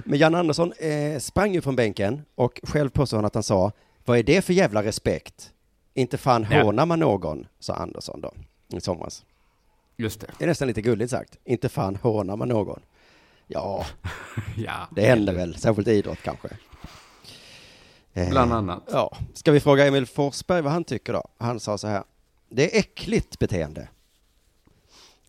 Men 0.05 0.19
Jan 0.19 0.35
Andersson 0.35 0.73
eh, 0.73 1.19
sprang 1.19 1.55
ju 1.55 1.61
från 1.61 1.77
bänken 1.77 2.23
och 2.35 2.61
själv 2.63 2.89
påstår 2.91 3.17
han 3.19 3.25
att 3.25 3.35
han 3.35 3.43
sa, 3.43 3.73
vad 4.05 4.19
är 4.19 4.23
det 4.23 4.43
för 4.45 4.53
jävla 4.53 4.83
respekt? 4.83 5.53
Inte 5.95 6.19
fan 6.19 6.47
Ja. 6.51 6.63
hånar 6.63 6.87
man 6.87 6.99
någon, 6.99 7.47
sa 7.59 7.75
Andersson 7.75 8.21
då, 8.21 8.33
i 8.77 8.81
somras. 8.81 9.25
Just 9.97 10.21
det. 10.21 10.27
Det 10.39 10.45
är 10.45 10.49
nästan 10.49 10.69
lite 10.69 10.83
gulligt 10.83 11.11
sagt. 11.11 11.39
Inte 11.45 11.69
fan 11.69 11.97
hånar 11.97 12.37
man 12.37 12.49
någon. 12.49 12.81
Ja, 13.47 13.87
Ja, 14.57 14.89
det 14.97 15.03
händer 15.07 15.35
väl, 15.35 15.57
särskilt 15.57 15.89
i 15.89 15.93
idrott 15.93 16.19
kanske. 16.23 16.49
Eh, 18.13 18.31
Bland 18.31 18.53
annat. 18.53 18.83
Ja, 18.93 19.17
ska 19.35 19.53
vi 19.53 19.61
fråga 19.61 19.87
Emil 19.87 20.07
Forsberg 20.07 20.63
vad 20.63 20.73
han 20.73 20.85
tycker 20.85 21.13
då? 21.13 21.29
Han 21.39 21.61
sa 21.61 21.79
så 21.79 21.89
här, 21.89 22.03
det 22.53 22.75
är 22.75 22.79
äckligt 22.81 23.39
beteende. 23.39 23.89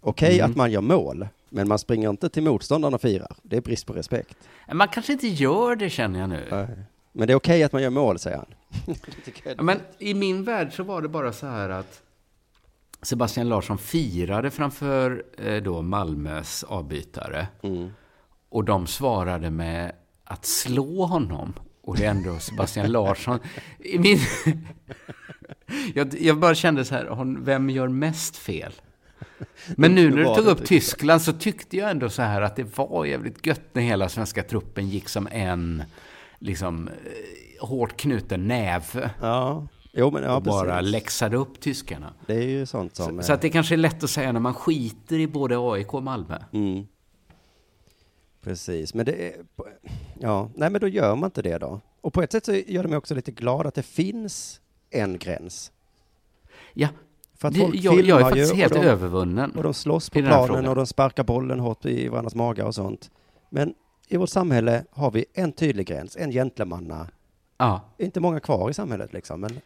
Okej 0.02 0.40
Mm. 0.40 0.52
att 0.52 0.58
man 0.58 0.72
gör 0.72 0.82
mål, 0.82 1.28
men 1.50 1.68
man 1.68 1.80
springer 1.80 2.10
inte 2.10 2.30
till 2.30 2.44
motståndaren 2.44 2.94
och 2.94 3.02
firar. 3.02 3.36
Det 3.44 3.58
är 3.58 3.62
brist 3.62 3.86
på 3.86 3.94
respekt. 3.94 4.38
Man 4.74 4.88
kanske 4.88 5.14
inte 5.14 5.28
gör 5.28 5.76
det 5.76 5.90
känner 5.90 6.20
jag 6.20 6.30
nu. 6.30 6.68
Men 7.12 7.28
det 7.28 7.34
är 7.34 7.38
okej 7.38 7.64
att 7.64 7.72
man 7.74 7.82
gör 7.84 7.90
mål, 7.90 8.20
säger 8.20 8.38
han. 8.38 8.46
Ja, 9.58 9.64
Men 9.64 9.80
i 9.98 10.14
min 10.14 10.44
värld 10.44 10.74
så 10.76 10.84
var 10.84 11.02
det 11.02 11.08
bara 11.10 11.34
så 11.34 11.48
här 11.48 11.70
att 11.70 12.02
Sebastian 13.02 13.50
Larsson 13.50 13.78
firade 13.78 14.52
framför 14.52 15.24
eh, 15.38 15.56
då 15.64 15.82
Malmös 15.82 16.64
avbytare. 16.64 17.48
Mm. 17.62 17.90
Och 18.50 18.64
de 18.64 18.88
svarade 18.88 19.50
med 19.50 19.92
att 20.24 20.46
slå 20.46 21.06
honom. 21.06 21.54
Och 21.84 21.98
det 21.98 22.06
är 22.06 22.10
ändå 22.10 22.40
Sebastian 22.40 22.92
Larsson. 22.92 23.40
Min... 24.00 24.20
jag, 25.94 26.22
jag 26.22 26.40
bara 26.40 26.56
kände 26.56 26.86
så 26.86 26.96
här, 26.96 27.36
vem 27.44 27.70
gör 27.70 27.88
mest 27.88 28.38
fel? 28.38 28.74
Men 29.78 29.96
nu 29.96 30.10
när 30.10 30.18
du 30.18 30.24
tog 30.24 30.46
upp. 30.46 30.66
Tyskland 30.66 31.22
så 31.22 31.34
tyckte 31.34 31.78
jag 31.78 31.92
ändå 31.92 32.10
så 32.10 32.22
här 32.22 32.42
att 32.42 32.56
det 32.56 32.78
var 32.78 33.06
jävligt 33.06 33.46
gött 33.46 33.62
när 33.74 33.82
hela 33.82 34.10
svenska 34.10 34.44
truppen 34.44 34.90
gick 34.90 35.10
som 35.10 35.28
en 35.32 35.84
liksom 36.40 36.88
eh, 36.88 37.68
hårt 37.68 37.98
knuten 37.98 38.48
näve 38.48 39.12
Ja, 39.22 39.68
jo 39.94 40.12
men 40.12 40.24
ja, 40.24 40.36
och 40.36 40.44
bara 40.44 40.76
precis. 40.76 40.92
läxade 40.92 41.38
upp 41.38 41.60
tyskarna. 41.60 42.14
Det 42.28 42.34
är 42.34 42.48
ju 42.48 42.66
sånt 42.66 42.96
som... 42.96 43.18
Så, 43.18 43.24
så 43.24 43.34
att 43.34 43.42
det 43.42 43.50
kanske 43.50 43.76
är 43.76 43.78
lätt 43.78 44.04
att 44.04 44.10
säga 44.10 44.32
när 44.32 44.40
man 44.40 44.54
skiter 44.54 45.20
i 45.20 45.28
både 45.28 45.56
AIK 45.58 45.94
och 45.94 46.04
Malmö. 46.04 46.38
Mm. 46.54 46.86
Precis, 48.44 48.94
men 48.94 49.06
det 49.06 49.28
är... 49.28 49.46
Ja, 50.20 50.50
nej 50.56 50.70
men 50.70 50.82
då 50.82 50.88
gör 50.88 51.16
man 51.16 51.28
inte 51.28 51.42
det 51.42 51.58
då. 51.58 51.82
Och 52.02 52.14
på 52.14 52.22
ett 52.22 52.32
sätt 52.32 52.46
så 52.46 52.54
gör 52.54 52.84
det 52.84 52.90
mig 52.90 52.98
också 52.98 53.16
lite 53.16 53.32
glad 53.32 53.68
att 53.68 53.76
det 53.76 53.84
finns 53.84 54.62
en 54.90 55.18
gräns. 55.18 55.72
Ja, 56.74 56.88
För 57.36 57.48
att 57.48 57.54
det, 57.54 57.60
folk 57.60 57.76
jag, 57.76 58.02
jag 58.02 58.20
är 58.20 58.24
faktiskt 58.24 58.54
ju 58.54 58.58
helt 58.58 58.76
och 58.76 58.82
de, 58.82 58.88
övervunnen. 58.88 59.52
och 59.52 59.64
de 59.64 59.74
slåss 59.74 60.10
på 60.10 60.20
planen 60.20 60.48
frågan. 60.48 60.68
och 60.68 60.76
de 60.76 60.88
sparkar 60.88 61.24
bollen 61.24 61.60
hårt 61.60 61.86
i 61.86 62.08
varandras 62.08 62.36
magar 62.36 62.66
och 62.66 62.76
sånt. 62.76 63.12
Men 63.50 63.74
i 64.08 64.18
vårt 64.18 64.30
samhälle 64.30 64.86
har 64.92 65.12
vi 65.12 65.26
en 65.34 65.52
tydlig 65.52 65.88
gräns, 65.88 66.18
en 66.18 66.32
gentlemanna. 66.32 67.08
Ja. 67.58 67.82
Inte 67.98 68.20
många 68.20 68.40
kvar 68.40 68.70
i 68.70 68.74
samhället 68.74 69.14
liksom, 69.14 69.42
men 69.42 69.60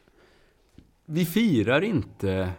Vi 1.06 1.26
firar 1.26 1.82
inte 1.82 2.50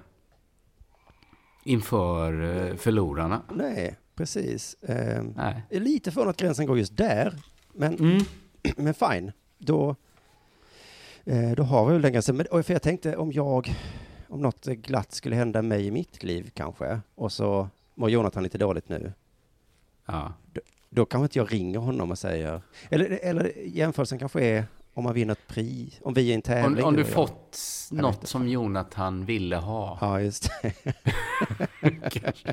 inför 1.64 2.33
eh, 2.70 2.76
förlorarna. 2.76 3.42
nej, 3.54 3.96
precis. 4.18 4.74
Eh, 4.83 5.22
Nej. 5.37 5.62
är 5.70 5.81
lite 5.81 6.11
förvånad 6.11 6.31
att 6.31 6.37
gränsen 6.37 6.66
går 6.66 6.78
just 6.78 6.96
där, 6.96 7.35
men 7.72 7.94
Mm. 7.98 8.22
Men 8.76 8.94
fine, 8.94 9.33
då, 9.59 9.96
eh, 11.24 11.50
då 11.50 11.62
har 11.62 11.87
vi 11.87 11.92
väl 11.92 12.02
den 12.02 12.12
gränsen. 12.12 12.37
Men, 12.37 12.62
för 12.62 12.72
jag 12.72 12.83
tänkte 12.83 13.16
om 13.16 13.33
jag, 13.33 13.74
om 14.28 14.42
något 14.42 14.64
glatt 14.64 15.12
skulle 15.12 15.37
hända 15.37 15.62
mig 15.62 15.87
i 15.87 15.90
mitt 15.90 16.22
liv 16.22 16.50
kanske, 16.54 17.00
och 17.14 17.33
så 17.33 17.68
mår 17.94 18.11
Jonathan 18.11 18.42
lite 18.42 18.59
dåligt 18.59 18.88
nu, 18.88 19.12
Ja. 20.07 20.33
då 20.90 21.07
kanske 21.07 21.24
inte 21.24 21.38
jag 21.38 21.52
ringer 21.52 21.78
honom 21.78 22.11
och 22.11 22.18
säger, 22.18 22.62
eller, 22.90 23.18
eller 23.22 23.52
jämförelsen 23.64 24.18
kanske 24.18 24.40
är 24.44 24.64
om 24.99 25.05
man 25.05 25.15
vinner 25.15 25.33
ett 25.33 25.47
pris, 25.49 25.99
om 26.03 26.15
vi 26.15 26.21
är 26.21 26.25
i 26.27 26.33
en 26.33 26.39
Om, 26.39 26.43
tävling. 26.43 26.85
om 26.85 26.95
du 26.95 27.03
och 27.03 27.09
jag- 27.09 27.15
fått 27.15 27.59
Jag 27.91 28.03
något 28.03 28.27
som 28.29 28.49
Jonathan 28.49 29.25
ville 29.25 29.57
ha. 29.57 29.99
Ja, 30.01 30.21
just 30.21 30.51
det. 30.63 30.73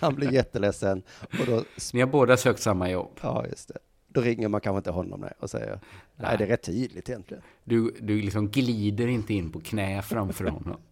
Han 0.00 0.14
blir 0.14 0.32
jätteledsen 0.32 1.02
och 1.40 1.46
då, 1.46 1.64
Ni 1.92 2.00
har 2.00 2.06
båda 2.08 2.36
sökt 2.36 2.60
samma 2.60 2.90
jobb. 2.90 3.18
ja 3.22 3.44
just 3.50 3.68
det. 3.68 3.78
Då 4.08 4.20
ringer 4.20 4.48
man 4.48 4.60
kanske 4.60 4.76
inte 4.78 4.90
honom 4.90 5.20
nej, 5.20 5.32
och 5.38 5.50
säger, 5.50 5.66
nej, 5.70 5.80
Nej. 6.16 6.34
det 6.38 6.44
är 6.44 6.48
rätt 6.48 6.62
tydligt 6.62 7.08
egentligen. 7.08 7.42
Du, 7.64 7.96
du 8.00 8.22
liksom 8.22 8.48
glider 8.50 9.06
inte 9.06 9.34
in 9.34 9.52
på 9.52 9.60
knä 9.60 10.02
framför 10.02 10.44
honom. 10.44 10.76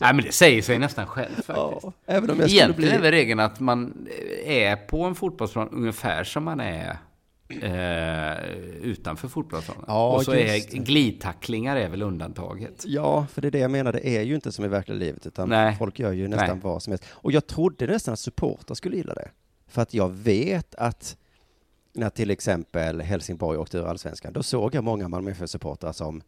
Nej, 0.00 0.14
men 0.14 0.24
det 0.24 0.32
säger 0.32 0.62
sig 0.62 0.78
nästan 0.78 1.06
själv 1.06 1.34
faktiskt. 1.34 1.48
Ja, 1.84 1.92
även 2.06 2.30
om 2.30 2.40
jag 2.40 2.50
Egentligen 2.50 2.94
är 2.94 2.98
bli... 2.98 3.02
väl 3.02 3.10
regeln 3.10 3.40
att 3.40 3.60
man 3.60 4.08
är 4.44 4.76
på 4.76 5.04
en 5.04 5.14
fotbollsplan 5.14 5.68
ungefär 5.68 6.24
som 6.24 6.44
man 6.44 6.60
är 6.60 6.98
eh, 7.48 8.44
utanför 8.82 9.28
fotbollsplanen. 9.28 9.84
Ja, 9.86 10.14
och 10.14 10.24
så 10.24 10.34
är 10.34 10.78
glidtacklingar 10.84 11.76
är 11.76 11.88
väl 11.88 12.02
undantaget. 12.02 12.84
Ja, 12.86 13.26
för 13.32 13.42
det 13.42 13.48
är 13.48 13.50
det 13.52 13.58
jag 13.58 13.70
menar, 13.70 13.92
det 13.92 14.06
är 14.06 14.22
ju 14.22 14.34
inte 14.34 14.52
som 14.52 14.64
i 14.64 14.68
verkliga 14.68 14.98
livet, 14.98 15.26
utan 15.26 15.48
Nej. 15.48 15.76
folk 15.78 15.98
gör 15.98 16.12
ju 16.12 16.28
nästan 16.28 16.48
Nej. 16.48 16.60
vad 16.62 16.82
som 16.82 16.90
helst. 16.90 17.04
Och 17.10 17.32
jag 17.32 17.46
trodde 17.46 17.86
nästan 17.86 18.12
att 18.12 18.20
supportrar 18.20 18.74
skulle 18.74 18.96
gilla 18.96 19.14
det. 19.14 19.30
För 19.68 19.82
att 19.82 19.94
jag 19.94 20.08
vet 20.08 20.74
att 20.74 21.16
när 21.92 22.10
till 22.10 22.30
exempel 22.30 23.00
Helsingborg 23.00 23.58
åkte 23.58 23.78
ur 23.78 23.86
allsvenskan, 23.86 24.32
då 24.32 24.42
såg 24.42 24.74
jag 24.74 24.84
många 24.84 25.08
Malmö 25.08 25.30
FF-supportrar 25.30 25.92
som, 25.92 26.22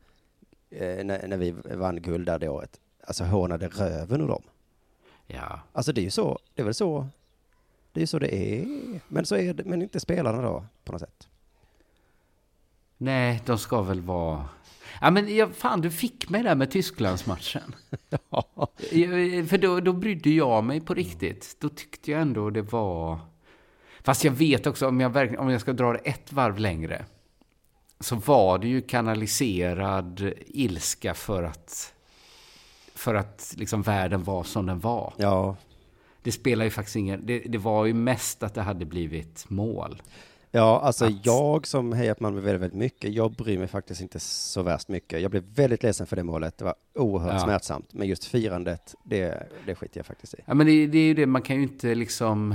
eh, 0.70 1.04
när, 1.04 1.28
när 1.28 1.36
vi 1.36 1.54
vann 1.74 2.02
guld 2.02 2.26
där 2.26 2.38
det 2.38 2.48
året, 2.48 2.80
alltså 3.08 3.24
hånade 3.24 3.68
röven 3.68 4.20
ur 4.20 4.28
dem. 4.28 4.42
Ja. 5.26 5.60
Alltså 5.72 5.92
det 5.92 6.00
är 6.00 6.02
ju 6.02 6.10
så, 6.10 6.38
det 6.54 6.62
är 6.62 6.64
väl 6.64 6.74
så, 6.74 7.08
det 7.92 7.98
är 8.00 8.02
ju 8.02 8.06
så 8.06 8.18
det 8.18 8.34
är. 8.34 8.66
Men 9.08 9.26
så 9.26 9.36
är 9.36 9.54
det, 9.54 9.64
men 9.64 9.82
inte 9.82 10.00
spelarna 10.00 10.42
då, 10.42 10.64
på 10.84 10.92
något 10.92 11.00
sätt. 11.00 11.28
Nej, 12.96 13.42
de 13.46 13.58
ska 13.58 13.82
väl 13.82 14.00
vara... 14.00 14.48
Ja, 15.00 15.10
men 15.10 15.36
jag, 15.36 15.54
fan, 15.54 15.80
du 15.80 15.90
fick 15.90 16.28
mig 16.30 16.42
där 16.42 16.54
med 16.54 16.70
Tysklandsmatchen. 16.70 17.74
Jag- 18.92 19.48
För 19.48 19.58
då, 19.58 19.80
då 19.80 19.92
brydde 19.92 20.30
jag 20.30 20.64
mig 20.64 20.80
på 20.80 20.94
riktigt. 20.94 21.56
Då 21.60 21.68
tyckte 21.68 22.10
jag 22.10 22.20
ändå 22.20 22.50
det 22.50 22.62
var... 22.62 23.18
Fast 24.02 24.24
jag 24.24 24.32
vet 24.32 24.66
också, 24.66 24.88
om 24.88 25.00
jag, 25.00 25.10
verkligen, 25.10 25.40
om 25.42 25.50
jag 25.50 25.60
ska 25.60 25.72
dra 25.72 25.92
det 25.92 25.98
ett 25.98 26.32
varv 26.32 26.58
längre, 26.58 27.04
så 28.00 28.16
var 28.16 28.58
det 28.58 28.68
ju 28.68 28.80
kanaliserad 28.82 30.32
ilska 30.46 31.14
för 31.14 31.42
att, 31.42 31.94
för 32.98 33.14
att 33.14 33.54
liksom 33.56 33.82
världen 33.82 34.24
var 34.24 34.44
som 34.44 34.66
den 34.66 34.80
var. 34.80 35.12
Ja, 35.16 35.56
Det 36.22 36.32
spelar 36.32 36.64
ju 36.64 36.70
faktiskt 36.70 36.96
ingen... 36.96 37.26
Det, 37.26 37.38
det 37.38 37.58
var 37.58 37.84
ju 37.86 37.94
mest 37.94 38.42
att 38.42 38.54
det 38.54 38.62
hade 38.62 38.84
blivit 38.84 39.44
mål. 39.48 40.02
Ja, 40.50 40.80
alltså 40.80 41.04
Att- 41.04 41.26
jag 41.26 41.66
som 41.66 41.92
hejar 41.92 42.14
på 42.14 42.22
Malmö 42.22 42.40
väldigt, 42.40 42.62
väldigt 42.62 42.78
mycket, 42.78 43.12
jag 43.12 43.32
bryr 43.32 43.58
mig 43.58 43.68
faktiskt 43.68 44.00
inte 44.00 44.20
så 44.20 44.62
värst 44.62 44.88
mycket. 44.88 45.20
Jag 45.22 45.30
blev 45.30 45.42
väldigt 45.54 45.82
ledsen 45.82 46.06
för 46.06 46.16
det 46.16 46.22
målet, 46.24 46.58
det 46.58 46.64
var 46.64 46.74
oerhört 46.94 47.32
Ja. 47.32 47.38
smärtsamt. 47.40 47.94
Men 47.94 48.08
just 48.08 48.24
firandet, 48.24 48.94
det, 49.04 49.46
det 49.66 49.74
skiter 49.74 49.98
jag 49.98 50.06
faktiskt 50.06 50.34
i. 50.34 50.36
Ja, 50.46 50.54
men 50.54 50.66
det, 50.66 50.86
det 50.86 50.98
är 50.98 51.02
ju 51.06 51.14
det, 51.14 51.26
man 51.26 51.42
kan 51.42 51.56
ju 51.56 51.62
inte 51.62 51.94
liksom... 51.94 52.54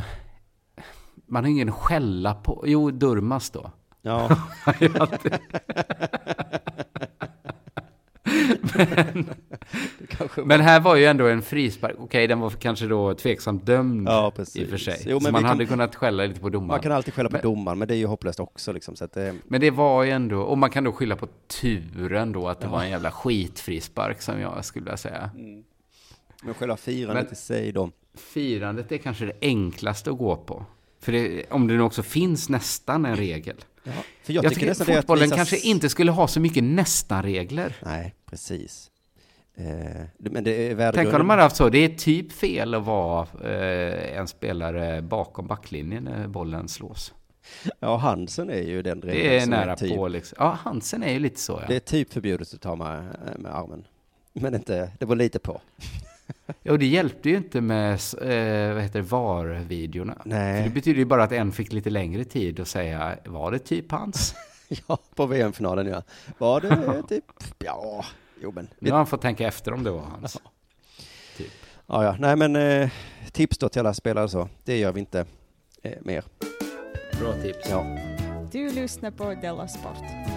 Man 1.28 1.44
har 1.44 1.52
ingen 1.52 1.72
skälla 1.72 2.34
på. 2.36 2.64
Jo, 2.68 2.92
Durmas 2.92 3.50
då. 3.50 3.72
Ja, 4.02 4.38
Men 10.46 10.62
här 10.62 10.80
var 10.80 10.96
ju 10.96 11.06
ändå 11.06 11.28
en 11.28 11.42
frispark. 11.42 11.96
Okej, 12.00 12.28
den 12.28 12.40
var 12.40 12.50
kanske 12.50 12.86
då 12.88 13.14
tveksamt 13.14 13.66
dömd 13.66 14.08
Ja, 14.08 14.32
precis. 14.36 14.56
i 14.56 14.66
och 14.66 14.70
för 14.70 14.78
sig. 14.78 15.04
Jo, 15.06 15.20
så 15.20 15.32
man 15.32 15.44
hade 15.46 15.58
kan- 15.66 15.68
kunnat 15.68 15.96
skälla 15.96 16.26
lite 16.26 16.40
på 16.40 16.50
domaren. 16.50 16.68
man 16.68 16.80
kan 16.80 16.92
alltid 16.92 17.14
skälla 17.14 17.30
på 17.30 17.34
Men- 17.36 17.42
domaren, 17.44 17.80
men 17.80 17.88
det 17.88 17.94
är 17.94 17.98
ju 17.98 18.06
hopplöst 18.06 18.40
också 18.40 18.74
liksom. 18.74 18.96
Så 18.96 19.06
att 19.06 19.14
det, 19.14 19.36
Men 19.48 19.62
det 19.62 19.72
var 19.72 20.04
ju 20.04 20.12
ändå, 20.12 20.42
och 20.42 20.58
man 20.58 20.70
kan 20.70 20.84
då 20.84 20.92
skylla 20.92 21.16
på 21.16 21.28
turen 21.62 22.32
då, 22.32 22.48
att 22.48 22.60
det 22.62 22.68
var 22.68 22.84
en 22.84 22.90
jävla 22.90 23.12
skitfrispark 23.12 24.22
som 24.22 24.40
jag 24.40 24.66
skulle 24.66 24.84
vilja 24.84 24.98
säga. 24.98 25.30
men 26.44 26.54
själva 26.54 26.78
firandet 26.78 27.26
Men- 27.26 27.34
i 27.34 27.36
sig 27.36 27.72
då. 27.72 27.90
Firandet 28.16 28.92
är 28.92 28.98
kanske 28.98 29.26
det 29.26 29.34
enklaste 29.42 30.12
att 30.12 30.18
gå 30.18 30.36
på. 30.36 30.66
För 31.02 31.12
det, 31.12 31.44
om 31.52 31.68
det 31.68 31.74
nu 31.74 31.82
också 31.82 32.04
finns 32.04 32.50
nästan 32.50 33.06
en 33.06 33.16
regel. 33.16 33.56
Ja, 33.84 33.92
för 34.24 34.34
jag, 34.34 34.46
Jag, 34.46 34.54
tycker 34.54 34.74
tycker 34.74 34.92
är 34.92 34.96
fotbollen 34.98 35.24
visa- 35.24 35.36
kanske 35.36 35.58
inte 35.60 35.90
skulle 35.90 36.12
ha 36.12 36.28
så 36.28 36.40
mycket 36.40 36.64
nästan-regler. 36.64 37.76
Nej, 37.82 38.16
precis. 38.30 38.92
Eh, 39.56 39.66
men 40.18 40.44
det 40.44 40.72
är 40.72 40.92
Tänk 40.92 41.14
om 41.14 41.20
de 41.20 41.30
hade 41.30 41.42
haft 41.42 41.56
så. 41.56 41.70
Det 41.70 41.78
är 41.78 41.90
typ 41.90 42.32
fel 42.32 42.74
att 42.74 42.86
vara 42.86 43.28
eh, 43.44 44.18
en 44.18 44.28
spelare 44.28 45.02
bakom 45.02 45.48
backlinjen 45.48 46.04
när 46.04 46.28
bollen 46.28 46.68
slås. 46.68 47.14
Ja, 47.80 47.98
Hansen 47.98 48.50
är 48.50 48.62
ju 48.62 48.82
den 48.82 49.02
regeln 49.02 49.30
Det 49.30 49.40
är 49.40 49.48
nära 49.48 49.76
typ, 49.76 49.96
på 49.96 50.08
liksom. 50.08 50.36
Ja, 50.40 50.58
Hansen 50.64 51.04
är 51.04 51.14
ju 51.14 51.20
lite 51.20 51.40
så 51.40 51.60
ja. 51.62 51.68
Det 51.68 51.76
är 51.76 51.80
typ 51.80 52.14
förbjudet 52.14 52.54
att 52.54 52.62
ta 52.62 52.76
med, 52.76 53.18
med 53.38 53.56
armen. 53.56 53.88
Men 54.34 54.56
inte, 54.56 54.92
det 55.00 55.06
var 55.06 55.16
lite 55.16 55.40
på. 55.40 55.62
Ja, 56.64 56.72
och 56.72 56.80
det 56.80 56.86
hjälpte 56.86 57.30
ju 57.30 57.38
inte 57.38 57.62
med 57.62 57.92
eh, 57.94 58.74
vad 58.74 58.84
heter 58.84 59.00
det, 59.00 59.02
VAR-videorna. 59.02 60.18
För 60.24 60.64
det 60.64 60.72
betyder 60.74 61.00
ju 61.00 61.06
bara 61.06 61.24
att 61.24 61.32
en 61.32 61.52
fick 61.52 61.74
lite 61.74 61.90
längre 61.90 62.24
tid 62.24 62.60
att 62.60 62.68
säga, 62.68 63.18
var 63.26 63.52
det 63.52 63.60
typ 63.60 63.92
hans? 63.92 64.36
ja, 64.88 64.98
på 65.16 65.26
VM-finalen 65.26 65.88
ja. 65.88 66.04
Var 66.38 66.62
det 66.62 67.04
typ, 67.10 67.26
ja, 67.60 68.06
jo 68.42 68.52
men. 68.52 68.68
Nu 68.80 68.90
har 68.90 68.98
han 68.98 69.08
fått 69.08 69.22
tänka 69.22 69.48
efter 69.48 69.74
om 69.74 69.84
det 69.84 69.92
var 69.92 70.02
hans. 70.02 70.42
Typ. 71.38 71.52
Ja, 71.88 72.04
ja, 72.04 72.16
nej 72.20 72.36
men 72.36 72.56
eh, 72.56 72.90
tips 73.32 73.58
då 73.58 73.70
till 73.70 73.80
alla 73.80 73.94
spelare 73.94 74.30
så. 74.30 74.50
Det 74.64 74.78
gör 74.78 74.92
vi 74.92 75.00
inte 75.00 75.26
eh, 75.84 75.92
mer. 76.02 76.24
Bra 77.20 77.34
tips. 77.34 77.70
Ja. 77.70 77.98
Du 78.52 78.70
lyssnar 78.72 79.12
på 79.12 79.34
Della 79.42 79.68
Sport. 79.68 80.33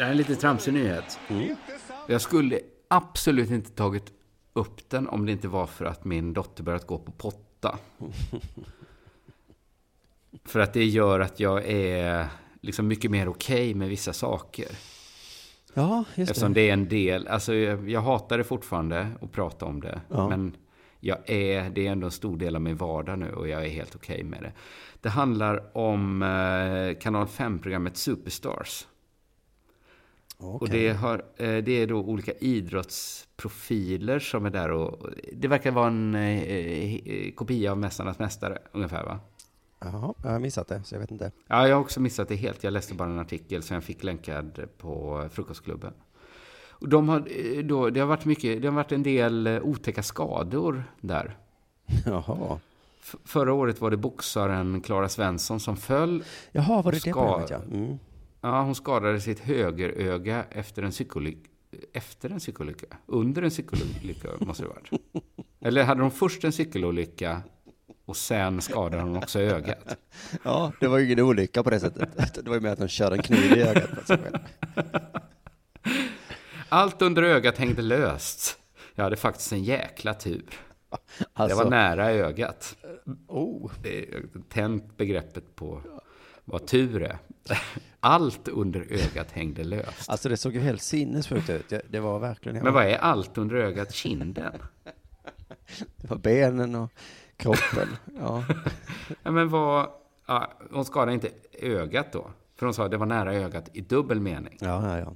Det 0.00 0.04
här 0.04 0.10
är 0.10 0.12
en 0.12 0.18
lite 0.18 0.36
tramsig 0.36 0.74
nyhet. 0.74 1.18
Mm. 1.28 1.56
Jag 2.06 2.20
skulle 2.20 2.60
absolut 2.88 3.50
inte 3.50 3.70
tagit 3.70 4.12
upp 4.52 4.90
den 4.90 5.08
om 5.08 5.26
det 5.26 5.32
inte 5.32 5.48
var 5.48 5.66
för 5.66 5.84
att 5.84 6.04
min 6.04 6.32
dotter 6.32 6.62
börjat 6.62 6.86
gå 6.86 6.98
på 6.98 7.12
potta. 7.12 7.78
för 10.44 10.60
att 10.60 10.72
det 10.72 10.84
gör 10.84 11.20
att 11.20 11.40
jag 11.40 11.64
är 11.66 12.26
liksom 12.60 12.88
mycket 12.88 13.10
mer 13.10 13.28
okej 13.28 13.74
med 13.74 13.88
vissa 13.88 14.12
saker. 14.12 14.68
Ja, 15.74 16.04
just 16.14 16.30
Eftersom 16.30 16.52
det. 16.52 16.60
det 16.60 16.68
är 16.68 16.72
en 16.72 16.88
del, 16.88 17.26
alltså 17.26 17.54
jag, 17.54 17.90
jag 17.90 18.00
hatar 18.00 18.38
det 18.38 18.44
fortfarande 18.44 19.08
att 19.20 19.32
prata 19.32 19.66
om 19.66 19.80
det. 19.80 20.00
Ja. 20.08 20.28
Men 20.28 20.56
jag 21.00 21.30
är, 21.30 21.70
det 21.70 21.86
är 21.86 21.92
ändå 21.92 22.06
en 22.06 22.10
stor 22.10 22.36
del 22.36 22.56
av 22.56 22.62
min 22.62 22.76
vardag 22.76 23.18
nu 23.18 23.32
och 23.32 23.48
jag 23.48 23.64
är 23.64 23.70
helt 23.70 23.94
okej 23.94 24.24
med 24.24 24.42
det. 24.42 24.52
Det 25.00 25.08
handlar 25.08 25.76
om 25.76 26.22
eh, 26.22 26.98
kanal 27.00 27.26
5-programmet 27.26 27.96
Superstars. 27.96 28.86
Och 30.40 30.62
Okej. 30.62 30.80
det, 30.80 30.92
har, 30.92 31.14
eh, 31.36 31.56
det 31.56 31.72
är 31.72 31.86
då 31.86 31.96
olika 31.96 32.32
idrottsprofiler 32.32 34.18
som 34.18 34.46
är 34.46 34.50
där 34.50 34.70
och 34.70 35.08
det 35.32 35.48
verkar 35.48 35.70
vara 35.70 35.86
en 35.86 36.14
eh, 36.14 36.94
eh, 36.94 37.32
kopia 37.34 37.70
av 37.70 37.78
Mästarnas 37.78 38.18
Mästare 38.18 38.58
ungefär 38.72 39.04
va? 39.04 39.20
Jaha, 39.80 40.14
jag 40.22 40.30
har 40.30 40.38
missat 40.38 40.68
det, 40.68 40.82
så 40.84 40.94
jag 40.94 41.00
vet 41.00 41.10
inte. 41.10 41.32
Ja, 41.46 41.68
jag 41.68 41.76
har 41.76 41.82
också 41.82 42.00
missat 42.00 42.28
det 42.28 42.36
helt. 42.36 42.64
Jag 42.64 42.72
läste 42.72 42.94
bara 42.94 43.08
en 43.08 43.18
artikel 43.18 43.62
som 43.62 43.74
jag 43.74 43.84
fick 43.84 44.02
länkad 44.02 44.60
på 44.78 45.24
Frukostklubben. 45.32 45.92
Och 46.68 46.88
de 46.88 47.08
har, 47.08 47.28
då, 47.62 47.90
det, 47.90 48.00
har 48.00 48.06
varit 48.06 48.24
mycket, 48.24 48.62
det 48.62 48.68
har 48.68 48.74
varit 48.74 48.92
en 48.92 49.02
del 49.02 49.60
otäcka 49.62 50.02
skador 50.02 50.84
där. 51.00 51.36
Jaha. 52.06 52.58
F- 53.02 53.14
förra 53.24 53.52
året 53.52 53.80
var 53.80 53.90
det 53.90 53.96
boxaren 53.96 54.80
Klara 54.80 55.08
Svensson 55.08 55.60
som 55.60 55.76
föll. 55.76 56.24
Jaha, 56.52 56.82
var 56.82 56.92
det 56.92 56.98
det 56.98 57.12
programmet 57.12 57.50
ja? 57.50 57.56
Mm. 57.72 57.98
Ja, 58.40 58.62
hon 58.62 58.74
skadade 58.74 59.20
sitt 59.20 59.40
högeröga 59.40 60.44
efter 60.50 60.82
en 60.82 60.92
cykelolycka. 60.92 61.50
Efter 61.92 62.30
en 62.30 62.40
cykelolycka? 62.40 62.86
Under 63.06 63.42
en 63.42 63.50
cykelolycka 63.50 64.28
måste 64.38 64.62
det 64.62 64.68
ha 64.68 64.74
varit. 64.74 64.90
Eller 65.60 65.84
hade 65.84 66.02
hon 66.02 66.10
först 66.10 66.44
en 66.44 66.52
cykelolycka 66.52 67.42
och 68.04 68.16
sen 68.16 68.60
skadade 68.60 69.02
hon 69.02 69.16
också 69.16 69.40
ögat? 69.40 69.96
Ja, 70.42 70.72
det 70.80 70.88
var 70.88 70.98
ju 70.98 71.06
ingen 71.06 71.20
olycka 71.20 71.62
på 71.62 71.70
det 71.70 71.80
sättet. 71.80 72.34
Det 72.34 72.48
var 72.48 72.54
ju 72.54 72.60
mer 72.60 72.70
att 72.70 72.78
de 72.78 72.88
körde 72.88 73.16
en 73.16 73.22
kniv 73.22 73.52
i 73.52 73.62
ögat 73.62 73.90
på 73.90 74.04
sig 74.06 74.18
själv. 74.18 74.38
Allt 76.68 77.02
under 77.02 77.22
ögat 77.22 77.58
hängde 77.58 77.82
löst. 77.82 78.58
Jag 78.94 79.04
hade 79.04 79.16
faktiskt 79.16 79.52
en 79.52 79.64
jäkla 79.64 80.14
tur. 80.14 80.44
Alltså, 81.32 81.58
Det 81.58 81.64
var 81.64 81.70
nära 81.70 82.10
ögat. 82.10 82.76
oh, 83.26 83.70
tänt 84.48 84.96
begreppet 84.96 85.56
på 85.56 85.82
vad 86.44 86.66
tur 86.66 87.02
är. 87.02 87.18
Allt 88.00 88.48
under 88.48 88.80
ögat 88.92 89.30
hängde 89.32 89.64
löst. 89.64 90.10
alltså 90.10 90.28
det 90.28 90.36
såg 90.36 90.54
ju 90.54 90.60
helt 90.60 90.82
sinnessjukt 90.82 91.50
ut. 91.50 91.72
Det, 91.88 92.00
var 92.00 92.18
verkligen... 92.18 92.64
Men 92.64 92.72
vad 92.74 92.84
är 92.86 92.96
allt 92.98 93.38
under 93.38 93.56
ögat? 93.56 93.92
Kinden? 93.94 94.52
Det 95.96 96.10
var 96.10 96.16
benen 96.16 96.74
och 96.74 96.90
kroppen. 97.36 97.88
Ja, 98.18 98.44
Ja, 99.22 99.30
men 99.30 99.48
vad... 99.48 99.90
Ja, 100.26 100.52
hon 100.70 100.84
skadade 100.84 101.12
inte 101.12 101.30
ögat 101.52 102.12
då. 102.12 102.30
För 102.56 102.66
hon 102.66 102.74
sa 102.74 102.84
att 102.84 102.90
det 102.90 102.96
var 102.96 103.06
nära 103.06 103.34
ögat 103.34 103.68
i 103.72 103.80
dubbel 103.80 104.20
mening. 104.20 104.56
ja, 104.60 104.98
ja. 104.98 104.98
ja. 104.98 105.14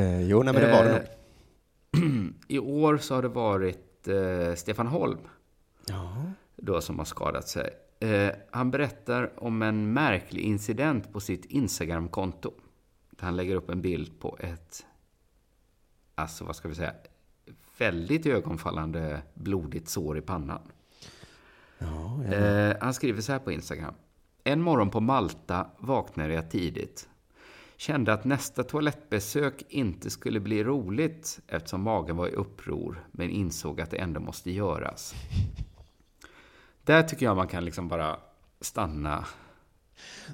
Eh, 0.00 0.22
jo, 0.22 0.42
nej, 0.42 0.54
men 0.54 0.62
det 0.62 0.70
var 0.72 0.84
det 0.84 0.92
nog. 0.92 1.02
Eh, 2.04 2.30
I 2.48 2.58
år 2.58 2.96
så 2.98 3.14
har 3.14 3.22
det 3.22 3.28
varit 3.28 4.08
eh, 4.08 4.54
Stefan 4.54 4.86
Holm 4.86 5.18
Ja. 5.86 6.22
då 6.56 6.80
som 6.80 6.98
har 6.98 7.04
skadat 7.06 7.48
sig. 7.48 7.70
Eh, 8.00 8.30
han 8.50 8.70
berättar 8.70 9.44
om 9.44 9.62
en 9.62 9.92
märklig 9.92 10.42
incident 10.42 11.12
på 11.12 11.20
sitt 11.20 11.44
Instagram-konto. 11.44 12.52
Där 13.10 13.24
han 13.24 13.36
lägger 13.36 13.56
upp 13.56 13.70
en 13.70 13.82
bild 13.82 14.20
på 14.20 14.36
ett, 14.40 14.86
alltså 16.14 16.44
vad 16.44 16.56
ska 16.56 16.68
vi 16.68 16.74
säga, 16.74 16.94
väldigt 17.78 18.26
ögonfallande 18.26 19.22
blodigt 19.34 19.88
sår 19.88 20.18
i 20.18 20.20
pannan. 20.20 20.62
Ja, 21.78 22.24
ja. 22.24 22.32
Eh, 22.34 22.76
han 22.80 22.94
skriver 22.94 23.20
så 23.20 23.32
här 23.32 23.38
på 23.38 23.52
Instagram. 23.52 23.94
En 24.44 24.60
morgon 24.60 24.90
på 24.90 25.00
Malta 25.00 25.66
vaknade 25.78 26.34
jag 26.34 26.50
tidigt. 26.50 27.08
Kände 27.76 28.12
att 28.12 28.24
nästa 28.24 28.62
toalettbesök 28.62 29.62
inte 29.68 30.10
skulle 30.10 30.40
bli 30.40 30.64
roligt 30.64 31.40
eftersom 31.46 31.82
magen 31.82 32.16
var 32.16 32.28
i 32.28 32.32
uppror, 32.32 33.08
men 33.12 33.30
insåg 33.30 33.80
att 33.80 33.90
det 33.90 33.96
ändå 33.96 34.20
måste 34.20 34.50
göras. 34.50 35.14
Där 36.84 37.02
tycker 37.02 37.26
jag 37.26 37.36
man 37.36 37.48
kan 37.48 37.64
liksom 37.64 37.88
bara 37.88 38.16
stanna. 38.60 39.24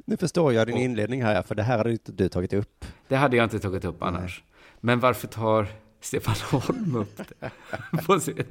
Nu 0.04 0.16
förstår 0.16 0.52
jag 0.52 0.66
din 0.66 0.74
Och- 0.76 0.80
inledning 0.82 1.22
här, 1.22 1.42
för 1.42 1.54
det 1.54 1.62
här 1.62 1.78
hade 1.78 1.92
inte 1.92 2.12
du 2.12 2.28
tagit 2.28 2.52
upp. 2.52 2.84
Det 3.08 3.16
hade 3.16 3.36
jag 3.36 3.44
inte 3.44 3.58
tagit 3.58 3.84
upp 3.84 4.02
annars. 4.02 4.44
Men 4.80 5.00
varför 5.00 5.28
tar 5.28 5.66
Stefan 6.00 6.34
Holm 6.60 6.96
upp 6.96 7.20
det? 7.40 7.50
Sin- 8.20 8.44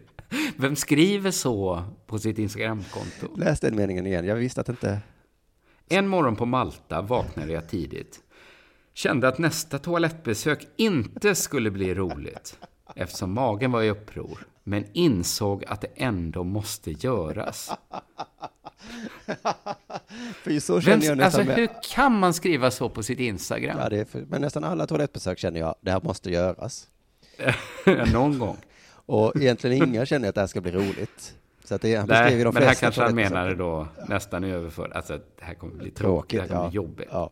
Vem 0.58 0.76
skriver 0.76 1.32
så 1.32 1.84
på 2.08 2.20
sitt 2.20 2.38
Instagramkonto? 2.38 3.36
Läs 3.38 3.60
den 3.60 3.76
meningen 3.76 4.08
igen. 4.08 4.26
Jag 4.26 4.36
visste 4.36 4.62
att 4.62 4.70
inte... 4.70 5.00
En 5.90 6.08
morgon 6.08 6.36
på 6.36 6.46
Malta 6.46 7.02
vaknade 7.02 7.54
jag 7.54 7.70
tidigt. 7.70 8.20
Kände 8.94 9.28
att 9.28 9.38
nästa 9.38 9.80
toalettbesök 9.80 10.68
inte 10.76 11.36
skulle 11.36 11.72
bli 11.72 11.94
roligt 11.96 12.58
eftersom 12.96 13.34
magen 13.34 13.72
var 13.72 13.82
i 13.84 13.90
uppror. 13.90 14.40
Men 14.70 14.86
insåg 14.94 15.66
att 15.68 15.82
det 15.82 15.88
ändå 15.96 16.44
måste 16.44 16.92
göras. 16.92 17.72
För 20.44 20.60
så 20.60 20.82
känner 20.82 21.06
jag 21.06 21.18
nästan 21.18 21.24
alltså, 21.24 21.44
med... 21.44 21.56
hur 21.58 21.70
kan 21.94 22.20
man 22.20 22.34
skriva 22.34 22.72
så 22.72 22.90
på 22.90 23.04
sitt 23.04 23.20
Instagram? 23.20 23.78
Ja, 23.80 23.90
det 23.90 24.00
är 24.00 24.06
för... 24.06 24.26
Men 24.30 24.42
nästan 24.42 24.64
alla 24.64 24.88
toalettbesök 24.88 25.40
känner 25.40 25.60
jag, 25.60 25.76
det 25.82 25.92
här 25.92 26.02
måste 26.02 26.32
göras. 26.32 26.88
Någon 28.14 28.40
gång. 28.40 28.58
Och 28.92 29.36
egentligen 29.36 29.90
inga 29.90 30.06
känner 30.06 30.30
att 30.30 30.36
det 30.36 30.42
här 30.42 30.48
ska 30.48 30.62
bli 30.62 30.72
roligt. 30.72 31.36
Så 31.64 31.76
att 31.76 31.82
det, 31.82 31.96
han 31.96 32.08
Nej, 32.08 32.44
de 32.44 32.54
men 32.54 32.64
här 32.64 32.74
kanske 32.74 33.02
han 33.02 33.16
menade 33.16 33.56
då 33.56 33.88
nästan 34.08 34.44
i 34.44 34.52
överför. 34.52 34.92
Alltså, 34.96 35.18
det 35.18 35.46
här 35.46 35.54
kommer 35.54 35.74
bli 35.74 35.92
tråkigt, 35.92 35.98
Tråkigt, 35.98 36.40
det 36.40 36.42
här 36.42 36.48
kommer 36.48 36.64
ja. 36.64 36.70
bli 36.70 36.76
jobbigt. 36.76 37.10
Ja. 37.12 37.32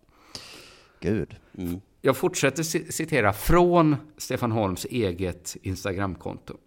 Gud. 0.99 1.35
Mm. 1.57 1.81
Jag 2.01 2.17
fortsätter 2.17 2.63
ci- 2.63 2.91
citera 2.91 3.33
från 3.33 3.95
Stefan 4.17 4.51
Holms 4.51 4.85
eget 4.85 5.57
Instagramkonto. 5.61 6.57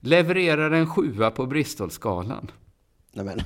Levererar 0.00 0.70
en 0.70 0.86
sjua 0.86 1.30
på 1.30 1.46
Bristolskalan. 1.46 2.50
Nej 3.12 3.24
men, 3.24 3.40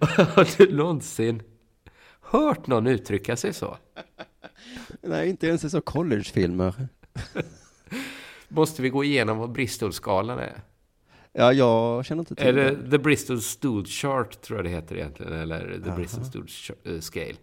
Har 0.00 0.56
du 0.58 0.76
någonsin 0.76 1.42
hört 2.20 2.66
någon 2.66 2.86
uttrycka 2.86 3.36
sig 3.36 3.52
så? 3.52 3.76
nej 5.02 5.30
inte 5.30 5.46
ens 5.46 5.64
i 5.64 5.70
så 5.70 5.80
collegefilmer. 5.80 6.88
Måste 8.48 8.82
vi 8.82 8.88
gå 8.90 9.04
igenom 9.04 9.38
vad 9.38 9.52
Bristolskalan 9.52 10.38
är? 10.38 10.60
Ja, 11.32 11.52
jag 11.52 12.04
känner 12.04 12.20
inte 12.22 12.34
till 12.34 12.46
Är 12.46 12.52
det 12.52 12.90
The 12.90 12.98
Bristol 12.98 13.40
Stool 13.42 13.86
Chart, 13.86 14.40
tror 14.40 14.58
jag 14.58 14.64
det 14.66 14.70
heter 14.70 14.96
egentligen, 14.96 15.32
eller 15.32 15.80
The 15.84 15.90
Bristol 15.90 16.24
Stool 16.24 16.46
eh, 16.94 17.00
Scale. 17.00 17.34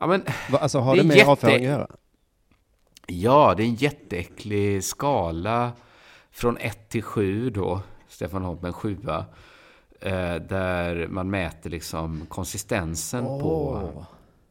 Ja, 0.00 0.06
men 0.06 0.22
Va, 0.50 0.58
alltså 0.58 0.78
har 0.78 0.96
Det 0.96 1.02
det, 1.02 1.08
med 1.08 1.16
jätte- 1.16 1.30
avföring 1.30 1.54
att 1.56 1.62
göra? 1.72 1.88
Ja, 3.06 3.54
det 3.56 3.62
är 3.62 3.66
en 3.66 3.74
jätteäcklig 3.74 4.84
skala 4.84 5.72
från 6.30 6.56
1 6.56 6.88
till 6.88 7.02
7 7.02 7.50
då, 7.50 7.80
Stefan 8.08 8.42
Holm, 8.42 8.64
en 8.64 8.72
sjua, 8.72 9.24
eh, 10.00 10.34
där 10.34 11.06
man 11.08 11.30
mäter 11.30 11.70
liksom 11.70 12.26
konsistensen 12.28 13.24
på 13.24 13.90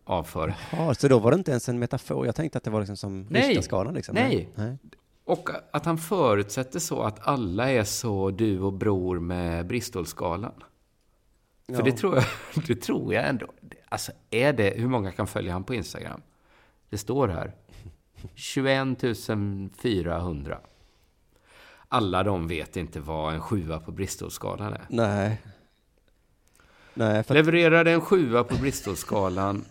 avföring. 0.05 0.55
Ja, 0.71 0.93
så 0.93 1.07
då 1.07 1.19
var 1.19 1.31
det 1.31 1.37
inte 1.37 1.51
ens 1.51 1.69
en 1.69 1.79
metafor. 1.79 2.25
Jag 2.25 2.35
tänkte 2.35 2.57
att 2.57 2.63
det 2.63 2.69
var 2.71 2.79
liksom 2.79 2.97
som. 2.97 3.27
Richterskalan 3.29 3.93
liksom. 3.93 4.15
Nej. 4.15 4.49
Nej. 4.55 4.77
Och 5.25 5.49
att 5.71 5.85
han 5.85 5.97
förutsätter 5.97 6.79
så 6.79 7.01
att 7.01 7.27
alla 7.27 7.71
är 7.71 7.83
så 7.83 8.31
du 8.31 8.59
och 8.59 8.73
bror 8.73 9.19
med 9.19 9.67
Bristolskalan. 9.67 10.53
För 11.67 11.73
Ja. 11.73 11.81
det 11.81 11.91
tror 11.91 12.15
jag, 12.15 12.25
det 12.67 12.75
tror 12.75 13.13
jag 13.13 13.27
ändå. 13.27 13.47
Alltså, 13.89 14.11
är 14.29 14.53
det, 14.53 14.73
hur 14.77 14.87
många 14.87 15.11
kan 15.11 15.27
följa 15.27 15.53
han 15.53 15.63
på 15.63 15.73
Instagram? 15.73 16.21
Det 16.89 16.97
står 16.97 17.27
här. 17.27 17.53
21 18.35 18.97
400. 19.81 20.57
Alla 21.87 22.23
de 22.23 22.47
vet 22.47 22.77
inte 22.77 22.99
vad 22.99 23.33
en 23.33 23.41
sjua 23.41 23.79
på 23.79 23.91
Bristolskalan 23.91 24.73
är. 24.73 24.85
Nej. 24.89 25.41
Nej, 26.93 27.23
för 27.23 27.33
Levererade 27.33 27.91
en 27.91 28.01
sjua 28.01 28.43
på 28.43 28.55
Bristolskalan 28.55 29.65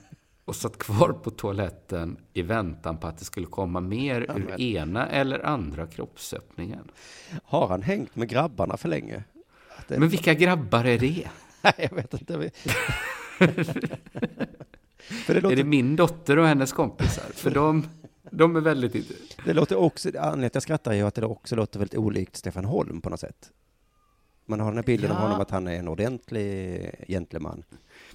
och 0.45 0.57
satt 0.57 0.79
kvar 0.79 1.13
på 1.13 1.31
toaletten 1.31 2.17
i 2.33 2.43
väntan 2.43 2.99
på 2.99 3.07
att 3.07 3.19
det 3.19 3.25
skulle 3.25 3.47
komma 3.47 3.81
mer 3.81 4.21
ur 4.21 4.45
men- 4.49 4.61
ena 4.61 5.07
eller 5.09 5.47
andra 5.47 5.87
kroppsöppningen. 5.87 6.91
har 7.45 7.69
han 7.69 7.83
hängt 7.83 8.17
med 8.17 8.29
grabbarna 8.29 8.77
för 8.77 8.89
länge? 8.89 9.25
Det, 9.89 9.99
Men 9.99 10.09
vilka 10.09 10.35
grabbar 10.35 10.85
är 10.85 10.99
det? 10.99 11.29
Nej, 11.63 11.75
jag 11.91 11.95
vet 11.97 12.15
inte. 12.15 12.37
Det 15.27 15.33
Är 15.37 15.41
låter, 15.41 15.57
det 15.57 15.63
det... 15.63 15.65
min 15.69 15.97
dotter 15.97 16.39
och 16.39 16.47
hennes 16.47 16.73
kompisar? 16.73 17.25
För 17.35 17.51
de, 17.51 17.87
de 18.33 18.57
är 18.57 18.61
väldigt... 18.61 18.95
int- 18.95 19.53
låter 19.55 19.77
också, 19.77 20.09
anledningen 20.09 20.39
till 20.41 20.47
att 20.47 20.55
jag 20.55 20.63
skrattar 20.63 20.93
är 20.93 21.05
att 21.05 21.15
det 21.15 21.27
också 21.27 21.57
låter 21.57 21.79
väldigt 21.79 21.99
olikt 21.99 22.37
Stefan 22.37 22.65
Holm 22.65 23.01
på 23.01 23.11
något 23.11 23.21
sätt. 23.21 23.51
Man 24.47 24.61
har 24.61 24.67
den 24.67 24.77
här 24.77 24.85
bilden 24.85 25.11
av 25.11 25.17
Ja. 25.17 25.23
honom 25.23 25.41
att 25.41 25.51
han 25.51 25.67
är 25.67 25.75
en 25.79 25.89
ordentlig 25.89 26.91
gentleman. 27.09 27.63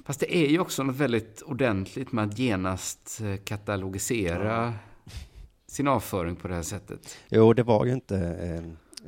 Fast 0.05 0.19
det 0.19 0.35
är 0.37 0.47
ju 0.47 0.59
också 0.59 0.83
något 0.83 0.95
väldigt 0.95 1.41
ordentligt 1.41 2.11
med 2.11 2.25
att 2.25 2.39
genast 2.39 3.21
eh, 3.23 3.35
katalogisera 3.43 4.73
sin 5.67 5.87
avföring 5.87 6.35
på 6.35 6.47
det 6.47 6.55
här 6.55 6.61
sättet. 6.61 7.17
Jo, 7.29 7.53
det 7.53 7.63
var 7.63 7.85
ju 7.85 7.93
inte 7.93 8.17
eh, 8.17 8.55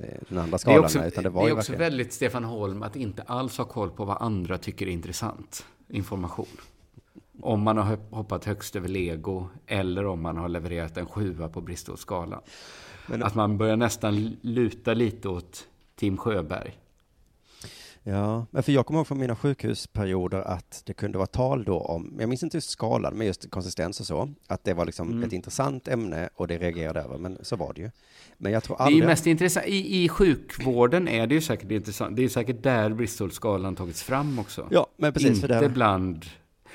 eh, 0.06 0.20
den 0.30 0.38
andra 0.38 0.50
Det 0.52 0.54
är 0.56 0.58
skalan, 0.58 0.84
också, 0.84 1.00
utan 1.06 1.24
det 1.24 1.30
det 1.30 1.34
var 1.34 1.44
är 1.44 1.48
ju 1.48 1.54
också 1.54 1.72
verkligen... 1.72 1.92
väldigt 1.92 2.14
Stefan 2.14 2.44
Holm 2.44 2.84
att 2.84 2.96
inte 2.96 3.22
alls 3.22 3.58
ha 3.58 3.66
koll 3.66 3.90
på 3.90 4.06
vad 4.06 4.18
andra 4.22 4.58
tycker 4.58 4.86
är 4.88 4.92
intressant 4.92 5.66
information. 5.88 6.48
Om 7.42 7.62
man 7.62 7.78
har 7.78 7.84
hop- 7.96 8.12
hoppat 8.14 8.46
högst 8.46 8.76
över 8.76 8.88
lego 8.88 9.48
eller 9.68 10.06
om 10.06 10.22
man 10.22 10.38
har 10.38 10.50
levererat 10.50 10.98
en 10.98 11.06
sjua 11.06 11.50
på 11.50 11.62
Bristolskalan. 11.62 12.42
Men- 13.08 13.24
Att 13.24 13.36
man 13.36 13.58
börjar 13.58 13.76
nästan 13.78 14.38
luta 14.42 14.94
lite 14.94 15.30
åt 15.30 15.68
Tim 15.96 16.18
Sjöberg. 16.18 16.78
Ja, 18.04 18.46
men 18.52 18.64
för 18.64 18.72
jag 18.72 18.86
kommer 18.86 19.00
ihåg 19.00 19.08
från 19.08 19.20
mina 19.20 19.36
sjukhusperioder 19.36 20.42
att 20.42 20.82
det 20.86 20.94
kunde 20.94 21.18
vara 21.18 21.28
tal 21.28 21.64
då 21.64 21.80
om, 21.80 22.16
jag 22.20 22.30
minns 22.30 22.44
inte 22.44 22.58
just 22.58 22.70
skalan, 22.70 23.14
men 23.18 23.28
just 23.28 23.50
konsistens 23.52 24.00
och 24.00 24.06
så, 24.06 24.30
att 24.48 24.64
det 24.64 24.74
var 24.74 24.86
liksom 24.86 25.10
Mm. 25.12 25.24
ett 25.24 25.34
intressant 25.34 25.88
ämne 25.88 26.30
och 26.36 26.48
det 26.48 26.58
reagerade 26.58 27.00
över, 27.02 27.18
men 27.18 27.38
så 27.42 27.56
var 27.56 27.74
det 27.74 27.82
ju. 27.82 27.92
Men 28.38 28.52
jag 28.52 28.64
tror 28.64 28.78
Det 28.78 28.84
är 28.84 28.86
aldrig... 28.86 29.06
mest 29.06 29.28
intressant. 29.28 29.66
I, 29.68 30.04
I 30.04 30.10
sjukvården 30.10 31.08
är 31.08 31.28
det 31.28 31.36
ju 31.36 31.42
säkert 31.42 31.72
intressant. 31.72 32.16
Det 32.16 32.20
är 32.22 32.24
ju 32.24 32.30
säkert 32.30 32.64
där 32.64 32.90
Bristolskalan 32.90 33.76
tagits 33.76 34.04
fram 34.04 34.40
också. 34.40 34.68
Ja, 34.72 34.88
men 34.98 35.14
precis, 35.14 35.30
Inte 35.30 35.48
för 35.48 35.62
det... 35.62 35.70
bland... 35.70 36.26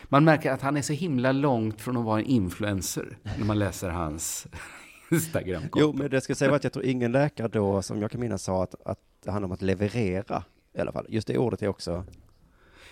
Man 0.08 0.24
märker 0.24 0.52
att 0.52 0.62
han 0.62 0.76
är 0.76 0.82
så 0.82 0.92
himla 0.92 1.32
långt 1.32 1.80
från 1.80 1.96
att 1.96 2.04
vara 2.04 2.18
en 2.20 2.24
influencer 2.26 3.18
när 3.38 3.44
man 3.44 3.58
läser 3.58 3.88
hans 3.90 4.46
instagram 5.10 5.62
Jo, 5.76 5.92
men 5.92 6.10
det 6.10 6.20
ska 6.20 6.34
säga 6.34 6.54
att 6.54 6.64
jag 6.64 6.72
tror 6.72 6.84
ingen 6.84 7.12
läkare 7.12 7.48
då, 7.48 7.82
som 7.82 8.00
jag 8.00 8.10
kan 8.10 8.20
minnas, 8.20 8.42
sa 8.42 8.62
att, 8.62 8.74
att 8.84 8.98
det 9.24 9.30
handlar 9.30 9.46
om 9.46 9.52
att 9.52 9.62
leverera, 9.62 10.44
i 10.74 10.80
alla 10.80 10.92
fall. 10.92 11.06
Just 11.08 11.26
det 11.26 11.38
ordet 11.38 11.62
är 11.62 11.68
också... 11.68 12.04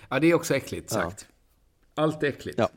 Ja, 0.08 0.18
det 0.20 0.26
är 0.30 0.34
också 0.34 0.54
äckligt 0.54 0.92
Ja. 0.94 1.00
sagt. 1.00 1.26
Allt 1.94 2.22
är 2.22 2.26
äckligt. 2.28 2.58
Ja. 2.58 2.68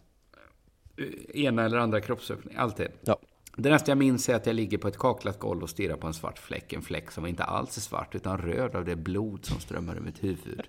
Ena 1.33 1.65
eller 1.65 1.77
andra 1.77 2.01
kroppsöppning, 2.01 2.55
allt 2.57 2.79
är. 2.79 2.91
Ja. 3.01 3.19
Det 3.57 3.69
nästa 3.69 3.91
jag 3.91 3.97
minns 3.97 4.29
är 4.29 4.35
att 4.35 4.45
jag 4.45 4.55
ligger 4.55 4.77
på 4.77 4.87
ett 4.87 4.97
kaklat 4.97 5.39
golv 5.39 5.63
och 5.63 5.69
stirrar 5.69 5.97
på 5.97 6.07
en 6.07 6.13
svart 6.13 6.39
fläck. 6.39 6.73
En 6.73 6.81
fläck 6.81 7.11
som 7.11 7.25
inte 7.25 7.43
alls 7.43 7.77
är 7.77 7.81
svart, 7.81 8.15
utan 8.15 8.37
röd 8.37 8.75
av 8.75 8.85
det 8.85 8.95
blod 8.95 9.45
som 9.45 9.59
strömmar 9.59 9.95
ur 9.95 10.01
mitt 10.01 10.23
huvud. 10.23 10.61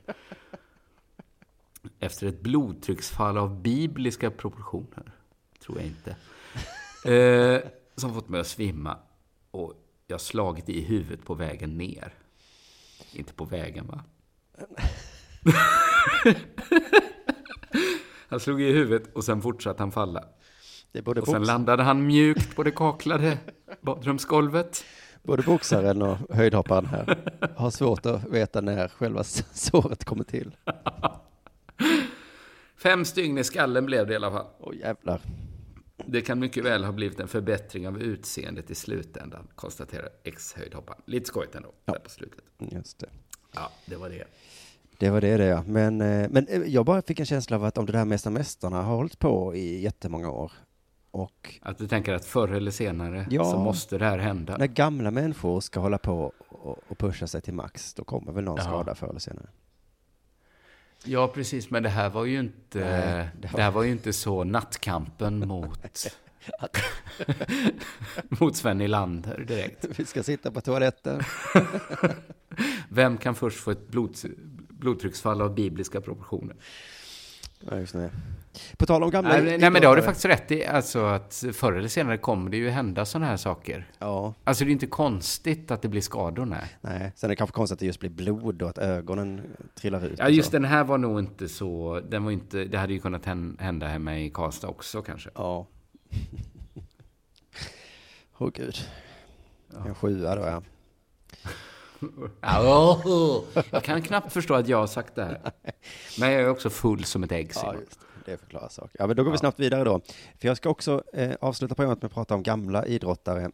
Efter 1.99 2.27
ett 2.27 2.41
blodtrycksfall 2.41 3.39
av 3.39 3.63
bibliska 3.63 4.31
proportioner. 4.31 5.13
Tror 5.61 5.79
jag 5.79 5.87
inte. 5.87 6.17
Eh, 7.07 7.61
som 7.97 8.15
fått 8.15 8.29
mig 8.29 8.41
att 8.41 8.47
svimma. 8.47 8.99
Och 9.51 9.75
jag 10.07 10.21
slagit 10.21 10.69
i 10.69 10.81
huvudet 10.81 11.25
på 11.25 11.35
vägen 11.35 11.79
ner. 11.79 12.15
Inte 13.13 13.33
på 13.33 13.45
vägen, 13.45 13.87
va? 13.87 14.05
Han 18.29 18.41
slog 18.41 18.63
i 18.63 18.73
huvudet 18.73 19.15
och 19.15 19.25
sen 19.25 19.43
fortsatte 19.43 19.83
han 19.83 19.93
falla. 19.93 20.25
Och 21.05 21.27
sen 21.27 21.35
box, 21.35 21.47
landade 21.47 21.83
han 21.83 22.07
mjukt 22.07 22.57
på 22.57 22.63
det 22.63 22.71
kaklade 22.71 23.39
badrumsgolvet. 23.81 24.85
både 25.23 25.43
boxaren 25.43 26.03
och 26.03 26.19
höjdhopparen 26.37 26.87
här 26.87 27.33
har 27.57 27.71
svårt 27.71 28.07
att 28.07 28.25
veta 28.25 28.61
när 28.61 28.89
själva 28.89 29.25
såret 29.25 30.05
kommer 30.05 30.25
till. 30.25 30.57
Fem 32.77 33.05
stygn 33.05 33.39
i 33.39 33.45
skallen 33.45 33.87
blev 33.87 34.07
det 34.07 34.13
i 34.13 34.17
alla 34.17 34.31
fall. 34.31 34.47
Åh 34.61 34.77
jävlar. 34.77 35.21
Det 36.07 36.21
kan 36.21 36.39
mycket 36.39 36.65
väl 36.65 36.85
ha 36.85 36.93
blivit 36.93 37.21
en 37.21 37.29
förbättring 37.29 37.89
av 37.89 38.03
utseendet 38.03 38.71
i 38.71 38.75
slutändan, 38.75 39.47
konstaterar 39.55 40.09
ex-höjdhopparen. 40.25 41.01
Lite 41.07 41.27
skojigt 41.27 41.55
ändå, 41.55 41.69
Ja. 41.85 41.93
där 41.93 42.01
på 42.01 42.11
slutet. 42.11 42.45
Just 42.59 42.99
det. 42.99 43.09
Ja, 43.55 43.71
det 43.87 43.97
var 43.97 44.09
det. 44.09 44.25
Det 44.99 45.11
var 45.11 45.21
det 45.21 45.37
det 45.37 45.45
ja. 45.45 45.63
Men, 45.67 46.01
eh, 46.01 46.29
men 46.31 46.49
eh, 46.49 46.63
jag 46.63 46.85
bara 46.85 47.03
fick 47.03 47.21
en 47.21 47.27
känsla 47.27 47.57
av 47.57 47.65
att 47.65 47.79
om 47.79 47.87
det 47.87 47.93
där 47.93 48.05
Mästare 48.05 48.33
Mästarna 48.35 48.83
har 48.83 48.97
hållit 48.97 49.19
på 49.19 49.55
i 49.55 49.81
jättemånga 49.81 50.31
år 50.31 50.53
och 51.11 51.55
Att 51.63 51.79
du 51.79 51.89
tänker 51.89 52.13
att 52.15 52.25
förr 52.25 52.49
eller 52.49 52.71
senare 52.71 53.27
Ja. 53.31 53.45
så 53.45 53.59
måste 53.59 53.99
det 53.99 54.05
här 54.05 54.19
hända. 54.19 54.57
när 54.57 54.67
gamla 54.67 55.11
människor 55.11 55.61
ska 55.61 55.81
hålla 55.81 55.99
på 55.99 56.33
och, 56.49 56.79
och 56.89 56.99
pusha 56.99 57.27
sig 57.27 57.41
till 57.41 57.55
max, 57.55 57.95
då 57.95 58.05
kommer 58.05 58.33
väl 58.33 58.45
någon 58.45 58.57
Ja. 58.57 58.63
skada 58.65 58.95
förr 58.95 59.09
eller 59.09 59.21
senare. 59.21 59.49
Ja, 61.07 61.29
precis, 61.29 61.71
men 61.71 61.83
det 61.83 61.89
här 61.89 62.11
var 62.11 62.25
ju 62.25 62.39
inte, 62.41 62.79
Nej, 62.79 63.29
det 63.41 63.49
det, 63.49 63.53
var- 63.53 63.61
här 63.61 63.71
var 63.71 63.83
ju 63.83 63.91
inte 63.91 64.13
så 64.13 64.45
nattkampen 64.45 65.49
mot, 65.49 66.07
mot 68.29 68.57
Sven 68.57 68.79
Nylander 68.79 69.45
direkt. 69.49 69.85
Vi 69.97 70.05
ska 70.05 70.23
sitta 70.23 70.51
på 70.51 70.61
toaletten. 70.61 71.21
Vem 72.89 73.17
kan 73.19 73.35
först 73.35 73.59
få 73.61 73.71
ett 73.71 73.89
blod, 73.89 74.17
blodtrycksfall 74.69 75.41
av 75.43 75.55
bibliska 75.55 76.01
proportioner? 76.01 76.57
Ja, 77.71 77.77
just 77.79 77.93
det. 77.93 78.11
På 78.77 78.87
tal 78.87 79.03
om 79.03 79.11
gamla 79.11 79.31
Nej, 79.31 79.59
nej, 79.59 79.71
men 79.71 79.83
det 79.83 79.89
har 79.89 79.97
du 79.97 80.03
faktiskt 80.03 80.25
rätt 80.25 80.51
i. 80.51 80.67
Alltså 80.67 81.05
att 81.05 81.45
förr 81.53 81.73
eller 81.73 81.89
senare 81.89 82.19
kommer 82.19 82.51
det 82.51 82.57
ju 82.57 82.71
hända 82.71 83.05
sådana 83.05 83.27
här 83.27 83.37
saker. 83.37 83.91
Ja, 83.99 84.35
Alltså 84.45 84.65
det 84.65 84.71
är 84.71 84.73
inte 84.73 84.87
konstigt 84.87 85.71
att 85.71 85.83
det 85.83 85.89
blir 85.89 86.01
skador, 86.01 86.45
nej. 86.47 86.65
nej. 86.81 87.13
Sen 87.17 87.27
är 87.27 87.29
det 87.29 87.37
kanske 87.37 87.55
konstigt 87.55 87.75
att 87.77 87.81
det 87.81 87.87
just 87.87 88.01
blir 88.01 88.11
blod 88.11 88.63
och 88.63 88.71
att 88.71 88.79
ögonen 88.79 89.41
trillar 89.75 90.07
ut. 90.07 90.19
Ja, 90.19 90.29
just 90.29 90.53
den 90.53 90.65
här 90.65 90.85
var 90.85 90.99
nog 90.99 91.19
inte 91.19 91.49
så, 91.49 92.01
den 92.09 92.25
var 92.25 92.31
inte, 92.31 92.65
det 92.65 92.79
hade 92.79 92.93
ju 92.93 92.99
kunnat 93.01 93.25
hän- 93.27 93.57
hända 93.61 93.87
hemma 93.87 94.19
i 94.19 94.31
Karlstad 94.31 94.69
också 94.69 95.03
kanske. 95.03 95.31
Ja. 95.35 95.67
Åh 98.39 98.51
gud. 98.55 98.77
En 99.87 99.95
sjua 99.95 100.35
då 100.37 100.43
ja. 100.43 100.63
Ja, 102.41 103.03
jag 103.71 103.85
kan 103.85 104.03
knappt 104.03 104.33
förstå 104.33 104.55
att 104.55 104.69
jag 104.69 104.79
har 104.79 104.87
sagt 104.87 105.15
det 105.15 105.25
här. 105.25 105.41
Men 106.21 106.33
jag 106.33 106.43
är 106.43 106.49
också 106.49 106.71
full 106.71 107.05
som 107.05 107.23
ett 107.25 107.33
ägg, 107.33 107.51
Ja, 107.55 107.61
Simon. 107.61 107.77
det. 107.77 108.31
Det 108.33 108.39
förklarar 108.39 108.69
saker. 108.69 108.91
Ja, 108.99 109.07
men 109.07 109.17
då 109.17 109.25
går 109.25 109.31
vi 109.33 109.39
snabbt 109.39 109.61
vidare 109.61 109.85
då. 109.85 110.01
För 110.39 110.49
jag 110.49 110.57
ska 110.57 110.69
också 110.69 111.03
eh, 111.13 111.35
avsluta 111.41 111.75
programmet 111.75 112.03
med 112.03 112.09
att 112.09 112.15
prata 112.15 112.35
om 112.35 112.43
gamla 112.43 112.87
idrottare 112.87 113.51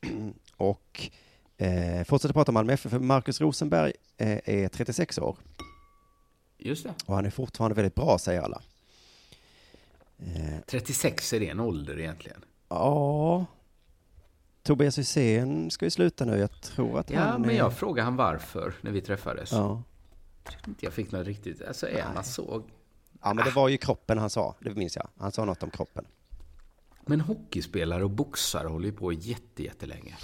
och 0.56 1.10
eh, 1.56 2.04
fortsätta 2.04 2.32
prata 2.34 2.50
om 2.50 2.54
Malmö 2.54 2.72
FF. 2.72 2.90
För 2.90 2.98
Marcus 2.98 3.40
Rosenberg 3.40 3.92
eh, 4.16 4.38
är 4.44 4.68
36 4.68 5.18
år 5.18 5.36
Just 6.58 6.84
det. 6.84 6.94
och 7.06 7.14
han 7.14 7.26
är 7.26 7.30
fortfarande 7.30 7.74
väldigt 7.74 7.94
bra, 7.94 8.18
säger 8.18 8.40
alla. 8.42 8.62
Eh, 10.18 10.58
36 10.66 11.32
är 11.32 11.40
det 11.40 11.48
en 11.48 11.60
ålder 11.60 11.98
egentligen. 12.00 12.44
ja, 12.68 13.46
Tobias 14.66 14.98
Hysén 14.98 15.70
ska 15.70 15.84
ju 15.86 15.90
sluta 15.90 16.24
nu. 16.24 16.36
Jag 16.38 16.60
tror 16.60 16.98
att 16.98 17.10
Ja, 17.10 17.20
han 17.20 17.40
men 17.40 17.50
är... 17.50 17.54
jag 17.54 17.72
frågade 17.72 18.04
han 18.04 18.16
varför 18.16 18.74
när 18.80 18.90
vi 18.90 19.00
träffades. 19.00 19.52
Ja. 19.52 19.82
Inte 20.66 20.84
Jag 20.86 20.92
fick 20.92 21.12
något 21.12 21.26
riktigt, 21.26 21.62
alltså 21.62 21.88
är 21.88 22.04
man 22.14 22.24
så... 22.24 22.62
ja, 23.22 23.34
men 23.34 23.44
det 23.44 23.50
var 23.50 23.68
ju 23.68 23.76
kroppen 23.76 24.18
han 24.18 24.30
sa. 24.30 24.54
Det 24.60 24.74
minns 24.74 24.96
jag. 24.96 25.08
Han 25.18 25.32
sa 25.32 25.44
något 25.44 25.62
om 25.62 25.70
kroppen. 25.70 26.04
Men 27.06 27.20
hockeyspelare 27.20 28.04
och 28.04 28.10
boxare 28.10 28.68
håller 28.68 28.86
ju 28.86 28.92
på 28.92 29.12
jätte, 29.12 29.62
jättelänge. 29.62 30.14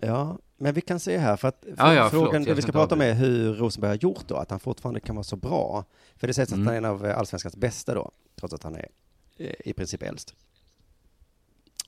Ja, 0.00 0.38
men 0.56 0.74
vi 0.74 0.80
kan 0.80 1.00
se 1.00 1.18
här, 1.18 1.36
för 1.36 1.48
att 1.48 1.64
Ja, 1.76 1.94
ja, 1.94 2.10
frågan 2.10 2.30
förlåt, 2.30 2.44
det 2.44 2.50
jag 2.50 2.56
vi 2.56 2.62
ska 2.62 2.72
prata 2.72 2.94
om 2.94 3.00
är 3.00 3.14
hur 3.14 3.54
Rosenberg 3.54 3.88
har 3.90 3.96
gjort 3.96 4.28
då, 4.28 4.36
att 4.36 4.50
han 4.50 4.60
fortfarande 4.60 5.00
kan 5.00 5.16
vara 5.16 5.24
så 5.24 5.36
bra. 5.36 5.84
För 6.16 6.26
det 6.26 6.34
sägs 6.34 6.52
att 6.52 6.56
Mm. 6.56 6.66
han 6.66 6.74
är 6.74 6.78
en 6.78 6.84
av 6.84 7.04
allsvenskans 7.18 7.56
bästa 7.56 7.94
då, 7.94 8.10
trots 8.36 8.54
att 8.54 8.62
han 8.62 8.76
är 8.76 8.88
eh, 9.36 9.54
i 9.64 9.72
princip 9.72 10.02
äldst. 10.02 10.34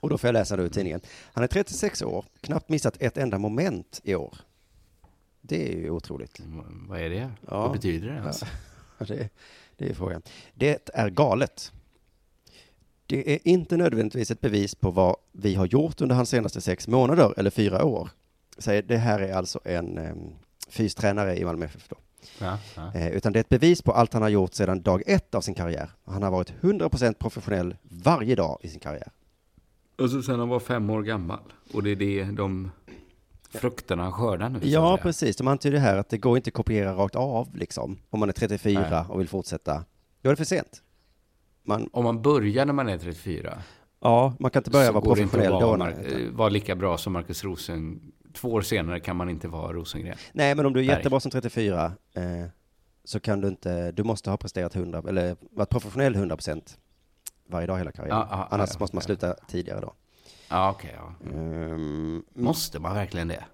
Och 0.01 0.09
då 0.09 0.19
får 0.19 0.29
jag 0.29 0.33
läsa 0.33 0.57
då 0.57 0.67
i 0.67 0.71
tidningen. 0.71 1.01
Han 1.33 1.45
är 1.45 1.49
36 1.49 2.03
år, 2.03 2.25
knappt 2.41 2.69
missat 2.69 2.97
ett 3.01 3.17
enda 3.17 3.39
moment 3.39 4.01
i 4.05 4.15
år. 4.15 4.39
Det 5.41 5.69
är 5.73 5.77
ju 5.77 5.91
otroligt. 5.91 6.39
Mm, 6.39 6.89
Vad 6.89 7.01
är 7.01 7.11
det? 7.11 7.31
Ja. 7.49 7.61
Vad 7.61 7.73
betyder 7.73 8.09
det 8.09 8.15
ens? 8.15 8.43
Ja, 8.99 9.05
Det, 9.07 9.29
det 9.77 9.91
är 9.91 9.95
frågan. 9.95 10.23
Det 10.55 10.91
är 10.95 11.11
galet. 11.11 11.73
Det 13.07 13.35
är 13.35 13.49
inte 13.49 13.77
nödvändigtvis 13.77 14.31
ett 14.31 14.41
bevis 14.41 14.75
på 14.75 14.91
vad 14.91 15.17
vi 15.33 15.55
har 15.55 15.67
gjort 15.67 16.01
under 16.01 16.17
hans 16.17 16.29
senaste 16.31 16.61
sex 16.61 16.89
månader 16.89 17.35
eller 17.37 17.51
fyra 17.51 17.85
år. 17.85 18.09
Det 18.65 18.97
här 18.97 19.21
är 19.21 19.35
alltså 19.35 19.61
en 19.65 19.99
um, 19.99 20.33
fystränare 20.69 21.37
i 21.37 21.45
Malmö 21.45 21.65
FF 21.65 21.89
då. 21.89 21.97
Ja, 22.39 22.59
ja. 22.77 22.95
Eh, 22.95 23.09
utan 23.09 23.33
det 23.33 23.39
är 23.39 23.41
ett 23.41 23.49
bevis 23.49 23.83
på 23.83 23.93
allt 23.93 24.13
han 24.13 24.23
har 24.23 24.29
gjort 24.29 24.55
sedan 24.55 24.83
dag 24.83 25.03
ett 25.07 25.35
av 25.35 25.41
sin 25.41 25.55
karriär. 25.55 25.91
Han 26.05 26.23
har 26.23 26.31
varit 26.31 26.53
100% 26.61 27.15
professionell 27.15 27.77
varje 27.83 28.35
dag 28.35 28.59
i 28.63 28.69
sin 28.69 28.81
karriär. 28.81 29.11
Och 30.01 30.11
så 30.11 30.23
sen 30.23 30.39
han 30.39 30.49
var 30.49 30.61
fem 30.61 30.91
år 30.91 31.03
gammal. 31.03 31.41
Och 31.73 31.83
det 31.83 31.91
är 31.91 31.97
det 31.97 32.25
de 32.25 32.71
frukterna 33.51 34.03
han 34.03 34.13
skördar 34.13 34.49
nu. 34.49 34.59
Ja, 34.63 34.99
precis. 35.03 35.37
De 35.37 35.49
antyder 35.49 35.79
här 35.79 35.97
att 35.97 36.09
det 36.09 36.19
går 36.19 36.37
inte 36.37 36.49
att 36.49 36.55
kopiera 36.55 36.93
rakt 36.95 37.17
av, 37.17 37.57
liksom. 37.57 37.99
Om 38.11 38.21
man 38.21 38.29
är 38.29 38.33
34 38.33 38.81
Nej. 38.91 39.05
och 39.09 39.21
vill 39.21 39.29
fortsätta. 39.29 39.85
Då 40.23 40.29
är 40.29 40.33
det 40.33 40.37
för 40.37 40.45
sent. 40.45 40.83
Man, 41.63 41.89
Om 41.93 42.05
man 42.05 42.23
börjar 42.23 42.67
när 42.67 42.73
man 42.73 42.89
är 42.89 42.99
34. 42.99 43.59
ja, 44.01 44.35
man 44.39 44.51
kan 44.51 44.61
inte 44.61 44.71
börja 44.71 44.93
vara 44.93 45.05
professionell 45.05 45.51
då. 45.53 45.77
Mar- 45.77 46.27
eh, 46.27 46.31
vara 46.33 46.49
lika 46.49 46.77
bra 46.77 46.99
som 46.99 47.13
Marcus 47.13 47.45
Rosen. 47.45 48.01
Två 48.35 48.49
år 48.53 48.63
senare 48.63 49.01
kan 49.01 49.17
man 49.17 49.29
inte 49.29 49.49
vara 49.49 49.73
Rosengren. 49.73 50.17
Nej, 50.33 50.55
men 50.55 50.67
om 50.67 50.73
du 50.73 50.81
är 50.81 50.87
Nej. 50.87 50.97
jättebra 50.97 51.21
som 51.21 51.31
34 51.31 51.93
eh, 52.15 52.23
så 53.05 53.21
kan 53.21 53.41
du 53.41 53.49
inte, 53.49 53.93
du 53.93 54.03
måste 54.05 54.31
ha 54.31 54.37
presterat 54.37 54.77
100, 54.77 55.03
eller 55.09 55.37
varit 55.51 55.69
professionell 55.71 56.15
100 56.15 56.37
procent 56.37 56.79
varje 57.51 57.67
dag 57.67 57.79
hela 57.79 57.93
karriären. 57.93 58.19
Ja, 58.19 58.27
ja, 58.31 58.49
Annars 58.51 58.71
ja, 58.73 58.77
måste 58.81 58.97
man 58.97 59.03
sluta 59.03 59.35
tidigare 59.49 59.81
då. 59.81 59.93
Ja, 60.49 60.71
okej. 60.71 60.97
ja. 60.97 61.15
Mm, 61.33 62.25
Måste 62.35 62.79
man 62.79 62.95
verkligen 62.95 63.29
det? 63.29 63.45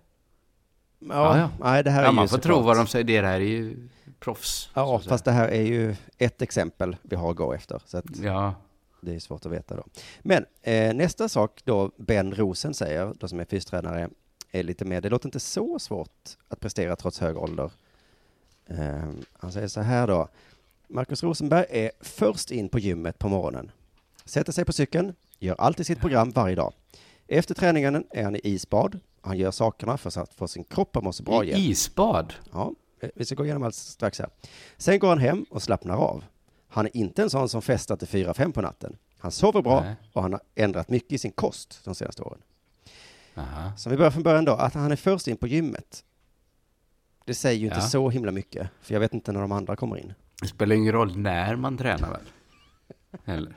ja, 0.99 1.39
Ja. 1.39 1.51
Nej, 1.61 1.85
det 1.85 1.91
här 1.91 2.03
Ja, 2.03 2.09
är 2.09 2.13
man 2.13 2.29
får 2.29 2.39
tro 2.39 2.61
vad 2.61 2.77
de 2.77 2.87
säger. 2.87 3.05
Det 3.05 3.21
här 3.27 3.35
är 3.35 3.45
ju 3.45 3.89
proffs. 4.21 4.71
Ja, 4.75 4.99
fast 4.99 5.25
det 5.25 5.33
här 5.33 5.49
är 5.49 5.63
ju 5.63 5.97
ett 6.19 6.43
exempel 6.43 6.97
vi 7.03 7.17
har 7.17 7.31
att 7.31 7.37
gå 7.37 7.53
efter. 7.55 7.83
Så 7.87 8.03
Ja, 8.23 8.55
det 9.01 9.15
är 9.15 9.19
svårt 9.19 9.47
att 9.47 9.53
veta 9.53 9.77
då. 9.77 9.85
Men 10.21 10.47
eh, 10.63 10.95
nästa 10.95 11.29
sak 11.29 11.61
då 11.65 11.91
Ben 11.97 12.35
Rosen 12.35 12.75
säger, 12.75 13.15
då 13.19 13.29
som 13.29 13.41
är 13.41 13.45
fystränare, 13.45 14.09
är 14.53 14.63
lite 14.63 14.85
mer, 14.85 15.01
det 15.01 15.09
låter 15.09 15.27
inte 15.27 15.41
så 15.41 15.79
svårt 15.79 16.31
att 16.49 16.61
prestera 16.61 16.97
trots 16.97 17.21
hög 17.21 17.37
ålder. 17.39 17.71
Eh, 18.67 19.09
han 19.33 19.53
säger 19.53 19.69
så 19.69 19.81
här 19.81 20.07
då, 20.07 20.29
Marcus 20.89 21.23
Rosenberg 21.23 21.67
är 21.71 21.91
först 22.01 22.51
in 22.51 22.69
på 22.69 22.79
gymmet 22.79 23.19
på 23.19 23.29
morgonen. 23.29 23.71
Sätter 24.27 24.53
sig 24.53 24.65
på 24.65 24.73
cykeln, 24.73 25.15
gör 25.39 25.55
alltid 25.55 25.87
sitt 25.87 26.01
program 26.01 26.31
varje 26.31 26.55
dag. 26.55 26.73
Efter 27.29 27.55
träningen 27.55 28.05
är 28.11 28.25
han 28.25 28.37
i 28.37 28.41
isbad. 28.45 29.01
Han 29.21 29.39
gör 29.39 29.51
sakerna 29.51 29.99
för 29.99 30.21
att 30.21 30.35
få 30.35 30.49
sin 30.49 30.65
kropp 30.65 30.97
att 30.97 31.05
må 31.05 31.13
så 31.13 31.23
bra 31.23 31.45
igen. 31.45 31.59
I 31.59 31.69
isbad. 31.71 32.35
Ja, 32.53 32.73
eh, 33.01 33.09
vi 33.15 33.25
ska 33.25 33.35
gå 33.35 33.45
igenom 33.45 33.63
allt 33.63 33.75
strax 33.75 34.19
här. 34.19 34.29
Sen 34.77 34.99
går 34.99 35.09
han 35.09 35.19
hem 35.19 35.47
och 35.51 35.63
slappnar 35.63 35.97
av. 35.97 36.25
Han 36.69 36.87
är 36.87 36.97
inte 36.97 37.23
en 37.23 37.31
sån 37.31 37.49
som 37.49 37.63
festar 37.63 37.97
till 37.97 38.09
4-5 38.09 38.53
på 38.53 38.61
natten. 38.63 38.97
Han 39.19 39.31
sover 39.31 39.63
bra 39.63 39.81
Nej. 39.81 39.95
och 40.13 40.23
han 40.23 40.33
har 40.33 40.41
ändrat 40.55 40.89
mycket 40.89 41.13
i 41.13 41.19
sin 41.19 41.33
kost 41.33 41.81
de 41.85 41.95
senaste 41.95 42.23
åren. 42.23 42.39
Aha. 43.35 43.73
Så 43.77 43.91
vi 43.91 43.97
börjar 43.97 44.11
från 44.11 44.23
början 44.23 44.45
då, 44.45 44.53
att 44.53 44.75
han 44.75 44.93
är 44.93 44.97
först 44.97 45.29
in 45.29 45.37
på 45.37 45.47
gymmet. 45.47 46.05
Det 47.25 47.35
säger 47.35 47.59
ju 47.61 47.65
inte 47.67 47.79
Ja. 47.79 47.83
så 47.89 48.11
himla 48.11 48.33
mycket, 48.33 48.69
för 48.81 48.93
jag 48.95 49.01
vet 49.01 49.15
inte 49.15 49.33
när 49.33 49.41
de 49.41 49.53
andra 49.53 49.77
kommer 49.77 49.97
in. 49.99 50.13
Det 50.43 50.49
spelar 50.49 50.77
ingen 50.77 50.93
roll 50.93 51.17
när 51.19 51.57
man 51.57 51.79
tränar 51.79 52.11
väl? 52.11 52.21
Eller? 53.25 53.53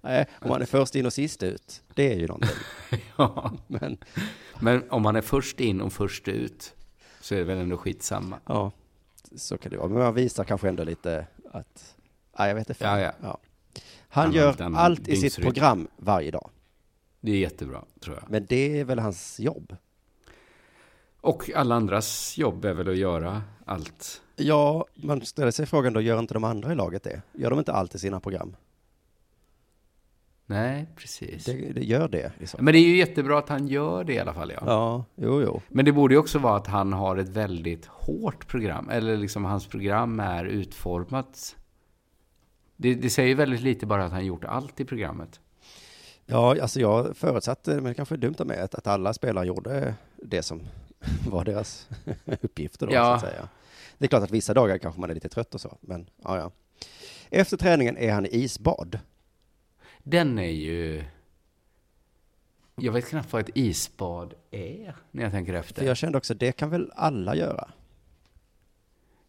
Nej, 0.00 0.26
om 0.40 0.50
han 0.50 0.62
är 0.62 0.66
först 0.66 0.94
in 0.94 1.06
och 1.06 1.12
sist 1.12 1.42
ut, 1.42 1.82
det 1.94 2.12
är 2.12 2.16
ju 2.16 2.26
någonting. 2.26 2.50
Ja. 3.16 3.52
Men 3.66 3.96
Men 4.60 4.90
om 4.90 5.02
man 5.02 5.16
är 5.16 5.20
först 5.20 5.60
in 5.60 5.80
och 5.80 5.92
först 5.92 6.28
ut 6.28 6.74
så 7.20 7.34
är 7.34 7.38
det 7.38 7.44
väl 7.44 7.58
ändå 7.58 7.76
skitsamma. 7.76 8.38
ja, 8.46 8.72
så 9.36 9.58
kan 9.58 9.72
det 9.72 9.78
vara. 9.78 9.88
Men 9.88 9.98
man 9.98 10.14
visar 10.14 10.44
kanske 10.44 10.68
ändå 10.68 10.84
lite 10.84 11.26
att, 11.52 11.94
nej 12.38 12.48
jag 12.48 12.54
vet 12.54 12.68
inte. 12.70 12.84
fan. 12.84 13.00
Ja, 13.00 13.12
ja. 13.22 13.38
Han 14.08 14.24
Han 14.24 14.32
gör 14.32 14.62
annan 14.62 14.74
allt 14.74 15.08
i 15.08 15.16
sitt 15.16 15.36
program 15.36 15.88
varje 15.96 16.30
dag. 16.30 16.50
Det 17.20 17.32
är 17.32 17.36
jättebra, 17.38 17.84
tror 18.00 18.16
jag. 18.16 18.30
Men 18.30 18.46
det 18.48 18.80
är 18.80 18.84
väl 18.84 18.98
hans 18.98 19.40
jobb. 19.40 19.76
Och 21.20 21.50
alla 21.54 21.74
andras 21.74 22.38
jobb 22.38 22.64
är 22.64 22.72
väl 22.74 22.88
att 22.88 22.96
göra 22.96 23.42
allt. 23.64 24.22
Ja, 24.36 24.86
man 24.94 25.20
ställer 25.26 25.50
sig 25.50 25.66
frågan 25.66 25.92
då, 25.92 26.00
gör 26.00 26.18
inte 26.18 26.34
de 26.34 26.44
andra 26.44 26.72
i 26.72 26.74
laget 26.74 27.02
det? 27.02 27.22
Gör 27.32 27.50
de 27.50 27.58
inte 27.58 27.72
allt 27.72 27.94
i 27.94 27.98
sina 27.98 28.20
program? 28.20 28.56
Nej, 30.46 30.86
precis. 30.96 31.44
Det, 31.44 31.52
det 31.72 31.84
gör 31.84 32.08
det. 32.08 32.32
Liksom. 32.38 32.64
Men 32.64 32.72
det 32.74 32.78
är 32.78 32.88
ju 32.88 32.96
jättebra 32.96 33.38
att 33.38 33.48
han 33.48 33.68
gör 33.68 34.04
det 34.04 34.12
i 34.12 34.18
alla 34.18 34.34
fall, 34.34 34.50
ja. 34.50 34.62
Ja, 34.66 35.04
jo, 35.16 35.42
jo. 35.42 35.60
Men 35.68 35.84
det 35.84 35.92
borde 35.92 36.14
ju 36.14 36.18
också 36.20 36.38
vara 36.38 36.56
att 36.56 36.66
han 36.66 36.92
har 36.92 37.16
ett 37.16 37.28
väldigt 37.28 37.86
hårt 37.86 38.46
program. 38.48 38.88
Eller 38.90 39.16
liksom 39.16 39.44
hans 39.44 39.66
program 39.66 40.20
är 40.20 40.44
utformat. 40.44 41.56
Det, 42.76 42.94
det 42.94 43.10
säger 43.10 43.34
väldigt 43.34 43.60
lite 43.60 43.86
bara 43.86 44.04
att 44.04 44.12
han 44.12 44.26
gjort 44.26 44.44
allt 44.44 44.80
i 44.80 44.84
programmet. 44.84 45.40
Ja, 46.26 46.56
alltså 46.62 46.80
jag 46.80 47.16
förutsatte, 47.16 47.74
men 47.74 47.84
det 47.84 47.94
kanske 47.94 48.14
är 48.14 48.18
dumt 48.18 48.34
av 48.38 48.46
mig, 48.46 48.60
att, 48.60 48.74
att 48.74 48.86
alla 48.86 49.12
spelare 49.12 49.46
gjorde 49.46 49.94
det 50.16 50.42
som 50.42 50.60
var 51.30 51.44
deras 51.44 51.88
uppgifter 52.40 52.86
då, 52.86 52.92
Ja. 52.92 53.04
så 53.04 53.26
att 53.26 53.32
säga. 53.32 53.48
Det 53.98 54.04
är 54.06 54.08
klart 54.08 54.22
att 54.22 54.30
vissa 54.30 54.54
dagar 54.54 54.78
kanske 54.78 55.00
man 55.00 55.10
är 55.10 55.14
lite 55.14 55.28
trött 55.28 55.54
och 55.54 55.60
så, 55.60 55.78
men 55.80 56.06
ja, 56.24 56.38
ja. 56.38 56.50
Efter 57.30 57.56
träningen 57.56 57.96
är 57.96 58.12
han 58.12 58.26
i 58.26 58.28
isbad. 58.32 58.98
Den 60.02 60.38
är 60.38 60.50
ju... 60.50 61.04
Jag 62.76 62.92
vet 62.92 63.08
knappt 63.08 63.32
vad 63.32 63.42
ett 63.42 63.56
isbad 63.56 64.34
är, 64.50 64.96
när 65.10 65.22
jag 65.22 65.32
tänker 65.32 65.52
För 65.52 65.58
efter. 65.60 65.84
jag 65.84 65.96
kände 65.96 66.18
också, 66.18 66.34
det 66.34 66.52
kan 66.52 66.70
väl 66.70 66.92
alla 66.94 67.36
göra? 67.36 67.68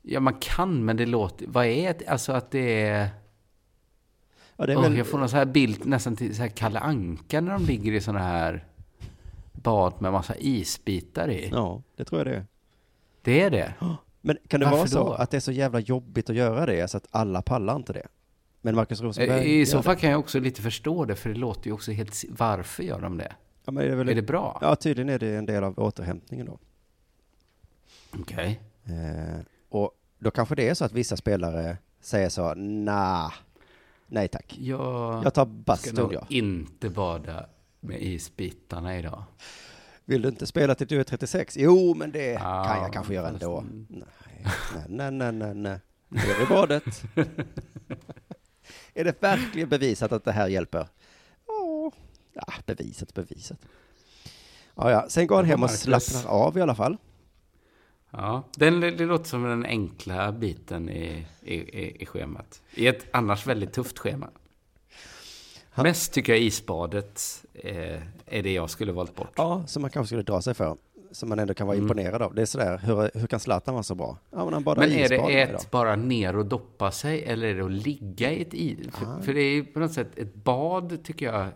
Ja, 0.01 0.19
man 0.19 0.33
kan, 0.33 0.85
men 0.85 0.97
det 0.97 1.05
låter... 1.05 1.47
Vad 1.47 1.65
är 1.65 1.89
ett... 1.91 2.07
Alltså 2.07 2.31
att 2.31 2.51
det 2.51 2.81
är... 2.87 3.09
Ja, 4.55 4.65
det 4.65 4.73
är 4.73 4.81
väl, 4.81 4.97
Jag 4.97 5.07
får 5.07 5.17
någon 5.17 5.29
så 5.29 5.37
här 5.37 5.45
bild 5.45 5.85
nästan 5.85 6.15
till 6.15 6.35
så 6.35 6.41
här 6.41 6.49
Kalle 6.49 6.79
Anka 6.79 7.41
när 7.41 7.53
de 7.53 7.65
ligger 7.65 7.91
i 7.91 8.01
såna 8.01 8.19
här 8.19 8.65
bad 9.51 10.01
med 10.01 10.11
massa 10.11 10.35
isbitar 10.35 11.29
i. 11.31 11.49
ja, 11.51 11.81
det 11.95 12.05
tror 12.05 12.19
jag 12.19 12.27
det 12.27 12.35
är. 12.35 12.45
Det 13.21 13.41
är 13.41 13.49
det? 13.49 13.73
Men 14.21 14.37
kan 14.47 14.59
det 14.59 14.65
Varför 14.65 14.77
vara 14.77 14.87
så 14.87 15.03
då? 15.03 15.13
att 15.13 15.31
det 15.31 15.37
är 15.37 15.41
så 15.41 15.51
jävla 15.51 15.79
jobbigt 15.79 16.29
att 16.29 16.35
göra 16.35 16.65
det, 16.65 16.87
så 16.87 16.97
att 16.97 17.07
alla 17.11 17.41
pallar 17.41 17.75
inte 17.75 17.93
det? 17.93 18.07
Men 18.65 18.75
Marcus 18.75 19.01
Rosenberg 19.01 19.45
I 19.45 19.59
gör 19.59 19.65
så 19.65 19.83
fall 19.83 19.95
kan 19.95 20.09
jag 20.09 20.19
också 20.19 20.39
lite 20.39 20.61
förstå 20.61 21.05
det, 21.05 21.15
för 21.15 21.29
det 21.29 21.35
låter 21.35 21.67
ju 21.67 21.73
också 21.73 21.91
helt... 21.91 22.23
Varför 22.29 22.83
gör 22.83 23.01
de 23.01 23.17
det? 23.17 23.33
Ja, 23.65 23.71
men 23.71 23.83
är 23.83 23.89
det, 23.89 23.95
väl 23.95 24.09
Är 24.09 24.15
det 24.15 24.21
bra? 24.21 24.57
Ja, 24.61 24.75
tydligen 24.75 25.09
är 25.09 25.19
det 25.19 25.35
en 25.35 25.45
del 25.45 25.63
av 25.63 25.79
återhämtningen 25.79 26.45
då. 26.45 26.59
Okej. 28.19 28.61
Eh, 28.85 29.39
och 29.69 29.91
då 30.19 30.31
kanske 30.31 30.55
det 30.55 30.69
är 30.69 30.73
så 30.73 30.85
att 30.85 30.91
vissa 30.91 31.17
spelare 31.17 31.77
säger 32.01 32.29
så, 32.29 32.53
nah, 32.53 33.31
nej 34.07 34.27
tack. 34.27 34.57
Jag, 34.59 35.25
Jag 35.25 35.33
tar 35.33 35.45
ska 35.45 35.45
bastun 35.45 35.95
nog 35.95 36.13
jag. 36.13 36.25
inte 36.29 36.89
bada 36.89 37.45
med 37.79 38.01
isbitarna 38.01 38.97
idag. 38.97 39.23
Vill 40.05 40.21
du 40.21 40.29
inte 40.29 40.45
spela 40.45 40.75
till 40.75 40.87
du 40.87 40.99
är 40.99 41.03
36? 41.03 41.57
Jo, 41.59 41.93
men 41.97 42.11
det 42.11 42.25
Ja, 42.31 42.65
kan 42.67 42.83
jag 42.83 42.93
kanske 42.93 43.13
göra 43.13 43.27
ändå. 43.29 43.63
Nej, 43.89 44.03
nej, 44.87 45.11
nej, 45.11 45.31
nej, 45.31 45.53
nej. 45.55 45.79
Ner 46.09 46.43
i 46.43 46.45
badet. 46.49 46.83
är 48.93 49.03
det 49.03 49.23
verkligen 49.23 49.69
bevisat 49.69 50.11
att 50.11 50.23
det 50.25 50.31
här 50.31 50.47
hjälper? 50.47 50.87
Ja, 51.47 51.91
ja 52.33 52.53
bevisat, 52.65 53.13
bevisat. 53.13 53.57
Ja, 54.75 54.91
ja. 54.91 55.05
Sen 55.09 55.27
går 55.27 55.35
han 55.35 55.45
hem 55.45 55.63
och 55.63 55.69
slappnar 55.71 56.25
av 56.31 56.57
i 56.57 56.61
alla 56.61 56.75
fall. 56.75 56.97
Ja, 58.11 58.43
den, 58.55 58.79
det 58.79 59.05
låter 59.05 59.25
som 59.25 59.43
den 59.43 59.65
enkla 59.65 60.31
biten 60.31 60.89
i, 60.89 61.25
i, 61.41 61.55
i, 61.55 62.01
i 62.03 62.05
schemat. 62.05 62.61
I 62.75 62.87
ett 62.87 63.05
annars 63.13 63.47
väldigt 63.47 63.73
tufft 63.73 63.99
schema. 63.99 64.29
Han- 65.69 65.83
Mest 65.83 66.13
tycker 66.13 66.33
jag 66.33 66.41
isbadet 66.41 67.45
eh, 67.53 68.01
är 68.25 68.43
det 68.43 68.53
jag 68.53 68.69
skulle 68.69 68.91
valt 68.91 69.15
bort. 69.15 69.33
Ja, 69.35 69.63
som 69.67 69.81
man 69.81 69.91
kanske 69.91 70.07
skulle 70.07 70.23
dra 70.23 70.41
sig 70.41 70.53
för. 70.53 70.77
Som 71.13 71.29
man 71.29 71.39
ändå 71.39 71.53
kan 71.53 71.67
vara 71.67 71.77
Mm. 71.77 71.83
imponerad 71.85 72.21
av. 72.21 72.35
Det 72.35 72.41
är 72.41 72.45
sådär, 72.45 72.77
hur, 72.77 73.19
hur 73.19 73.27
kan 73.27 73.39
Zlatan 73.39 73.73
vara 73.73 73.83
så 73.83 73.95
bra? 73.95 74.17
Ja, 74.31 74.43
men 74.45 74.53
han 74.53 74.63
badar 74.63 74.81
Men 74.81 74.91
i 74.91 75.01
är 75.01 75.09
det 75.09 75.41
ett 75.41 75.71
bara 75.71 75.95
ner 75.95 76.35
och 76.37 76.45
doppa 76.45 76.91
sig 76.91 77.23
eller 77.23 77.47
är 77.47 77.55
det 77.55 77.65
att 77.65 77.71
ligga 77.71 78.31
i 78.31 78.41
ett 78.41 78.53
is? 78.53 78.87
För, 78.95 79.05
Ah. 79.05 79.21
för 79.21 79.33
det 79.33 79.41
är 79.41 79.53
ju 79.53 79.65
på 79.65 79.79
något 79.79 79.93
sätt, 79.93 80.17
ett 80.17 80.35
bad 80.35 81.03
tycker 81.03 81.25
jag 81.25 81.47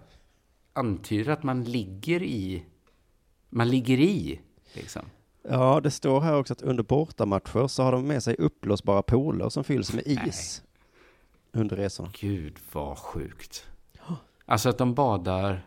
antyder 0.73 1.31
att 1.31 1.43
man 1.43 1.63
ligger 1.63 2.23
i 2.23 2.63
Man 3.49 3.69
ligger 3.69 3.99
i, 3.99 4.39
liksom. 4.73 5.01
Ja, 5.49 5.79
det 5.83 5.91
står 5.91 6.21
här 6.21 6.35
också 6.39 6.53
att 6.53 6.61
under 6.61 6.83
bortamatcher 6.83 7.67
så 7.67 7.83
har 7.83 7.91
de 7.91 8.07
med 8.07 8.23
sig 8.23 8.35
uppblåsbara 8.39 9.01
pooler 9.01 9.49
som 9.49 9.63
fylls 9.63 9.93
med 9.93 10.07
is 10.07 10.63
under 11.51 11.75
resorna. 11.75 12.09
Gud 12.19 12.57
vad 12.71 12.97
sjukt. 12.97 13.65
Alltså 14.45 14.69
att 14.69 14.77
de 14.77 14.93
badar... 14.93 15.65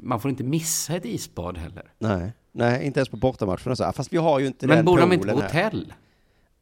Man 0.00 0.20
får 0.20 0.30
inte 0.30 0.44
missa 0.44 0.94
ett 0.96 1.04
isbad 1.04 1.58
heller. 1.58 1.92
Nej, 1.98 2.32
nej, 2.52 2.86
inte 2.86 3.00
ens 3.00 3.08
på 3.08 3.16
bortamatcherna 3.16 3.76
så. 3.76 3.92
Fast 3.92 4.12
vi 4.12 4.16
har 4.16 4.38
ju 4.40 4.46
inte 4.46 4.66
Men 4.66 4.76
den 4.76 4.84
bor 4.84 4.98
de 4.98 5.12
inte 5.12 5.28
på 5.28 5.32
poolen 5.32 5.50
här. 5.50 5.64
hotell? 5.64 5.94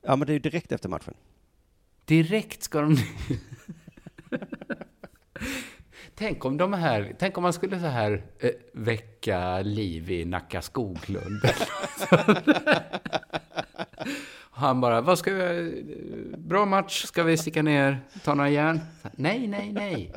Ja, 0.02 0.16
men 0.16 0.26
det 0.26 0.32
är 0.32 0.34
ju 0.34 0.40
direkt 0.40 0.72
efter 0.72 0.88
matchen. 0.88 1.14
Direkt 2.04 2.62
ska 2.62 2.80
de... 2.80 2.96
tänk 6.14 6.44
om 6.44 6.56
de 6.56 6.72
här... 6.72 7.16
Tänk 7.18 7.36
om 7.36 7.42
man 7.42 7.52
skulle 7.52 7.80
så 7.80 7.86
här 7.86 8.24
eh, 8.38 8.50
väcka 8.72 9.60
liv 9.62 10.10
i 10.10 10.24
Nacka 10.24 10.62
Skoglund. 10.62 11.40
Han 14.50 14.80
bara, 14.80 15.00
vad 15.00 15.18
ska 15.18 15.34
vi... 15.34 15.84
Bra 16.38 16.66
match, 16.66 17.04
ska 17.04 17.22
vi 17.22 17.36
sticka 17.36 17.62
ner, 17.62 18.00
ta 18.24 18.34
några 18.34 18.50
järn? 18.50 18.80
Nej, 19.12 19.46
nej, 19.46 19.72
nej. 19.72 20.12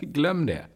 Glöm 0.00 0.46
det. 0.46 0.66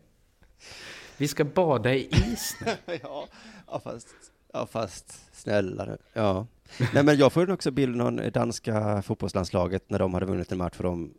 Vi 1.19 1.29
ska 1.29 1.45
bada 1.45 1.95
i 1.95 2.09
is 2.33 2.57
nu. 2.67 2.73
ja, 3.03 3.27
ja, 3.67 3.81
fast, 3.85 4.09
ja, 4.53 4.67
fast 4.67 5.37
snälla 5.37 5.85
nu. 5.85 5.99
Ja. 6.13 6.47
Nej, 6.95 7.05
men 7.05 7.17
jag 7.17 7.33
får 7.33 7.51
också 7.51 7.71
bilden 7.71 8.01
av 8.01 8.31
danska 8.33 9.03
fotbollslandslaget 9.03 9.91
när 9.91 9.99
de 9.99 10.15
hade 10.15 10.27
vunnit 10.27 10.53
en 10.53 10.59
match 10.59 10.75
för 10.77 10.85
de 10.85 11.15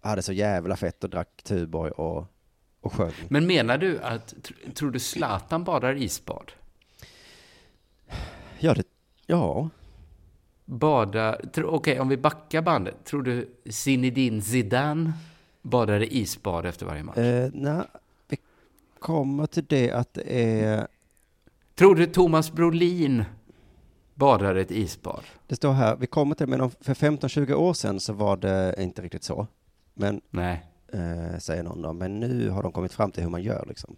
hade 0.00 0.22
så 0.22 0.32
jävla 0.32 0.76
fett 0.76 1.04
och 1.04 1.10
drack 1.10 1.42
Tuborg 1.42 1.90
och, 1.90 2.26
och 2.80 2.92
sjöng. 2.92 3.12
Men 3.28 3.46
menar 3.46 3.78
du 3.78 3.98
att, 4.02 4.34
tr- 4.34 4.72
tror 4.74 4.90
du 4.90 4.98
Zlatan 4.98 5.64
badar 5.64 5.94
isbad? 5.94 6.52
Ja, 8.58 8.74
det, 8.74 8.82
ja. 9.26 9.70
Bada, 10.64 11.38
okej 11.64 12.00
om 12.00 12.08
vi 12.08 12.16
backar 12.16 12.62
bandet, 12.62 13.04
tror 13.04 13.22
du 13.22 13.48
Zinedine 13.70 14.42
Zidane 14.42 15.12
badar 15.62 16.02
i 16.02 16.18
isbad 16.20 16.66
efter 16.66 16.86
varje 16.86 17.02
match? 17.02 17.18
Eh, 17.18 17.50
nej, 17.54 17.82
kommer 19.00 19.46
till 19.46 19.64
det 19.64 19.90
att 19.90 20.14
det 20.14 20.62
är, 20.62 20.86
Tror 21.74 21.94
du 21.94 22.06
Thomas 22.06 22.52
Brolin 22.52 23.24
badar 24.14 24.54
ett 24.54 24.70
isbad? 24.70 25.24
det 25.46 25.56
står 25.56 25.72
här, 25.72 25.96
vi 25.96 26.06
kommer 26.06 26.34
till 26.34 26.50
det, 26.50 26.56
men 26.56 26.70
för 26.70 26.94
15-20 26.94 27.52
år 27.52 27.72
sedan 27.74 28.00
så 28.00 28.12
var 28.12 28.36
det 28.36 28.74
inte 28.78 29.02
riktigt 29.02 29.24
så. 29.24 29.46
Men, 29.94 30.20
Nej. 30.30 30.66
eh, 30.92 31.38
säger 31.38 31.62
någon 31.62 31.82
då, 31.82 31.92
men 31.92 32.20
nu 32.20 32.50
har 32.50 32.62
de 32.62 32.72
kommit 32.72 32.92
fram 32.92 33.10
till 33.10 33.22
hur 33.22 33.30
man 33.30 33.42
gör 33.42 33.64
liksom. 33.68 33.96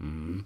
Mm. 0.00 0.44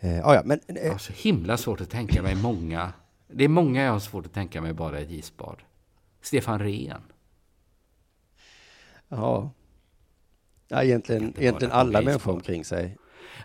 Eh, 0.00 0.26
ah, 0.28 0.34
ja, 0.34 0.42
men 0.44 0.60
Jag 0.66 0.84
eh, 0.86 0.92
har 0.92 0.98
så 0.98 1.12
himla 1.12 1.56
svårt 1.56 1.80
att 1.80 1.90
tänka 1.90 2.22
mig 2.22 2.34
många. 2.34 2.92
Det 3.28 3.44
är 3.44 3.48
många 3.48 3.82
jag 3.82 3.92
har 3.92 3.98
svårt 4.00 4.26
att 4.26 4.32
tänka 4.32 4.60
mig 4.60 4.72
bada 4.72 5.00
i 5.00 5.02
ett 5.02 5.10
isbad. 5.10 5.62
Stefan 6.22 6.58
Rehn. 6.58 7.02
ja. 9.08 9.50
Ja, 10.68 10.82
egentligen, 10.82 11.22
inte 11.24 11.42
egentligen 11.42 11.72
alla 11.72 12.00
människor 12.00 12.32
omkring 12.32 12.64
sig. 12.64 12.96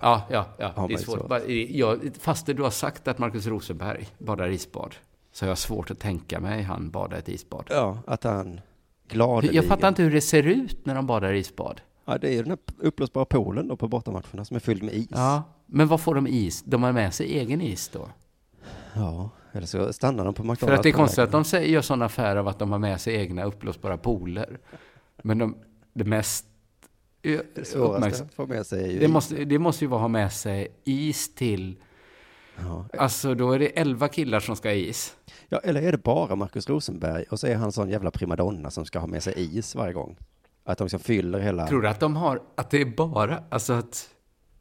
Ja, 0.02 0.28
ja, 0.30 0.46
ja. 0.58 0.72
Har 0.76 0.88
det 0.88 0.94
är 0.94 0.98
svårt. 0.98 1.32
Jag, 1.70 2.12
fast 2.20 2.46
du 2.46 2.62
har 2.62 2.70
sagt 2.70 3.08
att 3.08 3.18
Markus 3.18 3.48
Rosenberg 3.48 4.08
badar 4.18 4.50
isbad, 4.50 4.96
så 5.32 5.46
har 5.46 5.50
jag 5.50 5.58
svårt 5.58 5.92
att 5.92 6.00
tänka 6.00 6.40
mig 6.40 6.62
han 6.62 6.90
bada 6.90 7.16
i 7.16 7.20
ett 7.20 7.30
isbad. 7.30 7.68
Ja, 7.70 8.00
att 8.08 8.24
han 8.24 8.62
gladeligen. 9.08 9.56
Jag 9.56 9.66
fattar 9.66 9.88
inte 9.88 10.04
hur 10.04 10.12
det 10.12 10.22
ser 10.22 10.44
ut 10.44 10.86
när 10.86 10.96
de 10.96 11.08
badar 11.08 11.34
isbad. 11.34 11.82
Ja, 12.06 12.18
det 12.18 12.28
är 12.28 12.32
ju 12.32 12.44
den 12.44 12.50
här 12.50 12.60
uppblåsbara 12.78 13.26
poolen 13.26 13.68
då 13.68 13.76
på 13.76 13.88
bortamatcherna 13.88 14.46
som 14.46 14.56
är 14.56 14.60
fylld 14.60 14.84
med 14.84 14.94
is. 14.94 15.08
Ja, 15.10 15.44
men 15.66 15.88
vad 15.88 16.02
får 16.02 16.16
de 16.16 16.28
is? 16.28 16.64
De 16.64 16.84
har 16.84 16.92
med 16.92 17.14
sig 17.14 17.38
egen 17.40 17.62
is 17.62 17.90
då? 17.90 18.10
Ja, 18.94 19.30
eller 19.52 19.68
så 19.68 19.94
stannar 19.94 20.26
de 20.26 20.34
på 20.34 20.44
McDonalds. 20.44 20.60
För 20.60 20.72
att 20.72 20.84
det 20.84 20.90
är 20.90 20.94
konstigt 20.94 21.20
att 21.20 21.32
de 21.32 21.44
säger, 21.44 21.68
gör 21.68 21.82
sådana 21.82 22.06
affärer 22.06 22.36
av 22.36 22.48
att 22.48 22.60
de 22.60 22.72
har 22.72 22.80
med 22.80 23.02
sig 23.02 23.16
egna 23.16 23.44
uppblåsbara 23.44 23.98
pooler. 23.98 24.60
Men 25.22 25.38
de, 25.38 25.56
det 25.94 26.04
mest 26.04 26.46
svåraste 27.24 27.78
uppmärksamma, 27.78 28.28
att 28.30 28.34
få 28.34 28.48
med 28.48 28.66
sig 28.66 28.84
är 28.84 28.88
ju 28.88 29.00
det 29.00 29.06
is. 29.06 29.12
måste, 29.12 29.46
det 29.46 29.60
måste 29.60 29.84
ju 29.86 29.90
vara 29.90 29.98
att 30.00 30.02
ha 30.02 30.08
med 30.08 30.32
sig 30.34 30.68
is 30.84 31.36
till, 31.36 31.76
Ja. 32.60 32.86
alltså 32.98 33.34
då 33.36 33.52
är 33.52 33.60
det 33.60 33.68
elva 33.80 34.08
killar 34.08 34.40
som 34.40 34.56
ska 34.56 34.70
ha 34.70 34.74
is. 34.74 35.16
ja, 35.50 35.58
eller 35.64 35.82
är 35.82 35.92
det 35.92 35.98
bara 36.04 36.36
Markus 36.36 36.70
Rosenberg 36.70 37.26
och 37.30 37.40
så 37.40 37.48
är 37.48 37.56
han 37.56 37.72
sån 37.72 37.90
jävla 37.90 38.12
primadonna 38.12 38.70
som 38.72 38.86
ska 38.86 39.00
ha 39.00 39.08
med 39.08 39.24
sig 39.24 39.58
is 39.58 39.76
varje 39.76 39.94
gång? 39.94 40.18
Att 40.64 40.78
de 40.78 40.84
liksom 40.84 41.00
fyller 41.00 41.40
hela... 41.40 41.68
Tror 41.68 41.82
du 41.82 41.88
att 41.88 42.00
de 42.00 42.16
har, 42.16 42.42
att 42.56 42.70
det 42.70 42.82
är 42.82 42.86
bara, 42.86 43.44
alltså 43.50 43.74
att 43.74 44.10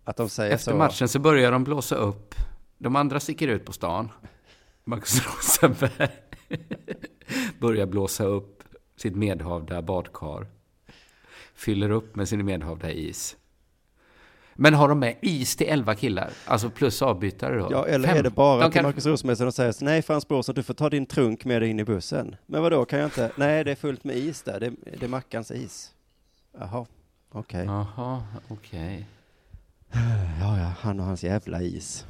Att 0.04 0.16
de 0.16 0.28
säger 0.28 0.54
efter 0.54 0.70
så... 0.72 0.76
matchen 0.76 1.08
så 1.08 1.18
börjar 1.18 1.52
de 1.52 1.64
blåsa 1.64 1.94
upp, 1.94 2.34
de 2.78 2.96
andra 2.96 3.20
sticker 3.20 3.48
ut 3.48 3.64
på 3.64 3.72
stan. 3.72 4.08
Marcus 4.84 5.26
Rosenberg 5.26 6.08
börjar 7.60 7.86
blåsa 7.86 8.24
upp 8.24 8.62
sitt 8.96 9.16
medhavda 9.16 9.82
badkar. 9.82 10.46
Fyller 11.54 11.90
upp 11.90 12.16
med 12.16 12.28
sin 12.28 12.44
medhavda 12.44 12.90
is. 12.90 13.36
Men 14.54 14.74
har 14.74 14.88
de 14.88 14.98
med 14.98 15.16
is 15.22 15.56
till 15.56 15.66
11 15.66 15.94
killar? 15.94 16.30
Alltså 16.46 16.70
plus 16.70 17.02
avbytare 17.02 17.58
då? 17.58 17.68
Ja, 17.70 17.86
eller 17.86 18.08
Fem. 18.08 18.16
är 18.18 18.22
det 18.22 18.30
bara 18.30 18.60
De 18.62 18.70
till 18.70 18.78
kan- 18.80 18.84
Markus 18.84 19.06
Rosenberg 19.06 19.36
som 19.36 19.46
de 19.46 19.52
säger 19.52 19.72
så, 19.72 19.84
nej 19.84 20.02
Frans 20.02 20.28
Brorsson, 20.28 20.54
du 20.54 20.62
får 20.62 20.74
ta 20.74 20.90
din 20.90 21.06
trunk 21.06 21.44
med 21.44 21.62
dig 21.62 21.70
in 21.70 21.80
i 21.80 21.84
bussen. 21.84 22.36
Men 22.46 22.62
vad 22.62 22.72
då 22.72 22.84
kan 22.84 22.98
jag 22.98 23.06
inte? 23.06 23.30
Nej, 23.36 23.64
det 23.64 23.70
är 23.70 23.74
fullt 23.74 24.04
med 24.04 24.16
is 24.16 24.42
där. 24.42 24.60
Det, 24.60 24.72
det 24.98 25.02
är 25.06 25.08
Mackans 25.08 25.50
is. 25.50 25.92
Jaha, 26.58 26.86
okej. 27.32 27.64
Jaha, 27.64 28.22
okej. 28.48 29.06
Ja, 30.40 30.58
ja, 30.58 30.72
han 30.80 31.00
och 31.00 31.06
hans 31.06 31.24
jävla 31.24 31.62
is. 31.62 32.04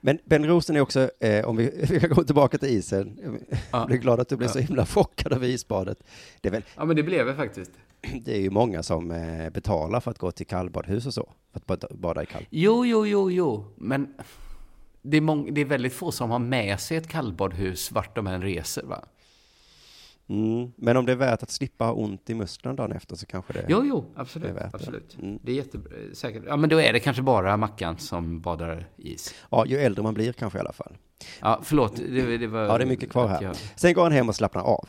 Men 0.00 0.18
Ben 0.24 0.46
Rosen 0.46 0.76
är 0.76 0.80
också, 0.80 1.10
eh, 1.20 1.44
om 1.44 1.56
vi, 1.56 1.86
vi 1.90 2.00
kan 2.00 2.10
gå 2.10 2.24
tillbaka 2.24 2.58
till 2.58 2.68
isen, 2.68 3.18
Ja. 3.50 3.58
jag 3.70 3.86
blir 3.86 3.96
glad 3.98 4.20
att 4.20 4.28
du 4.28 4.36
blev 4.36 4.48
Ja. 4.48 4.52
så 4.52 4.58
himla 4.58 4.86
chockad 4.86 5.32
över 5.32 5.46
isbadet. 5.46 5.98
Det 6.40 6.50
väl, 6.50 6.62
Ja, 6.76 6.84
men 6.84 6.96
det 6.96 7.02
blev 7.02 7.26
det 7.26 7.34
faktiskt. 7.34 7.70
det 8.24 8.36
är 8.36 8.40
ju 8.40 8.50
många 8.50 8.82
som 8.82 9.10
eh, 9.10 9.50
betalar 9.50 10.00
för 10.00 10.10
att 10.10 10.18
gå 10.18 10.30
till 10.30 10.46
kallbadhus 10.46 11.06
och 11.06 11.14
så, 11.14 11.32
för 11.66 11.74
att 11.74 11.90
bada, 11.90 12.22
i 12.22 12.26
kall. 12.26 12.46
Jo, 12.50 12.86
jo, 12.86 13.06
jo, 13.06 13.30
jo, 13.30 13.64
men 13.76 14.14
det 15.02 15.16
är, 15.16 15.52
det 15.52 15.60
är 15.60 15.64
väldigt 15.64 15.92
få 15.92 16.12
som 16.12 16.30
har 16.30 16.38
med 16.38 16.80
sig 16.80 16.96
ett 16.96 17.08
kallbadhus 17.08 17.92
vart 17.92 18.16
de 18.16 18.26
än 18.26 18.42
reser, 18.42 18.82
va? 18.82 19.04
Mm. 20.28 20.72
Men 20.76 20.96
om 20.96 21.06
det 21.06 21.12
är 21.12 21.16
värt 21.16 21.42
att 21.42 21.50
slippa 21.50 21.84
ha 21.84 21.92
ont 21.92 22.30
i 22.30 22.34
musklerna 22.34 22.74
dagen 22.76 22.92
efter 22.92 23.16
så 23.16 23.26
kanske 23.26 23.52
det 23.52 23.64
Jo, 23.68 23.82
jo, 23.84 24.00
det 24.14 24.18
är 24.18 24.22
absolut. 24.22 24.54
det. 24.54 24.70
absolut. 24.72 25.16
Mm. 25.22 25.38
Det 25.42 25.52
är 25.52 25.56
jättesäkert. 25.56 26.42
Ja, 26.46 26.56
men 26.56 26.70
då 26.70 26.80
är 26.80 26.92
det 26.92 27.00
kanske 27.00 27.22
bara 27.22 27.56
Mackan 27.56 27.98
som 27.98 28.40
badar 28.40 28.88
is. 28.96 29.34
Ja, 29.50 29.66
ju 29.66 29.78
äldre 29.78 30.02
man 30.02 30.14
blir 30.14 30.32
kanske 30.32 30.58
i 30.58 30.60
alla 30.60 30.72
fall. 30.72 30.96
Ja, 31.40 31.60
förlåt. 31.62 31.96
Det, 31.96 32.36
det 32.38 32.46
var, 32.46 32.60
Ja, 32.62 32.78
det 32.78 32.84
är 32.84 32.88
mycket 32.88 33.10
kvar 33.10 33.28
här. 33.28 33.42
jag- 33.42 33.56
Sen 33.76 33.94
går 33.94 34.02
han 34.02 34.12
hem 34.12 34.28
och 34.28 34.34
slappnar 34.36 34.62
av. 34.62 34.88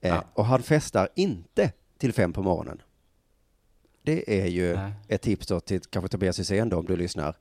Eh, 0.00 0.08
Ja. 0.10 0.24
Och 0.34 0.44
han 0.46 0.62
festar 0.62 1.08
inte 1.14 1.72
till 1.98 2.12
fem 2.12 2.32
på 2.32 2.42
morgonen. 2.42 2.82
Det 4.02 4.40
är 4.42 4.46
ju 4.46 4.74
Nej. 4.76 4.92
ett 5.08 5.22
tips 5.22 5.46
då 5.46 5.60
till 5.60 5.80
kanske 5.80 6.08
Tobias 6.08 6.40
Hysén 6.40 6.68
då, 6.68 6.76
om 6.78 6.84
du 6.86 6.96
lyssnar. 6.96 7.36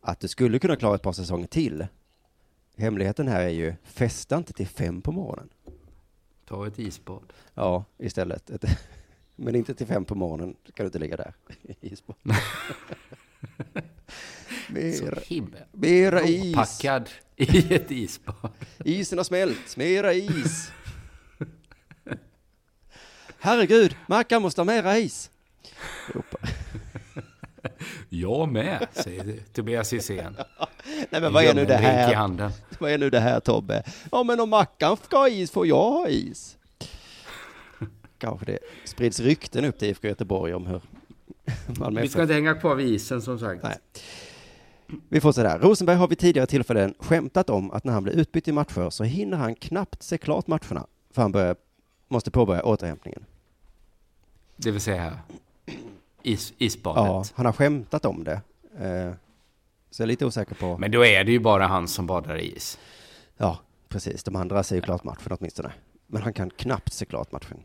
Att 0.00 0.20
du 0.20 0.28
skulle 0.28 0.58
kunna 0.58 0.76
klara 0.76 0.94
ett 0.94 1.02
par 1.02 1.12
säsonger 1.12 1.46
till. 1.46 1.86
Hemligheten 2.76 3.28
här 3.28 3.42
är 3.42 3.48
ju, 3.48 3.74
festa 3.84 4.36
inte 4.36 4.52
till 4.52 4.66
fem 4.66 5.02
på 5.02 5.12
morgonen. 5.12 5.48
Ta 6.44 6.66
ett 6.66 6.78
isbad. 6.78 7.32
Ja, 7.54 7.84
istället. 7.98 8.50
Ett, 8.50 8.64
men 9.36 9.54
inte 9.54 9.74
till 9.74 9.86
fem 9.86 10.04
på 10.04 10.14
morgonen, 10.14 10.56
kan 10.74 10.84
du 10.84 10.86
inte 10.86 10.98
ligga 10.98 11.16
där 11.16 11.34
isbad. 11.80 12.16
Så 14.66 14.72
mera, 15.04 15.18
himla 15.26 15.58
mera 15.72 16.22
is. 16.22 16.54
packad 16.54 17.10
i 17.36 17.74
ett 17.74 17.90
isbad. 17.90 18.50
Isen 18.84 19.18
har 19.18 19.24
smält, 19.24 19.76
mera 19.76 20.12
is. 20.12 20.72
Herregud, 23.38 23.96
Mackan 24.06 24.42
måste 24.42 24.60
ha 24.60 24.64
mera 24.64 24.98
is. 24.98 25.30
Jag 28.20 28.52
med, 28.52 28.86
säger 28.92 29.38
Tobias 29.52 29.92
Hysén. 29.92 30.36
Nej 31.10 31.20
men 31.20 31.32
vad 31.32 31.44
är 31.44 31.54
nu 31.54 31.60
det 31.64 31.76
Drink 31.76 31.82
i 31.82 31.86
här? 31.86 32.14
handen. 32.14 32.50
Vad 32.78 32.90
är 32.90 32.98
nu 32.98 33.10
det 33.10 33.20
här 33.20 33.40
Tobbe? 33.40 33.82
Ja 34.12 34.22
men 34.22 34.40
om 34.40 34.50
Mackan 34.50 34.96
ska 34.96 35.16
ha 35.16 35.28
is 35.28 35.50
får 35.50 35.66
jag 35.66 35.90
ha 35.90 36.08
is. 36.08 36.56
Kanske 38.18 38.46
det 38.46 38.58
sprids 38.84 39.20
rykten 39.20 39.64
upp 39.64 39.78
till 39.78 39.88
IFK 39.88 40.08
Göteborg 40.08 40.54
om 40.54 40.66
hur 40.66 40.80
Malmö 41.78 42.00
Vi 42.00 42.08
ska 42.08 42.22
inte 42.22 42.34
hänga 42.34 42.54
kvar 42.54 42.74
vid 42.74 42.86
isen 42.86 43.22
som 43.22 43.38
sagt. 43.38 43.62
Nej. 43.62 43.76
Vi 45.08 45.20
fortsätter 45.20 45.48
här. 45.48 45.58
Rosenberg 45.58 45.96
har 45.96 46.08
vid 46.08 46.18
tidigare 46.18 46.46
tillfällen 46.46 46.94
skämtat 46.98 47.50
om 47.50 47.70
att 47.70 47.84
när 47.84 47.92
han 47.92 48.02
blir 48.02 48.12
utbytt 48.12 48.48
i 48.48 48.52
matcher 48.52 48.90
så 48.90 49.04
hinner 49.04 49.36
han 49.36 49.54
knappt 49.54 50.02
se 50.02 50.18
klart 50.18 50.46
matcherna 50.46 50.86
för 51.10 51.22
han 51.22 51.32
börjar, 51.32 51.56
måste 52.08 52.30
påbörja 52.30 52.64
återhämtningen. 52.64 53.24
Det 54.56 54.70
vill 54.70 54.80
säga 54.80 55.18
is, 56.24 56.52
isbadet. 56.58 57.04
Ja, 57.04 57.24
han 57.34 57.46
har 57.46 57.52
skämtat 57.52 58.04
om 58.04 58.24
det. 58.24 58.40
Eh, 58.78 59.12
Så 59.90 60.02
jag 60.02 60.06
är 60.06 60.08
lite 60.08 60.26
osäker 60.26 60.54
på... 60.54 60.78
Men 60.78 60.90
då 60.90 61.04
är 61.04 61.24
det 61.24 61.32
ju 61.32 61.38
bara 61.40 61.66
han 61.66 61.88
som 61.88 62.06
badar 62.06 62.36
i 62.38 62.56
is. 62.56 62.78
Ja, 63.36 63.58
precis. 63.88 64.24
De 64.24 64.36
andra 64.36 64.62
ser 64.62 64.76
ju 64.76 64.82
klart 64.82 65.04
matchen 65.04 65.36
åtminstone. 65.40 65.72
Men 66.06 66.22
han 66.22 66.32
kan 66.32 66.50
knappt 66.50 66.92
se 66.92 67.04
klart 67.04 67.32
matchen. 67.32 67.58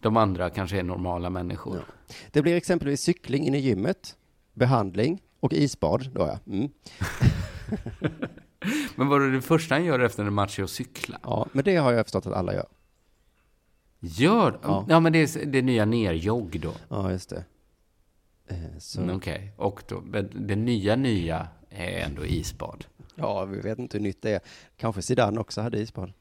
De 0.00 0.16
andra 0.16 0.50
kanske 0.50 0.78
är 0.78 0.82
normala 0.82 1.30
människor. 1.30 1.76
Ja. 1.76 2.14
Det 2.32 2.42
blir 2.42 2.56
exempelvis 2.56 3.00
cykling 3.00 3.46
in 3.46 3.54
i 3.54 3.58
gymmet. 3.58 4.16
behandling 4.54 5.22
och 5.40 5.52
isbad. 5.52 6.10
Då 6.14 6.20
ja. 6.20 6.38
Mm. 6.52 6.70
Men 8.96 9.08
vad 9.08 9.22
är 9.22 9.28
det 9.30 9.42
första 9.42 9.74
han 9.74 9.84
gör 9.84 10.00
efter 10.00 10.24
en 10.24 10.32
match 10.32 10.58
är 10.58 10.62
att 10.62 10.70
cykla? 10.70 11.18
ja. 11.22 11.46
Men 11.52 11.64
det 11.64 11.76
har 11.76 11.92
jag 11.92 12.04
förstått 12.06 12.26
att 12.26 12.32
alla 12.32 12.54
gör. 12.54 12.66
Gör? 14.00 14.58
Ja. 14.62 14.86
Ja, 14.88 15.00
men 15.00 15.12
det 15.12 15.18
är 15.36 15.46
det 15.46 15.62
nya 15.62 15.84
nerjogg 15.84 16.60
då. 16.60 16.72
Ja, 16.88 17.10
just 17.10 17.30
det. 17.30 17.44
Eh, 18.48 18.56
Så, 18.78 19.00
Mm, 19.00 19.16
Okej, 19.16 19.52
och 19.56 19.82
då, 19.88 20.00
men 20.00 20.46
det 20.46 20.56
nya 20.56 20.96
nya 20.96 21.48
är 21.70 21.98
ändå 22.00 22.26
isbad. 22.26 22.84
Ja, 23.14 23.44
vi 23.44 23.60
vet 23.60 23.78
inte 23.78 23.96
hur 23.98 24.02
nytt 24.02 24.22
det 24.22 24.30
är. 24.30 24.40
Kanske 24.76 25.02
Zidane 25.02 25.40
också 25.40 25.60
hade 25.60 25.78
isbad. 25.78 26.12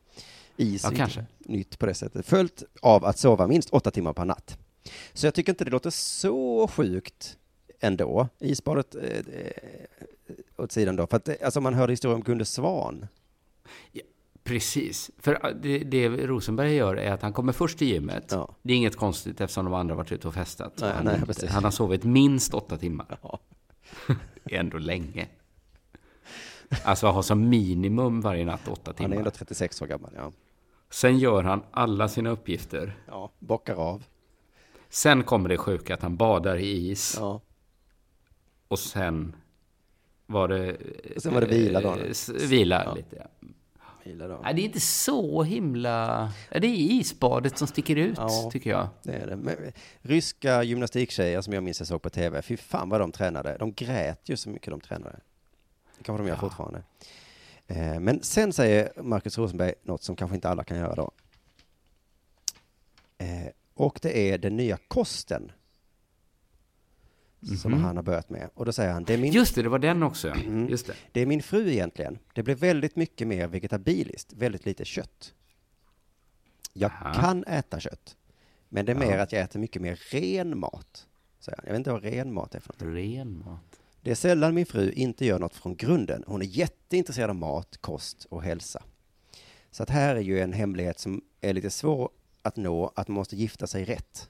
Is 0.58 0.84
Ja, 0.84 0.92
kanske. 0.96 1.26
nytt 1.40 1.80
på 1.80 1.86
det 1.86 1.94
sättet. 1.94 2.26
Följt 2.26 2.64
av 2.82 3.06
att 3.06 3.18
sova 3.18 3.48
minst 3.48 3.70
åtta 3.70 3.92
timmar 3.92 4.14
per 4.14 4.26
natt. 4.26 4.58
Så 5.14 5.28
jag 5.28 5.34
tycker 5.34 5.52
inte 5.52 5.66
det 5.66 5.72
låter 5.72 5.90
så 5.90 6.68
sjukt 6.68 7.38
ändå. 7.80 8.28
Isbadet 8.40 8.96
eh, 8.96 9.02
eh, 9.04 10.36
åt 10.58 10.72
sidan 10.72 10.96
då. 10.96 11.08
För 11.08 11.18
att, 11.18 11.28
eh, 11.30 11.36
alltså 11.44 11.62
man 11.62 11.74
hörde 11.74 11.94
historien 11.94 12.16
om 12.16 12.24
Gunde 12.24 12.46
Svan. 12.46 13.08
Precis, 14.46 15.12
för 15.18 15.46
äh, 15.46 15.56
det, 15.62 15.78
det 15.80 16.10
Rosenberg 16.10 16.74
gör 16.76 16.96
är 16.96 17.12
att 17.12 17.22
han 17.22 17.34
kommer 17.34 17.54
först 17.54 17.78
till 17.78 17.88
gymmet. 17.88 18.26
Ja. 18.32 18.56
Det 18.62 18.74
är 18.74 18.78
inget 18.78 18.96
konstigt 18.96 19.42
eftersom 19.42 19.66
de 19.66 19.74
andra 19.74 19.96
varit 19.96 20.12
ute 20.12 20.28
och 20.28 20.34
festat. 20.34 20.74
Nej, 20.82 20.92
han, 20.96 21.06
nej, 21.06 21.20
inte- 21.28 21.48
han 21.48 21.64
har 21.64 21.72
sovit 21.72 22.04
minst 22.04 22.54
åtta 22.54 22.78
timmar. 22.78 23.18
Ja. 23.22 23.40
Det 24.44 24.56
är 24.56 24.60
ändå 24.60 24.78
länge. 24.78 25.28
Alltså 26.84 27.08
ha 27.08 27.24
som 27.24 27.50
minimum 27.50 28.22
varje 28.22 28.46
natt 28.46 28.68
åtta 28.68 28.82
Han 28.86 28.94
är 28.94 28.98
timmar. 29.10 29.16
ändå 29.18 29.32
36 29.32 29.82
år 29.82 29.88
gammal. 29.88 30.12
Ja, 30.16 30.32
Sen 30.90 31.18
gör 31.20 31.44
han 31.44 31.64
alla 31.72 32.08
sina 32.10 32.30
uppgifter. 32.30 32.98
ja 33.08 33.32
bockar 33.40 33.76
av. 33.76 34.04
Sen 34.90 35.24
kommer 35.24 35.50
det 35.50 35.58
sjuka 35.58 35.94
att 35.94 36.02
han 36.02 36.16
badar 36.18 36.58
i 36.58 36.90
is. 36.92 37.16
Ja. 37.20 37.42
Och 38.68 38.80
sen 38.80 39.36
var 40.26 40.48
det... 40.48 40.78
Sen 41.18 41.34
var 41.34 41.42
det 41.42 41.48
vila 41.48 41.82
då. 41.82 41.94
eh, 41.96 42.48
Vila 42.50 42.84
Ja. 42.84 42.94
lite. 42.96 43.28
Gillar 44.06 44.30
då. 44.30 44.40
Nej, 44.44 44.54
det 44.54 44.62
är 44.62 44.64
inte 44.66 44.80
så 44.80 45.44
himla... 45.44 46.32
Det 46.52 46.58
är 46.68 46.76
isbadet 46.76 47.58
som 47.58 47.68
sticker 47.68 47.96
ut, 47.96 48.18
Ja. 48.18 48.50
tycker 48.52 48.70
jag. 48.70 48.88
Det 49.04 49.14
är 49.14 49.28
det. 49.28 49.36
Men, 49.36 49.56
ryska 50.02 50.64
gymnastiktjejer 50.64 51.42
som 51.42 51.54
jag 51.54 51.64
minns 51.64 51.80
jag 51.80 51.88
såg 51.88 52.02
på 52.02 52.10
tv, 52.10 52.42
fy 52.42 52.58
fan 52.58 52.90
vad 52.90 53.02
de 53.02 53.12
tränade. 53.12 53.58
De 53.60 53.74
grät 53.74 54.30
ju 54.30 54.38
så 54.38 54.50
mycket 54.50 54.70
de 54.72 54.80
tränade. 54.82 55.20
Det 55.98 56.04
kanske 56.04 56.24
de 56.24 56.28
gör 56.28 56.36
Ja. 56.36 56.40
fortfarande. 56.42 56.84
Eh, 57.68 58.00
men 58.00 58.24
sen 58.24 58.54
säger 58.54 59.02
Marcus 59.02 59.38
Rosenberg 59.38 59.74
något 59.84 60.04
som 60.04 60.16
kanske 60.16 60.36
inte 60.36 60.50
alla 60.50 60.64
kan 60.64 60.78
göra 60.78 60.96
då. 60.96 61.12
Eh, 63.18 63.48
och 63.74 64.00
det 64.02 64.18
är 64.32 64.38
den 64.38 64.56
nya 64.58 64.78
kosten. 64.88 65.52
Som 67.62 67.72
Mhm. 67.72 67.84
han 67.84 67.96
har 67.96 68.04
börjat 68.04 68.30
med. 68.30 68.50
Och 68.54 68.66
då 68.66 68.72
säger 68.72 68.92
han, 68.94 69.04
det 69.04 69.14
är 69.14 69.18
min 69.18 69.34
Just 69.34 69.56
det, 69.56 69.62
det 69.64 69.70
var 69.70 69.80
den 69.80 70.04
också. 70.04 70.30
Mm. 70.30 70.70
Just 70.70 70.88
det. 70.88 70.94
det 71.12 71.22
är 71.22 71.26
min 71.26 71.44
fru 71.44 71.72
egentligen. 71.72 72.20
Det 72.34 72.44
blev 72.44 72.58
väldigt 72.58 72.96
mycket 72.96 73.28
mer 73.28 73.48
vegetabiliskt, 73.48 74.34
väldigt 74.34 74.66
lite 74.66 74.86
kött. 74.86 75.34
Jag 76.74 76.92
Jaha. 77.02 77.14
kan 77.14 77.44
äta 77.44 77.80
kött, 77.80 78.18
men 78.70 78.86
det 78.86 78.92
är 78.92 79.02
Ja. 79.02 79.08
mer 79.10 79.18
att 79.18 79.32
jag 79.32 79.42
äter 79.42 79.60
mycket 79.60 79.82
mer 79.82 79.96
ren 80.12 80.60
mat. 80.60 81.08
säger 81.40 81.58
han. 81.58 81.66
Jag 81.66 81.72
vet 81.74 81.78
inte 81.80 81.92
vad 81.92 82.04
ren 82.04 82.34
mat 82.34 82.56
är 82.56 82.60
för 82.60 82.74
något. 82.74 82.96
Ren 82.96 83.40
mat. 83.46 83.80
Det 84.02 84.12
är 84.12 84.16
sällan 84.16 84.54
min 84.56 84.66
fru 84.66 84.92
inte 84.92 85.26
gör 85.26 85.40
något 85.40 85.56
från 85.56 85.76
grunden. 85.76 86.24
Hon 86.28 86.42
är 86.42 86.46
jätteintresserad 86.46 87.30
av 87.30 87.36
mat, 87.36 87.78
kost 87.82 88.26
och 88.30 88.44
hälsa. 88.44 88.84
Så 89.72 89.84
att 89.84 89.90
här 89.90 90.16
är 90.16 90.20
ju 90.22 90.40
en 90.40 90.54
hemlighet 90.54 91.00
som 91.00 91.22
är 91.42 91.54
lite 91.54 91.70
svår 91.70 92.10
att 92.42 92.56
nå, 92.56 92.92
att 92.96 93.08
man 93.08 93.16
måste 93.16 93.36
gifta 93.36 93.68
sig 93.68 93.86
rätt. 93.86 94.30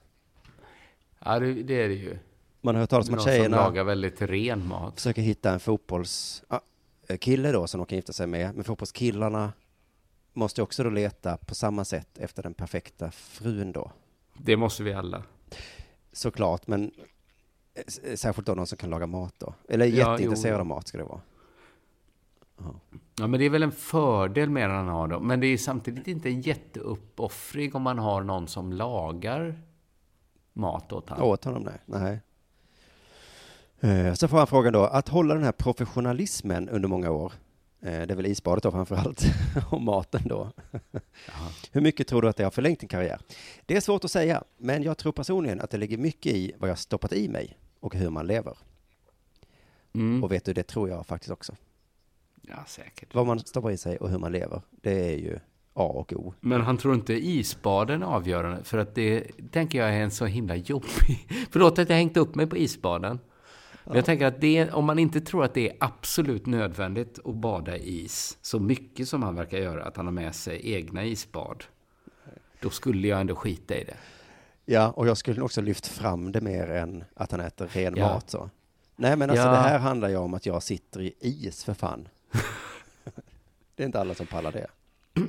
Ja, 1.24 1.38
det 1.38 1.74
är 1.74 1.88
det 1.88 1.94
ju. 1.94 2.18
Man 2.66 2.74
har 2.74 2.80
hört 2.80 2.90
talas 2.90 3.08
om 3.08 3.14
att 3.14 3.20
som 3.22 3.30
tjejerna 3.30 3.56
lagar 3.56 3.84
väldigt 3.84 4.22
ren 4.22 4.68
mat. 4.68 4.94
försöker 4.94 5.22
hitta 5.22 5.50
en 5.52 5.60
fotbollskille 5.60 7.52
då 7.52 7.66
som 7.66 7.78
de 7.80 7.86
kan 7.86 7.96
gifta 7.96 8.12
sig 8.12 8.26
med. 8.26 8.54
Men 8.54 8.64
fotbollskillarna 8.64 9.52
måste 10.32 10.62
också 10.62 10.82
då 10.84 10.90
leta 10.90 11.36
på 11.36 11.54
samma 11.54 11.84
sätt 11.84 12.18
efter 12.18 12.42
den 12.42 12.54
perfekta 12.54 13.10
frun 13.10 13.72
då. 13.72 13.90
Det 14.38 14.56
måste 14.56 14.82
vi 14.82 14.92
alla. 14.92 15.22
Såklart, 16.12 16.66
men 16.66 16.84
eh, 17.74 17.82
s- 17.86 18.20
särskilt 18.20 18.46
då 18.46 18.54
någon 18.54 18.66
som 18.66 18.78
kan 18.78 18.90
laga 18.90 19.06
mat 19.06 19.34
då. 19.38 19.54
Eller 19.68 19.86
Ja, 19.86 20.12
jätteintresserad 20.12 20.54
jo. 20.56 20.60
av 20.60 20.66
mat 20.66 20.88
ska 20.88 20.98
det 20.98 21.04
vara. 21.04 21.20
Ja, 23.18 23.26
men 23.26 23.40
det 23.40 23.46
är 23.46 23.50
väl 23.50 23.62
en 23.62 23.72
fördel 23.72 24.50
med 24.50 24.64
att 24.66 24.70
han 24.76 24.88
har 24.88 25.08
dem. 25.08 25.26
Men 25.26 25.40
det 25.40 25.46
är 25.46 25.58
samtidigt 25.58 26.06
inte 26.06 26.28
en 26.28 26.40
jätteuppoffring 26.40 27.74
om 27.74 27.82
man 27.82 27.98
har 27.98 28.22
någon 28.22 28.48
som 28.48 28.72
lagar 28.72 29.62
mat 30.52 30.92
åt 30.92 31.08
honom. 31.08 31.24
Åt 31.28 31.44
honom, 31.44 31.62
nej. 31.62 31.80
nej. 31.86 32.20
Eh, 33.80 34.14
Så 34.14 34.28
får 34.28 34.38
han 34.38 34.46
frågan 34.46 34.72
då, 34.72 34.84
att 34.84 35.08
hålla 35.08 35.34
den 35.34 35.42
här 35.44 35.52
professionalismen 35.52 36.68
under 36.68 36.88
många 36.88 37.10
år, 37.10 37.32
eh, 37.82 37.90
det 37.90 38.10
är 38.10 38.14
väl 38.16 38.26
isbadet 38.26 38.62
då 38.62 38.70
framför 38.70 38.96
allt, 38.96 39.24
och 39.70 39.80
maten 39.82 40.22
då. 40.24 40.50
Hur 41.72 41.80
mycket 41.80 42.08
tror 42.08 42.22
du 42.22 42.28
att 42.28 42.36
det 42.36 42.44
har 42.44 42.50
förlängt 42.50 42.80
din 42.80 42.88
karriär? 42.88 43.20
Det 43.66 43.76
är 43.76 43.80
svårt 43.80 44.04
att 44.04 44.10
säga, 44.10 44.44
men 44.58 44.82
jag 44.82 44.98
tror 44.98 45.12
personligen 45.12 45.60
att 45.60 45.70
det 45.70 45.76
ligger 45.78 45.98
mycket 45.98 46.32
i 46.32 46.52
vad 46.58 46.70
jag 46.70 46.78
stoppat 46.78 47.12
i 47.12 47.28
mig 47.28 47.58
och 47.80 47.94
hur 47.94 48.10
man 48.10 48.26
lever. 48.26 48.58
Mm. 49.94 50.24
Och 50.24 50.32
vet 50.32 50.44
du, 50.44 50.52
det 50.52 50.62
tror 50.62 50.88
jag 50.88 51.06
faktiskt 51.06 51.30
också. 51.32 51.54
Ja, 52.42 52.56
säkert. 52.66 53.14
Vad 53.14 53.26
man 53.26 53.38
stoppar 53.38 53.70
i 53.70 53.76
sig 53.76 53.96
och 53.96 54.10
hur 54.10 54.18
man 54.18 54.32
lever, 54.32 54.62
det 54.70 55.12
är 55.12 55.16
ju 55.16 55.38
A 55.74 55.84
och 55.84 56.12
O. 56.12 56.34
Men 56.40 56.60
han 56.60 56.78
tror 56.78 56.94
inte 56.94 57.12
isbaden 57.14 58.02
är 58.02 58.06
avgörande, 58.06 58.64
för 58.64 58.78
att 58.78 58.94
det 58.94 59.24
tänker 59.50 59.78
jag 59.78 59.88
är 59.88 60.00
en 60.00 60.10
så 60.10 60.26
himla 60.26 60.56
jobbig... 60.56 61.28
Förlåt 61.50 61.78
att 61.78 61.88
jag 61.88 61.96
hängt 61.96 62.16
upp 62.16 62.34
mig 62.34 62.46
på 62.46 62.56
isbaden. 62.56 63.18
Men 63.86 63.96
jag 63.96 64.04
tänker 64.04 64.26
att 64.26 64.40
det, 64.40 64.70
om 64.72 64.84
man 64.84 64.98
inte 64.98 65.20
tror 65.20 65.44
att 65.44 65.54
det 65.54 65.68
är 65.70 65.76
absolut 65.80 66.46
nödvändigt 66.46 67.18
att 67.24 67.34
bada 67.34 67.76
i 67.76 68.04
is, 68.04 68.38
så 68.42 68.60
mycket 68.60 69.08
som 69.08 69.22
han 69.22 69.34
verkar 69.34 69.58
göra, 69.58 69.84
att 69.84 69.96
han 69.96 70.06
har 70.06 70.12
med 70.12 70.34
sig 70.34 70.72
egna 70.74 71.04
isbad, 71.04 71.64
då 72.60 72.70
skulle 72.70 73.08
jag 73.08 73.20
ändå 73.20 73.34
skita 73.36 73.74
i 73.74 73.84
det. 73.84 73.96
Ja, 74.64 74.90
och 74.90 75.08
jag 75.08 75.16
skulle 75.16 75.40
också 75.42 75.60
lyft 75.60 75.86
fram 75.86 76.32
det 76.32 76.40
mer 76.40 76.70
än 76.70 77.04
att 77.14 77.30
han 77.30 77.40
äter 77.40 77.66
ren 77.66 77.94
Ja. 77.96 78.06
mat 78.14 78.30
så. 78.30 78.50
Nej, 78.96 79.16
men 79.16 79.30
alltså 79.30 79.46
Ja. 79.46 79.50
det 79.52 79.56
här 79.58 79.78
handlar 79.78 80.08
ju 80.08 80.16
om 80.16 80.34
att 80.34 80.46
jag 80.46 80.62
sitter 80.62 81.00
i 81.00 81.14
is 81.20 81.64
för 81.64 81.74
fan. 81.74 82.08
det 83.74 83.82
är 83.82 83.86
inte 83.86 84.00
alla 84.00 84.14
som 84.14 84.26
pallar 84.26 84.52
det. 84.52 84.66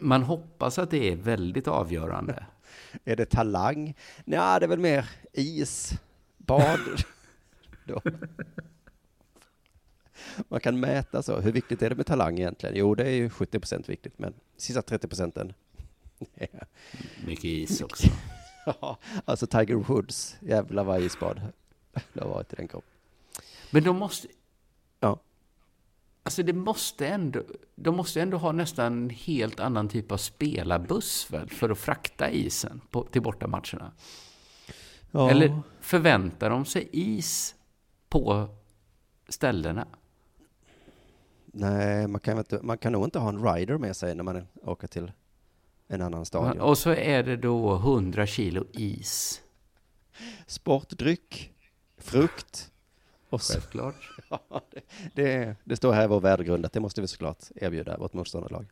Man 0.02 0.24
hoppas 0.24 0.80
att 0.80 0.92
det 0.92 1.12
är 1.12 1.16
väldigt 1.16 1.68
avgörande. 1.68 2.46
Är 3.06 3.16
det 3.16 3.26
talang? 3.26 3.96
Nej, 4.26 4.60
det 4.60 4.66
är 4.66 4.68
väl 4.68 4.80
mer 4.80 5.10
is, 5.34 5.94
bad. 6.38 6.80
Då. 7.88 8.02
Man 10.48 10.60
kan 10.60 10.80
mäta 10.80 11.24
så. 11.24 11.40
Hur 11.40 11.52
viktigt 11.52 11.82
är 11.82 11.90
det 11.90 11.96
med 11.96 12.06
talang 12.06 12.40
egentligen? 12.40 12.76
Jo, 12.76 12.96
det 12.96 13.04
är 13.04 13.12
ju 13.12 13.30
70 13.30 13.60
procent 13.60 13.90
viktigt, 13.90 14.20
men 14.20 14.34
sista 14.58 14.82
30 14.82 15.08
procenten. 15.08 15.54
Mycket 17.26 17.46
is 17.46 17.82
också. 17.82 18.08
Ja, 18.82 18.98
alltså 19.26 19.48
Tiger 19.48 19.76
Woods, 19.76 20.38
jävlar 20.40 20.84
vad 20.84 21.02
isbad 21.02 21.42
det 22.14 22.22
har 22.22 22.30
varit 22.30 22.54
i 22.54 22.56
den 22.56 22.68
kroppen. 22.68 22.92
Men 23.72 23.84
de 23.84 23.98
måste... 23.98 24.28
Ja. 25.00 25.20
Alltså 26.24 26.44
det 26.44 26.54
måste 26.54 27.08
ändå... 27.08 27.44
De 27.76 27.96
måste 27.96 28.22
ändå 28.22 28.38
ha 28.38 28.52
nästan 28.52 28.86
en 28.86 29.10
helt 29.10 29.60
annan 29.60 29.90
typ 29.90 30.12
av 30.12 30.18
spelarbuss 30.18 31.32
väl, 31.32 31.50
för 31.50 31.70
att 31.70 31.78
frakta 31.78 32.30
isen 32.30 32.82
på, 32.92 33.04
till 33.04 33.22
bortamatcherna. 33.22 33.92
Ja. 35.12 35.32
Eller 35.32 35.62
förväntar 35.80 36.50
de 36.50 36.66
sig 36.66 36.90
is 36.92 37.56
på 38.10 38.48
ställena? 39.30 39.88
Nej, 41.46 42.08
man 42.08 42.22
kan, 42.22 42.38
inte, 42.38 42.60
man 42.64 42.78
kan 42.78 42.92
nog 42.92 43.04
inte 43.04 43.20
ha 43.20 43.30
en 43.30 43.44
rider 43.54 43.78
med 43.78 43.96
sig 43.96 44.16
när 44.16 44.24
man 44.24 44.48
åker 44.64 44.88
till 44.88 45.12
en 45.88 46.02
annan 46.02 46.26
stadion. 46.26 46.62
Och 46.62 46.78
så 46.78 46.90
är 46.90 47.24
det 47.24 47.38
då 47.38 47.76
100 47.76 48.26
kilo 48.26 48.66
is. 48.74 49.42
Sportdryck, 50.48 51.54
frukt. 51.98 52.72
Och 53.30 53.42
så, 53.42 53.54
Självklart. 53.54 54.10
ja, 54.30 54.62
det, 54.72 54.82
det, 55.14 55.56
det 55.64 55.76
står 55.76 55.94
här 55.94 56.04
i 56.04 56.08
vår 56.08 56.20
värdegrund 56.20 56.66
att 56.66 56.74
det 56.74 56.80
måste 56.80 57.02
vi 57.02 57.08
såklart 57.08 57.44
erbjuda 57.56 57.98
vårt 57.98 58.14
motståndarlag. 58.14 58.66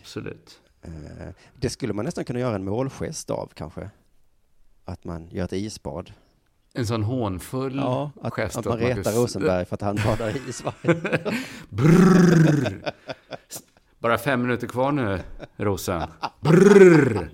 Absolut. 0.00 0.60
Eh, 0.82 0.90
Det 1.56 1.70
skulle 1.70 1.92
man 1.92 2.04
nästan 2.04 2.24
kunna 2.24 2.38
göra 2.40 2.54
en 2.54 2.64
målgest 2.64 3.30
av 3.30 3.50
kanske. 3.54 3.90
Att 4.84 5.04
man 5.04 5.28
gör 5.30 5.44
ett 5.44 5.52
isbad. 5.52 6.12
En 6.78 6.86
sån 6.86 7.02
hånfull 7.02 7.76
Ja, 7.76 8.10
att, 8.22 8.34
gest 8.34 8.56
att 8.56 8.64
man 8.64 8.78
retar 8.78 8.96
Marcus. 8.96 9.16
Rosenberg 9.16 9.64
för 9.64 9.74
att 9.74 9.82
han 9.82 9.98
badar 10.04 10.30
i 10.30 10.40
Brrr. 11.68 12.92
Bara 13.98 14.18
fem 14.18 14.42
minuter 14.42 14.66
kvar 14.66 14.92
nu, 14.92 15.20
Rosen. 15.56 16.02
Brrr. 16.40 17.30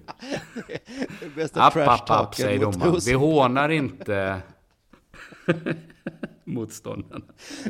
Det 1.21 1.35
bästa 1.37 1.63
App, 1.63 1.77
app, 1.77 2.11
app, 2.11 2.35
säger 2.35 2.61
domaren. 2.61 3.01
Vi 3.07 3.13
hånar 3.13 3.69
inte 3.69 4.41
motståndarna. 6.45 7.25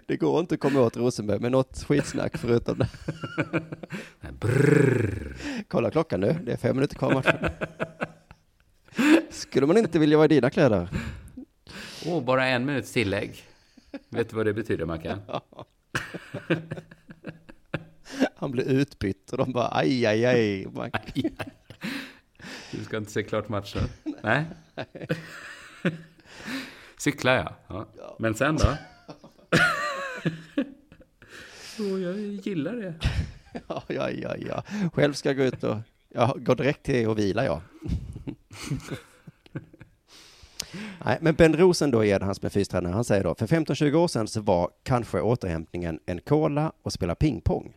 Det 0.07 0.16
går 0.16 0.41
inte 0.41 0.55
att 0.55 0.61
komma 0.61 0.81
åt 0.81 0.97
Rosenberg 0.97 1.41
med 1.41 1.53
något 1.53 1.85
skitsnack 1.89 2.37
förutom 2.37 2.79
det. 2.79 2.89
Brrr. 4.41 5.37
Kolla 5.68 5.91
klockan 5.91 6.20
nu, 6.20 6.37
det 6.45 6.53
är 6.53 6.57
fem 6.57 6.77
minuter 6.77 6.97
kvar 6.97 7.14
matchen. 7.14 7.51
Skulle 9.31 9.66
man 9.66 9.77
inte 9.77 9.99
vilja 9.99 10.16
vara 10.16 10.25
i 10.25 10.29
dina 10.29 10.51
kläder? 10.51 10.89
Åh, 12.07 12.25
bara 12.25 12.47
en 12.47 12.67
minuts 12.67 12.93
tillägg. 12.93 13.43
Vet 14.09 14.31
du 14.31 14.37
vad 14.37 14.47
det 14.47 14.53
betyder, 14.53 14.85
Mackan? 14.85 15.21
Han 18.37 18.51
blir 18.51 18.65
utbytt 18.65 19.33
och 19.33 19.39
de 19.39 19.53
bara 19.53 19.69
aj, 19.69 20.07
aj, 20.07 20.27
aj. 20.27 20.67
Du 22.71 22.85
ska 22.85 22.97
inte 22.97 23.11
se 23.11 23.23
klart 23.23 23.49
matchen? 23.49 23.83
Nej. 24.23 24.45
Cykla, 26.99 27.35
ja. 27.35 27.57
ja. 27.69 28.17
Men 28.19 28.35
sen 28.35 28.57
då? 28.57 28.77
oh, 31.85 32.03
jag 32.03 32.19
gillar 32.19 32.73
det. 32.73 32.95
Ja, 33.69 33.83
ja, 33.89 34.11
ja, 34.11 34.37
ja. 34.37 34.65
Själv 34.93 35.13
ska 35.13 35.29
jag 35.29 35.37
gå 35.37 35.43
ut 35.43 35.65
och, 35.65 35.77
jag 36.09 36.45
går 36.45 36.55
direkt 36.55 36.83
till 36.83 37.09
och 37.09 37.19
vila, 37.19 37.45
ja. 37.45 37.63
Nej, 41.05 41.18
men 41.20 41.35
Ben 41.35 41.57
Rosen 41.57 41.91
då 41.91 41.99
som 41.99 42.47
är 42.47 42.49
fystränare. 42.49 42.93
Han 42.93 43.05
säger 43.05 43.25
då, 43.25 43.35
för 43.35 43.47
15-20 43.47 43.95
år 43.95 44.09
sedan 44.09 44.29
så 44.29 44.41
var 44.41 44.70
kanske 44.83 45.20
återhämtningen 45.20 46.01
en 46.07 46.20
cola 46.20 46.72
och 46.83 46.93
spela 46.93 47.14
pingpong. 47.14 47.77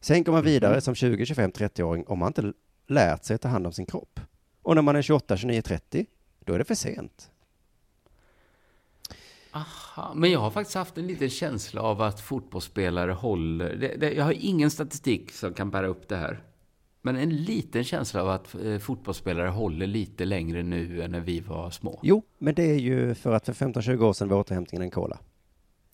Sen 0.00 0.24
går 0.24 0.32
man 0.32 0.44
vidare 0.44 0.80
som 0.80 0.94
20, 0.94 1.26
25, 1.26 1.50
30-åring 1.50 2.04
om 2.06 2.18
man 2.18 2.28
inte 2.28 2.52
lärt 2.86 3.24
sig 3.24 3.34
att 3.34 3.40
ta 3.40 3.48
hand 3.48 3.66
om 3.66 3.72
sin 3.72 3.86
kropp. 3.86 4.20
Och 4.62 4.74
när 4.74 4.82
man 4.82 4.96
är 4.96 5.02
28, 5.02 5.36
29, 5.36 5.62
30, 5.62 6.06
då 6.44 6.52
är 6.52 6.58
det 6.58 6.64
för 6.64 6.74
sent. 6.74 7.30
Aha, 9.50 10.12
men 10.14 10.30
jag 10.30 10.40
har 10.40 10.50
faktiskt 10.50 10.76
haft 10.76 10.98
en 10.98 11.06
liten 11.06 11.30
känsla 11.30 11.82
av 11.82 12.02
att 12.02 12.20
fotbollsspelare 12.20 13.12
håller... 13.12 13.76
Det, 13.76 13.96
det, 13.96 14.12
jag 14.12 14.24
har 14.24 14.32
ingen 14.32 14.70
statistik 14.70 15.32
som 15.32 15.54
kan 15.54 15.70
bära 15.70 15.86
upp 15.86 16.08
det 16.08 16.16
här. 16.16 16.42
Men 17.06 17.16
en 17.16 17.30
liten 17.36 17.84
känsla 17.84 18.22
av 18.22 18.28
att 18.28 18.54
eh, 18.64 18.78
fotbollsspelare 18.78 19.48
håller 19.48 19.86
lite 19.86 20.24
längre 20.24 20.62
nu 20.62 21.02
än 21.02 21.10
när 21.10 21.20
vi 21.20 21.40
var 21.40 21.70
små. 21.70 22.00
Jo, 22.02 22.22
men 22.38 22.54
det 22.54 22.70
är 22.70 22.78
ju 22.78 23.14
för 23.14 23.32
att 23.32 23.46
för 23.46 23.52
15-20 23.52 24.02
år 24.02 24.12
sedan 24.12 24.28
var 24.28 24.38
återhämtningen 24.38 24.82
en 24.82 24.90
cola. 24.90 25.18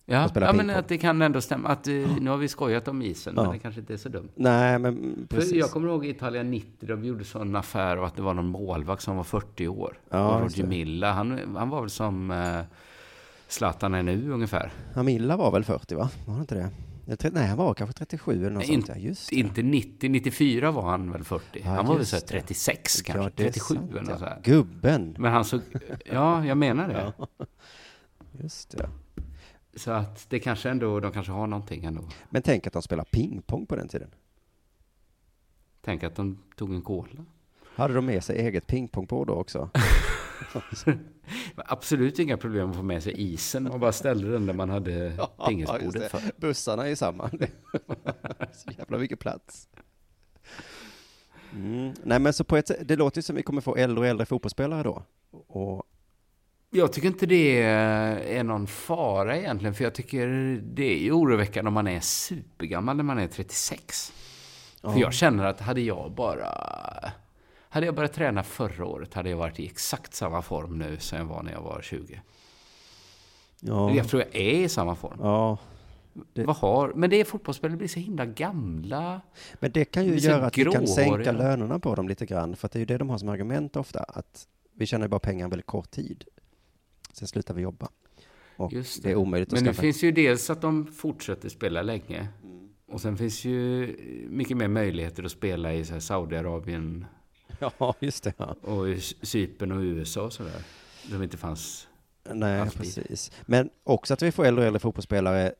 Ja, 0.05 0.29
ja 0.35 0.53
men 0.53 0.69
att 0.69 0.87
det 0.87 0.97
kan 0.97 1.21
ändå 1.21 1.41
stämma. 1.41 1.69
Att, 1.69 1.87
eh, 1.87 1.93
nu 2.21 2.29
har 2.29 2.37
vi 2.37 2.47
skojat 2.47 2.87
om 2.87 3.01
isen, 3.01 3.33
Ja. 3.37 3.43
men 3.43 3.51
det 3.51 3.59
kanske 3.59 3.81
inte 3.81 3.93
är 3.93 3.97
så 3.97 4.09
dumt. 4.09 4.29
Nej, 4.35 4.79
men 4.79 5.25
precis. 5.29 5.49
För 5.49 5.57
jag 5.57 5.71
kommer 5.71 5.87
ihåg 5.89 6.05
i 6.05 6.09
Italien 6.09 6.51
90, 6.51 6.87
de 6.87 7.03
gjorde 7.05 7.23
sån 7.23 7.55
affär 7.55 7.97
och 7.97 8.07
att 8.07 8.15
det 8.15 8.21
var 8.21 8.33
någon 8.33 8.47
målvakt 8.47 9.03
som 9.03 9.17
var 9.17 9.23
40 9.23 9.67
år. 9.67 9.99
Ja, 10.09 10.35
och 10.35 10.41
Roger. 10.41 10.67
Milla, 10.67 11.11
han, 11.11 11.55
han 11.57 11.69
var 11.69 11.81
väl 11.81 11.89
som 11.89 12.31
eh, 12.31 12.59
Zlatan 13.47 13.93
är 13.93 14.03
nu 14.03 14.31
ungefär. 14.31 14.71
Amilla 14.95 15.37
var 15.37 15.51
väl 15.51 15.63
40, 15.63 15.95
va? 15.95 16.09
Var 16.25 16.33
han 16.33 16.41
inte 16.41 16.55
det? 16.55 16.69
Nej, 17.05 17.47
han 17.47 17.57
var 17.57 17.73
kanske 17.73 17.93
37 17.93 18.31
eller 18.33 18.49
något 18.49 18.57
Nej, 18.57 18.67
sånt. 18.67 18.77
inte- 18.77 18.91
Ja, 18.91 18.97
just. 18.97 19.31
Inte 19.31 19.61
90, 19.63 20.09
94 20.09 20.71
var 20.71 20.89
han 20.89 21.11
väl 21.11 21.23
40. 21.23 21.61
Ja, 21.63 21.69
han 21.69 21.85
var 21.85 21.95
väl 21.95 22.05
så 22.05 22.15
här 22.15 22.21
det. 22.21 22.27
36 22.27 23.01
kanske, 23.01 23.23
Ja, 23.23 23.29
det 23.35 23.43
är 23.43 23.47
37 23.51 23.75
sant, 23.75 23.91
eller 23.91 24.01
något 24.01 24.19
så 24.19 24.25
här. 24.25 24.41
Gubben. 24.43 25.15
Men 25.19 25.31
han 25.31 25.45
såg, 25.45 25.61
ja, 26.05 26.45
jag 26.45 26.57
menar 26.57 26.87
det. 26.87 27.13
Just 28.43 28.77
det. 28.77 28.89
Så 29.75 29.91
att 29.91 30.25
det 30.29 30.39
kanske 30.39 30.69
ändå, 30.69 30.99
de 30.99 31.11
kanske 31.11 31.31
har 31.31 31.47
någonting 31.47 31.83
ändå. 31.83 32.01
Men 32.29 32.41
tänk 32.41 32.67
att 32.67 32.73
de 32.73 32.81
spelade 32.81 33.09
pingpong 33.09 33.65
på 33.65 33.75
den 33.75 33.87
tiden. 33.87 34.09
Tänk 35.81 36.03
att 36.03 36.15
de 36.15 36.37
tog 36.55 36.73
en 36.73 36.81
cola. 36.81 37.25
Hade 37.75 37.93
de 37.93 38.05
med 38.05 38.23
sig 38.23 38.37
eget 38.39 38.67
pingpongbord 38.67 39.27
då 39.27 39.33
också? 39.33 39.69
Absolut 41.55 42.19
inga 42.19 42.37
problem 42.37 42.69
att 42.69 42.75
få 42.75 42.83
med 42.83 43.03
sig 43.03 43.33
isen. 43.33 43.63
Man 43.63 43.79
bara 43.79 43.91
ställde 43.91 44.31
den 44.31 44.45
där 44.45 44.53
man 44.53 44.69
hade 44.69 45.13
pingisbordet 45.47 45.93
det. 45.93 46.09
för. 46.09 46.21
Bussarna 46.37 46.87
är 46.87 46.95
samma. 46.95 47.29
så 48.53 48.71
jävla 48.77 48.97
mycket 48.97 49.19
plats. 49.19 49.67
Mm. 51.53 51.93
Nej 52.03 52.19
men 52.19 52.33
så 52.33 52.43
på 52.43 52.57
ett 52.57 52.67
sätt, 52.67 52.87
det 52.87 52.95
låter 52.95 53.17
ju 53.17 53.21
som 53.21 53.35
vi 53.35 53.43
kommer 53.43 53.61
få 53.61 53.75
äldre 53.75 53.99
och 53.99 54.07
äldre 54.07 54.25
fotbollsspelare 54.25 54.83
då. 54.83 55.03
Och, 55.47 55.83
Jag 56.69 56.93
tycker 56.93 57.07
inte 57.07 57.25
det 57.25 57.61
är 57.61 58.43
någon 58.43 58.67
fara 58.67 59.37
egentligen, 59.37 59.73
för 59.73 59.83
jag 59.83 59.95
tycker 59.95 60.27
det 60.63 60.93
är 60.93 60.99
ju 60.99 61.11
oroväckande 61.11 61.67
om 61.67 61.73
man 61.73 61.87
är 61.87 61.99
supergammal 61.99 62.95
när 62.95 63.03
man 63.03 63.19
är 63.19 63.27
36. 63.27 64.13
För 64.81 64.99
jag 64.99 65.13
känner 65.13 65.45
att 65.45 65.59
hade 65.59 65.81
jag 65.81 66.11
bara... 66.11 66.47
Hade 67.73 67.85
jag 67.85 67.95
börjat 67.95 68.13
träna 68.13 68.43
förra 68.43 68.85
året 68.85 69.13
hade 69.13 69.29
jag 69.29 69.37
varit 69.37 69.59
i 69.59 69.65
exakt 69.65 70.13
samma 70.13 70.41
form 70.41 70.77
nu 70.77 70.97
som 70.99 71.17
jag 71.17 71.25
var 71.25 71.43
när 71.43 71.51
jag 71.51 71.61
var 71.61 71.81
20. 71.81 72.21
ja, 73.59 73.91
Jag 73.95 74.07
tror 74.09 74.21
jag 74.21 74.35
är 74.35 74.53
i 74.63 74.69
samma 74.69 74.95
form. 74.95 75.17
ja, 75.21 75.57
det- 76.33 76.43
Vad 76.43 76.55
har... 76.55 76.93
Men 76.95 77.09
det 77.09 77.15
är 77.15 77.25
fotbollsspelare 77.25 77.77
blir 77.77 77.87
så 77.87 77.99
himla 77.99 78.25
gamla. 78.25 79.21
men 79.59 79.71
det 79.71 79.85
kan 79.85 80.03
ju 80.05 80.09
De 80.09 80.15
är 80.15 80.19
så 80.19 80.27
göra 80.29 80.45
att 80.45 80.57
vi 80.57 80.65
kan 80.65 80.87
sänka 80.87 81.31
lönerna 81.31 81.79
på 81.79 81.95
dem 81.95 82.07
lite 82.07 82.25
grann. 82.25 82.55
För 82.55 82.69
det 82.73 82.77
är 82.77 82.79
ju 82.79 82.85
det 82.85 82.97
de 82.97 83.09
har 83.09 83.17
som 83.17 83.29
argument 83.29 83.75
ofta. 83.75 83.99
Att 83.99 84.47
vi 84.75 84.85
tjänar 84.85 85.07
bara 85.07 85.19
pengar 85.19 85.43
en 85.43 85.49
väldigt 85.49 85.65
kort 85.65 85.91
tid. 85.91 86.23
Sen 87.13 87.27
slutar 87.27 87.53
vi 87.53 87.61
jobba. 87.61 87.89
Och 88.57 88.73
Just 88.73 89.03
det. 89.03 89.11
är 89.11 89.15
omöjligt 89.15 89.49
att 89.49 89.53
Men 89.53 89.63
nu 89.63 89.69
skaffa 89.69 89.81
finns 89.81 90.03
ju 90.03 90.11
dels 90.11 90.49
att 90.49 90.61
de 90.61 90.87
fortsätter 90.87 91.49
spela 91.49 91.81
länge. 91.81 92.27
Och 92.87 93.01
sen 93.01 93.17
finns 93.17 93.45
ju 93.45 93.87
mycket 94.29 94.57
mer 94.57 94.67
möjligheter 94.67 95.23
att 95.23 95.31
spela 95.31 95.73
i 95.73 95.85
Saudiarabien 95.85 97.05
Ja, 97.79 97.95
just 97.99 98.23
det. 98.23 98.33
Ja. 98.37 98.45
och 98.61 98.85
Cypern 99.21 99.71
och 99.71 99.81
USA 99.81 100.21
och 100.21 100.33
sådär. 100.33 100.61
Där 101.09 101.23
inte 101.23 101.37
fanns... 101.37 101.87
Nej, 102.33 102.59
Alltid. 102.61 102.77
precis. 102.81 103.31
Men 103.45 103.69
också 103.83 104.13
att 104.13 104.21
vi 104.21 104.31
får 104.31 104.45
äldre 104.45 104.61
och 104.63 104.67
äldre 104.67 104.79
fotbollsspelare. 104.79 105.53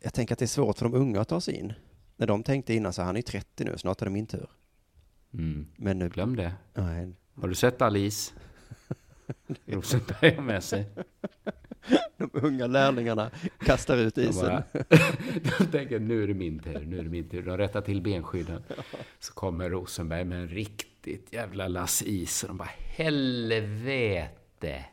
Jag 0.00 0.14
tänker 0.14 0.32
att 0.34 0.38
det 0.38 0.44
är 0.44 0.46
svårt 0.46 0.78
för 0.78 0.84
de 0.84 0.94
unga 0.94 1.20
att 1.20 1.28
ta 1.28 1.40
sig 1.40 1.54
in. 1.54 1.72
När 2.16 2.26
de 2.26 2.42
tänkte 2.42 2.74
innan 2.74 2.92
så 2.92 3.02
han 3.02 3.16
är 3.16 3.18
ju 3.18 3.22
30 3.22 3.64
nu, 3.64 3.78
snart 3.78 4.00
är 4.02 4.06
det 4.06 4.12
min 4.12 4.26
tur. 4.26 4.46
Mm. 5.34 5.66
Men 5.76 5.98
nu, 5.98 6.08
Glöm 6.08 6.36
det. 6.36 6.52
nej, 6.74 7.12
Har 7.34 7.48
du 7.48 7.54
sett 7.54 7.82
Alice? 7.82 8.32
Rosenberg 9.66 10.34
har 10.34 10.42
med 10.42 10.64
sig. 10.64 10.86
de 12.16 12.30
unga 12.32 12.66
lärlingarna 12.66 13.30
kastar 13.58 13.96
ut 13.96 14.14
De, 14.14 14.22
isen. 14.22 14.46
bara, 14.46 14.62
de 15.58 15.66
tänker 15.66 15.98
nu 15.98 16.22
är 16.22 16.28
det 16.28 16.34
min 16.34 16.58
tur, 16.58 16.80
nu 16.86 16.98
är 16.98 17.02
det 17.02 17.08
min 17.10 17.28
tur. 17.28 17.42
De 17.42 17.56
rättar 17.58 17.80
till 17.80 18.02
benskydden. 18.02 18.62
Så 19.18 19.32
kommer 19.32 19.70
Rosenberg 19.70 20.24
med 20.24 20.38
en 20.42 20.48
riktigt 21.08 21.32
jävla 21.32 21.68
lass 21.68 22.02
is. 22.02 22.42
Och 22.42 22.48
de 22.48 22.56
bara 22.56 22.70
helvete. 22.96 24.84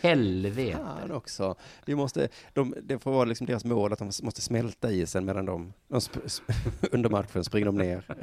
Helvete. 0.00 0.78
Fan 0.78 1.12
också. 1.12 1.54
Vi 1.84 1.94
måste, 1.94 2.28
de, 2.52 2.74
det 2.82 2.98
får 2.98 3.12
vara 3.12 3.24
liksom 3.24 3.46
deras 3.46 3.64
mål 3.64 3.92
att 3.92 3.98
de 3.98 4.10
måste 4.22 4.40
smälta 4.40 4.92
isen 4.92 5.24
medan 5.24 5.44
de, 5.44 5.72
de 5.88 6.00
sp, 6.06 6.14
under 6.92 7.10
matchen 7.10 7.44
springer 7.44 7.66
de 7.66 7.78
ner. 7.78 8.04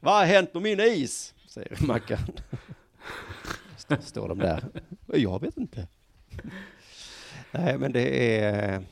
Vad 0.00 0.14
har 0.14 0.24
hänt 0.24 0.54
med 0.54 0.62
min 0.62 0.80
is? 0.80 1.34
Säger 1.46 1.86
Mackan. 1.86 2.18
Står 4.00 4.28
de 4.28 4.38
där. 4.38 4.64
Jag 5.06 5.40
vet 5.40 5.56
inte. 5.56 5.88
Nej, 7.50 7.78
men 7.78 7.92
det 7.92 8.38
är, 8.40 8.82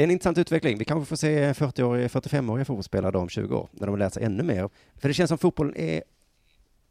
det 0.00 0.04
är 0.04 0.06
en 0.06 0.10
intressant 0.10 0.38
utveckling. 0.38 0.78
Vi 0.78 0.84
kanske 0.84 1.08
får 1.08 1.16
se 1.16 1.52
40-åriga, 1.52 2.08
45-åriga 2.08 2.64
fotbollsspelare 2.64 3.18
om 3.18 3.28
20 3.28 3.56
år, 3.56 3.68
när 3.72 3.86
de 3.86 3.90
har 3.90 3.98
lärt 3.98 4.12
sig 4.12 4.24
ännu 4.24 4.42
mer. 4.42 4.68
För 4.96 5.08
det 5.08 5.14
känns 5.14 5.28
som 5.28 5.38
fotbollen 5.38 5.76
är, 5.76 6.02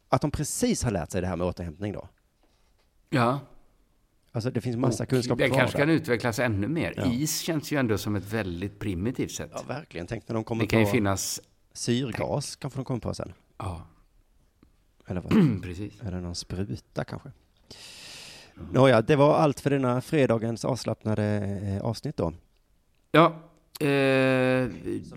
att 0.08 0.20
de 0.20 0.30
precis 0.30 0.82
har 0.84 0.90
lärt 0.90 1.10
sig 1.10 1.20
det 1.20 1.26
här 1.26 1.36
med 1.36 1.46
återhämtning 1.46 1.92
då. 1.92 2.08
Ja. 3.08 3.40
Alltså 4.32 4.50
det 4.50 4.60
finns 4.60 4.76
massa 4.76 5.02
Och 5.02 5.08
kunskap 5.08 5.38
Det 5.38 5.48
kvar 5.48 5.58
kanske 5.58 5.78
där. 5.78 5.84
kan 5.84 5.94
utvecklas 5.94 6.38
ännu 6.38 6.68
mer. 6.68 6.94
Ja. 6.96 7.12
Is 7.12 7.40
känns 7.40 7.72
ju 7.72 7.76
ändå 7.76 7.98
som 7.98 8.16
ett 8.16 8.32
väldigt 8.32 8.78
primitivt 8.78 9.30
sätt. 9.32 9.50
Ja, 9.54 9.62
verkligen. 9.68 10.06
Tänk 10.06 10.28
när 10.28 10.34
de 10.34 10.44
kommer 10.44 10.62
det 10.62 10.68
kan 10.68 10.80
ju 10.80 10.86
på 10.86 10.92
finnas... 10.92 11.40
syrgas, 11.72 12.56
kanske 12.56 12.78
de 12.78 12.84
kommer 12.84 13.00
på 13.00 13.14
sen. 13.14 13.32
Ja, 13.58 13.86
Eller, 15.06 15.20
vad? 15.20 15.32
precis. 15.62 16.00
eller 16.00 16.20
någon 16.20 16.34
spruta 16.34 17.04
kanske. 17.04 17.32
Nåja, 18.72 19.02
det 19.02 19.16
var 19.16 19.34
allt 19.34 19.60
för 19.60 19.70
denna 19.70 20.00
fredagens 20.00 20.64
avslappnade 20.64 21.24
eh, 21.62 21.82
avsnitt 21.82 22.16
då. 22.16 22.32
Ja, 23.12 23.26
eh, 23.80 23.86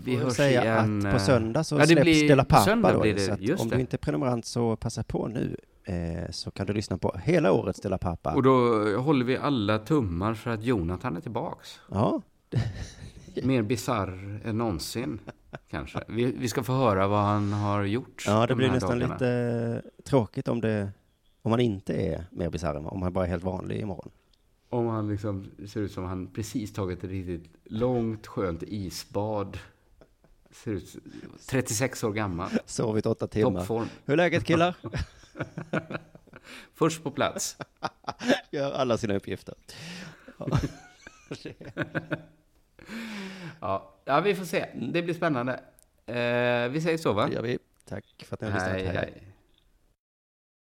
vi 0.04 0.16
hörs 0.22 0.32
säga 0.32 0.62
igen. 0.64 0.98
att 0.98 1.02
på 1.12 1.16
eh, 1.16 1.24
söndag 1.24 1.64
så 1.64 1.76
ja, 1.78 1.86
släpps 1.86 2.02
blir- 2.02 2.28
Dela 2.28 2.44
Pappa 2.44 2.92
då. 2.92 3.02
det, 3.02 3.18
så 3.20 3.32
om 3.62 3.68
det. 3.68 3.74
du 3.76 3.80
inte 3.80 3.96
är 3.96 3.98
prenumerant 3.98 4.44
så 4.46 4.76
passa 4.76 5.02
på 5.02 5.28
nu. 5.28 5.56
Eh, 5.84 6.30
så 6.30 6.50
kan 6.50 6.66
du 6.66 6.72
lyssna 6.72 6.98
på 6.98 7.16
hela 7.24 7.52
årets 7.52 7.80
Dela 7.80 7.98
Pappa. 7.98 8.34
Och 8.34 8.42
då 8.42 8.52
håller 8.96 9.24
vi 9.24 9.36
alla 9.36 9.78
tummar 9.78 10.34
för 10.34 10.50
att 10.50 10.64
Jonathan 10.64 11.16
är 11.16 11.20
tillbaks. 11.20 11.80
Ja, 11.90 12.22
Mer 13.42 13.62
bizarr 13.62 14.40
än 14.44 14.58
någonsin, 14.58 15.20
kanske. 15.70 16.04
Vi, 16.08 16.24
vi 16.24 16.48
ska 16.48 16.62
få 16.62 16.72
höra 16.72 17.06
vad 17.06 17.24
han 17.24 17.52
har 17.52 17.82
gjort. 17.84 18.24
ja 18.26 18.40
det 18.40 18.46
de 18.46 18.54
blir 18.54 18.68
nästan 18.70 18.90
dagarna. 18.98 19.14
lite 19.14 19.82
tråkigt 20.04 20.48
om 20.48 20.60
det 20.60 20.90
om 21.42 21.50
man 21.50 21.60
inte 21.60 21.94
är 21.94 22.24
mer 22.30 22.50
bisarr, 22.50 22.86
om 22.92 23.00
man 23.00 23.12
bara 23.12 23.24
är 23.24 23.28
helt 23.28 23.44
vanlig 23.44 23.80
imorgon. 23.80 24.10
Om 24.74 24.86
han 24.86 25.08
liksom 25.08 25.50
ser 25.66 25.80
ut 25.80 25.92
som 25.92 26.04
han 26.04 26.26
precis 26.26 26.72
tagit 26.72 27.04
ett 27.04 27.10
riktigt 27.10 27.50
långt, 27.64 28.26
skönt 28.26 28.62
isbad. 28.62 29.58
Ser 30.50 30.70
ut 30.70 30.96
36 31.46 32.04
år 32.04 32.12
gammal. 32.12 32.50
Sovit 32.66 33.06
åtta 33.06 33.26
timmar. 33.26 33.60
Toppform. 33.60 33.86
Hur 34.04 34.12
är 34.12 34.16
läget 34.16 34.44
killar? 34.44 34.74
Först 36.74 37.02
på 37.02 37.10
plats. 37.10 37.56
Gör 38.50 38.72
alla 38.72 38.98
sina 38.98 39.14
uppgifter. 39.14 39.54
Ja, 43.60 43.94
ja 44.04 44.20
vi 44.20 44.34
får 44.34 44.44
se. 44.44 44.66
Det 44.92 45.02
blir 45.02 45.14
spännande. 45.14 45.52
Eh, 46.06 46.68
vi 46.68 46.80
säger 46.80 46.98
så, 46.98 47.12
va? 47.12 47.26
Det 47.26 47.34
gör 47.34 47.42
vi. 47.42 47.58
Tack 47.88 48.04
för 48.18 48.34
att 48.34 48.40
ni 48.40 48.46
har 48.46 48.54
lyssnat. 48.54 48.72
Hej, 48.72 48.86
hej. 48.86 49.33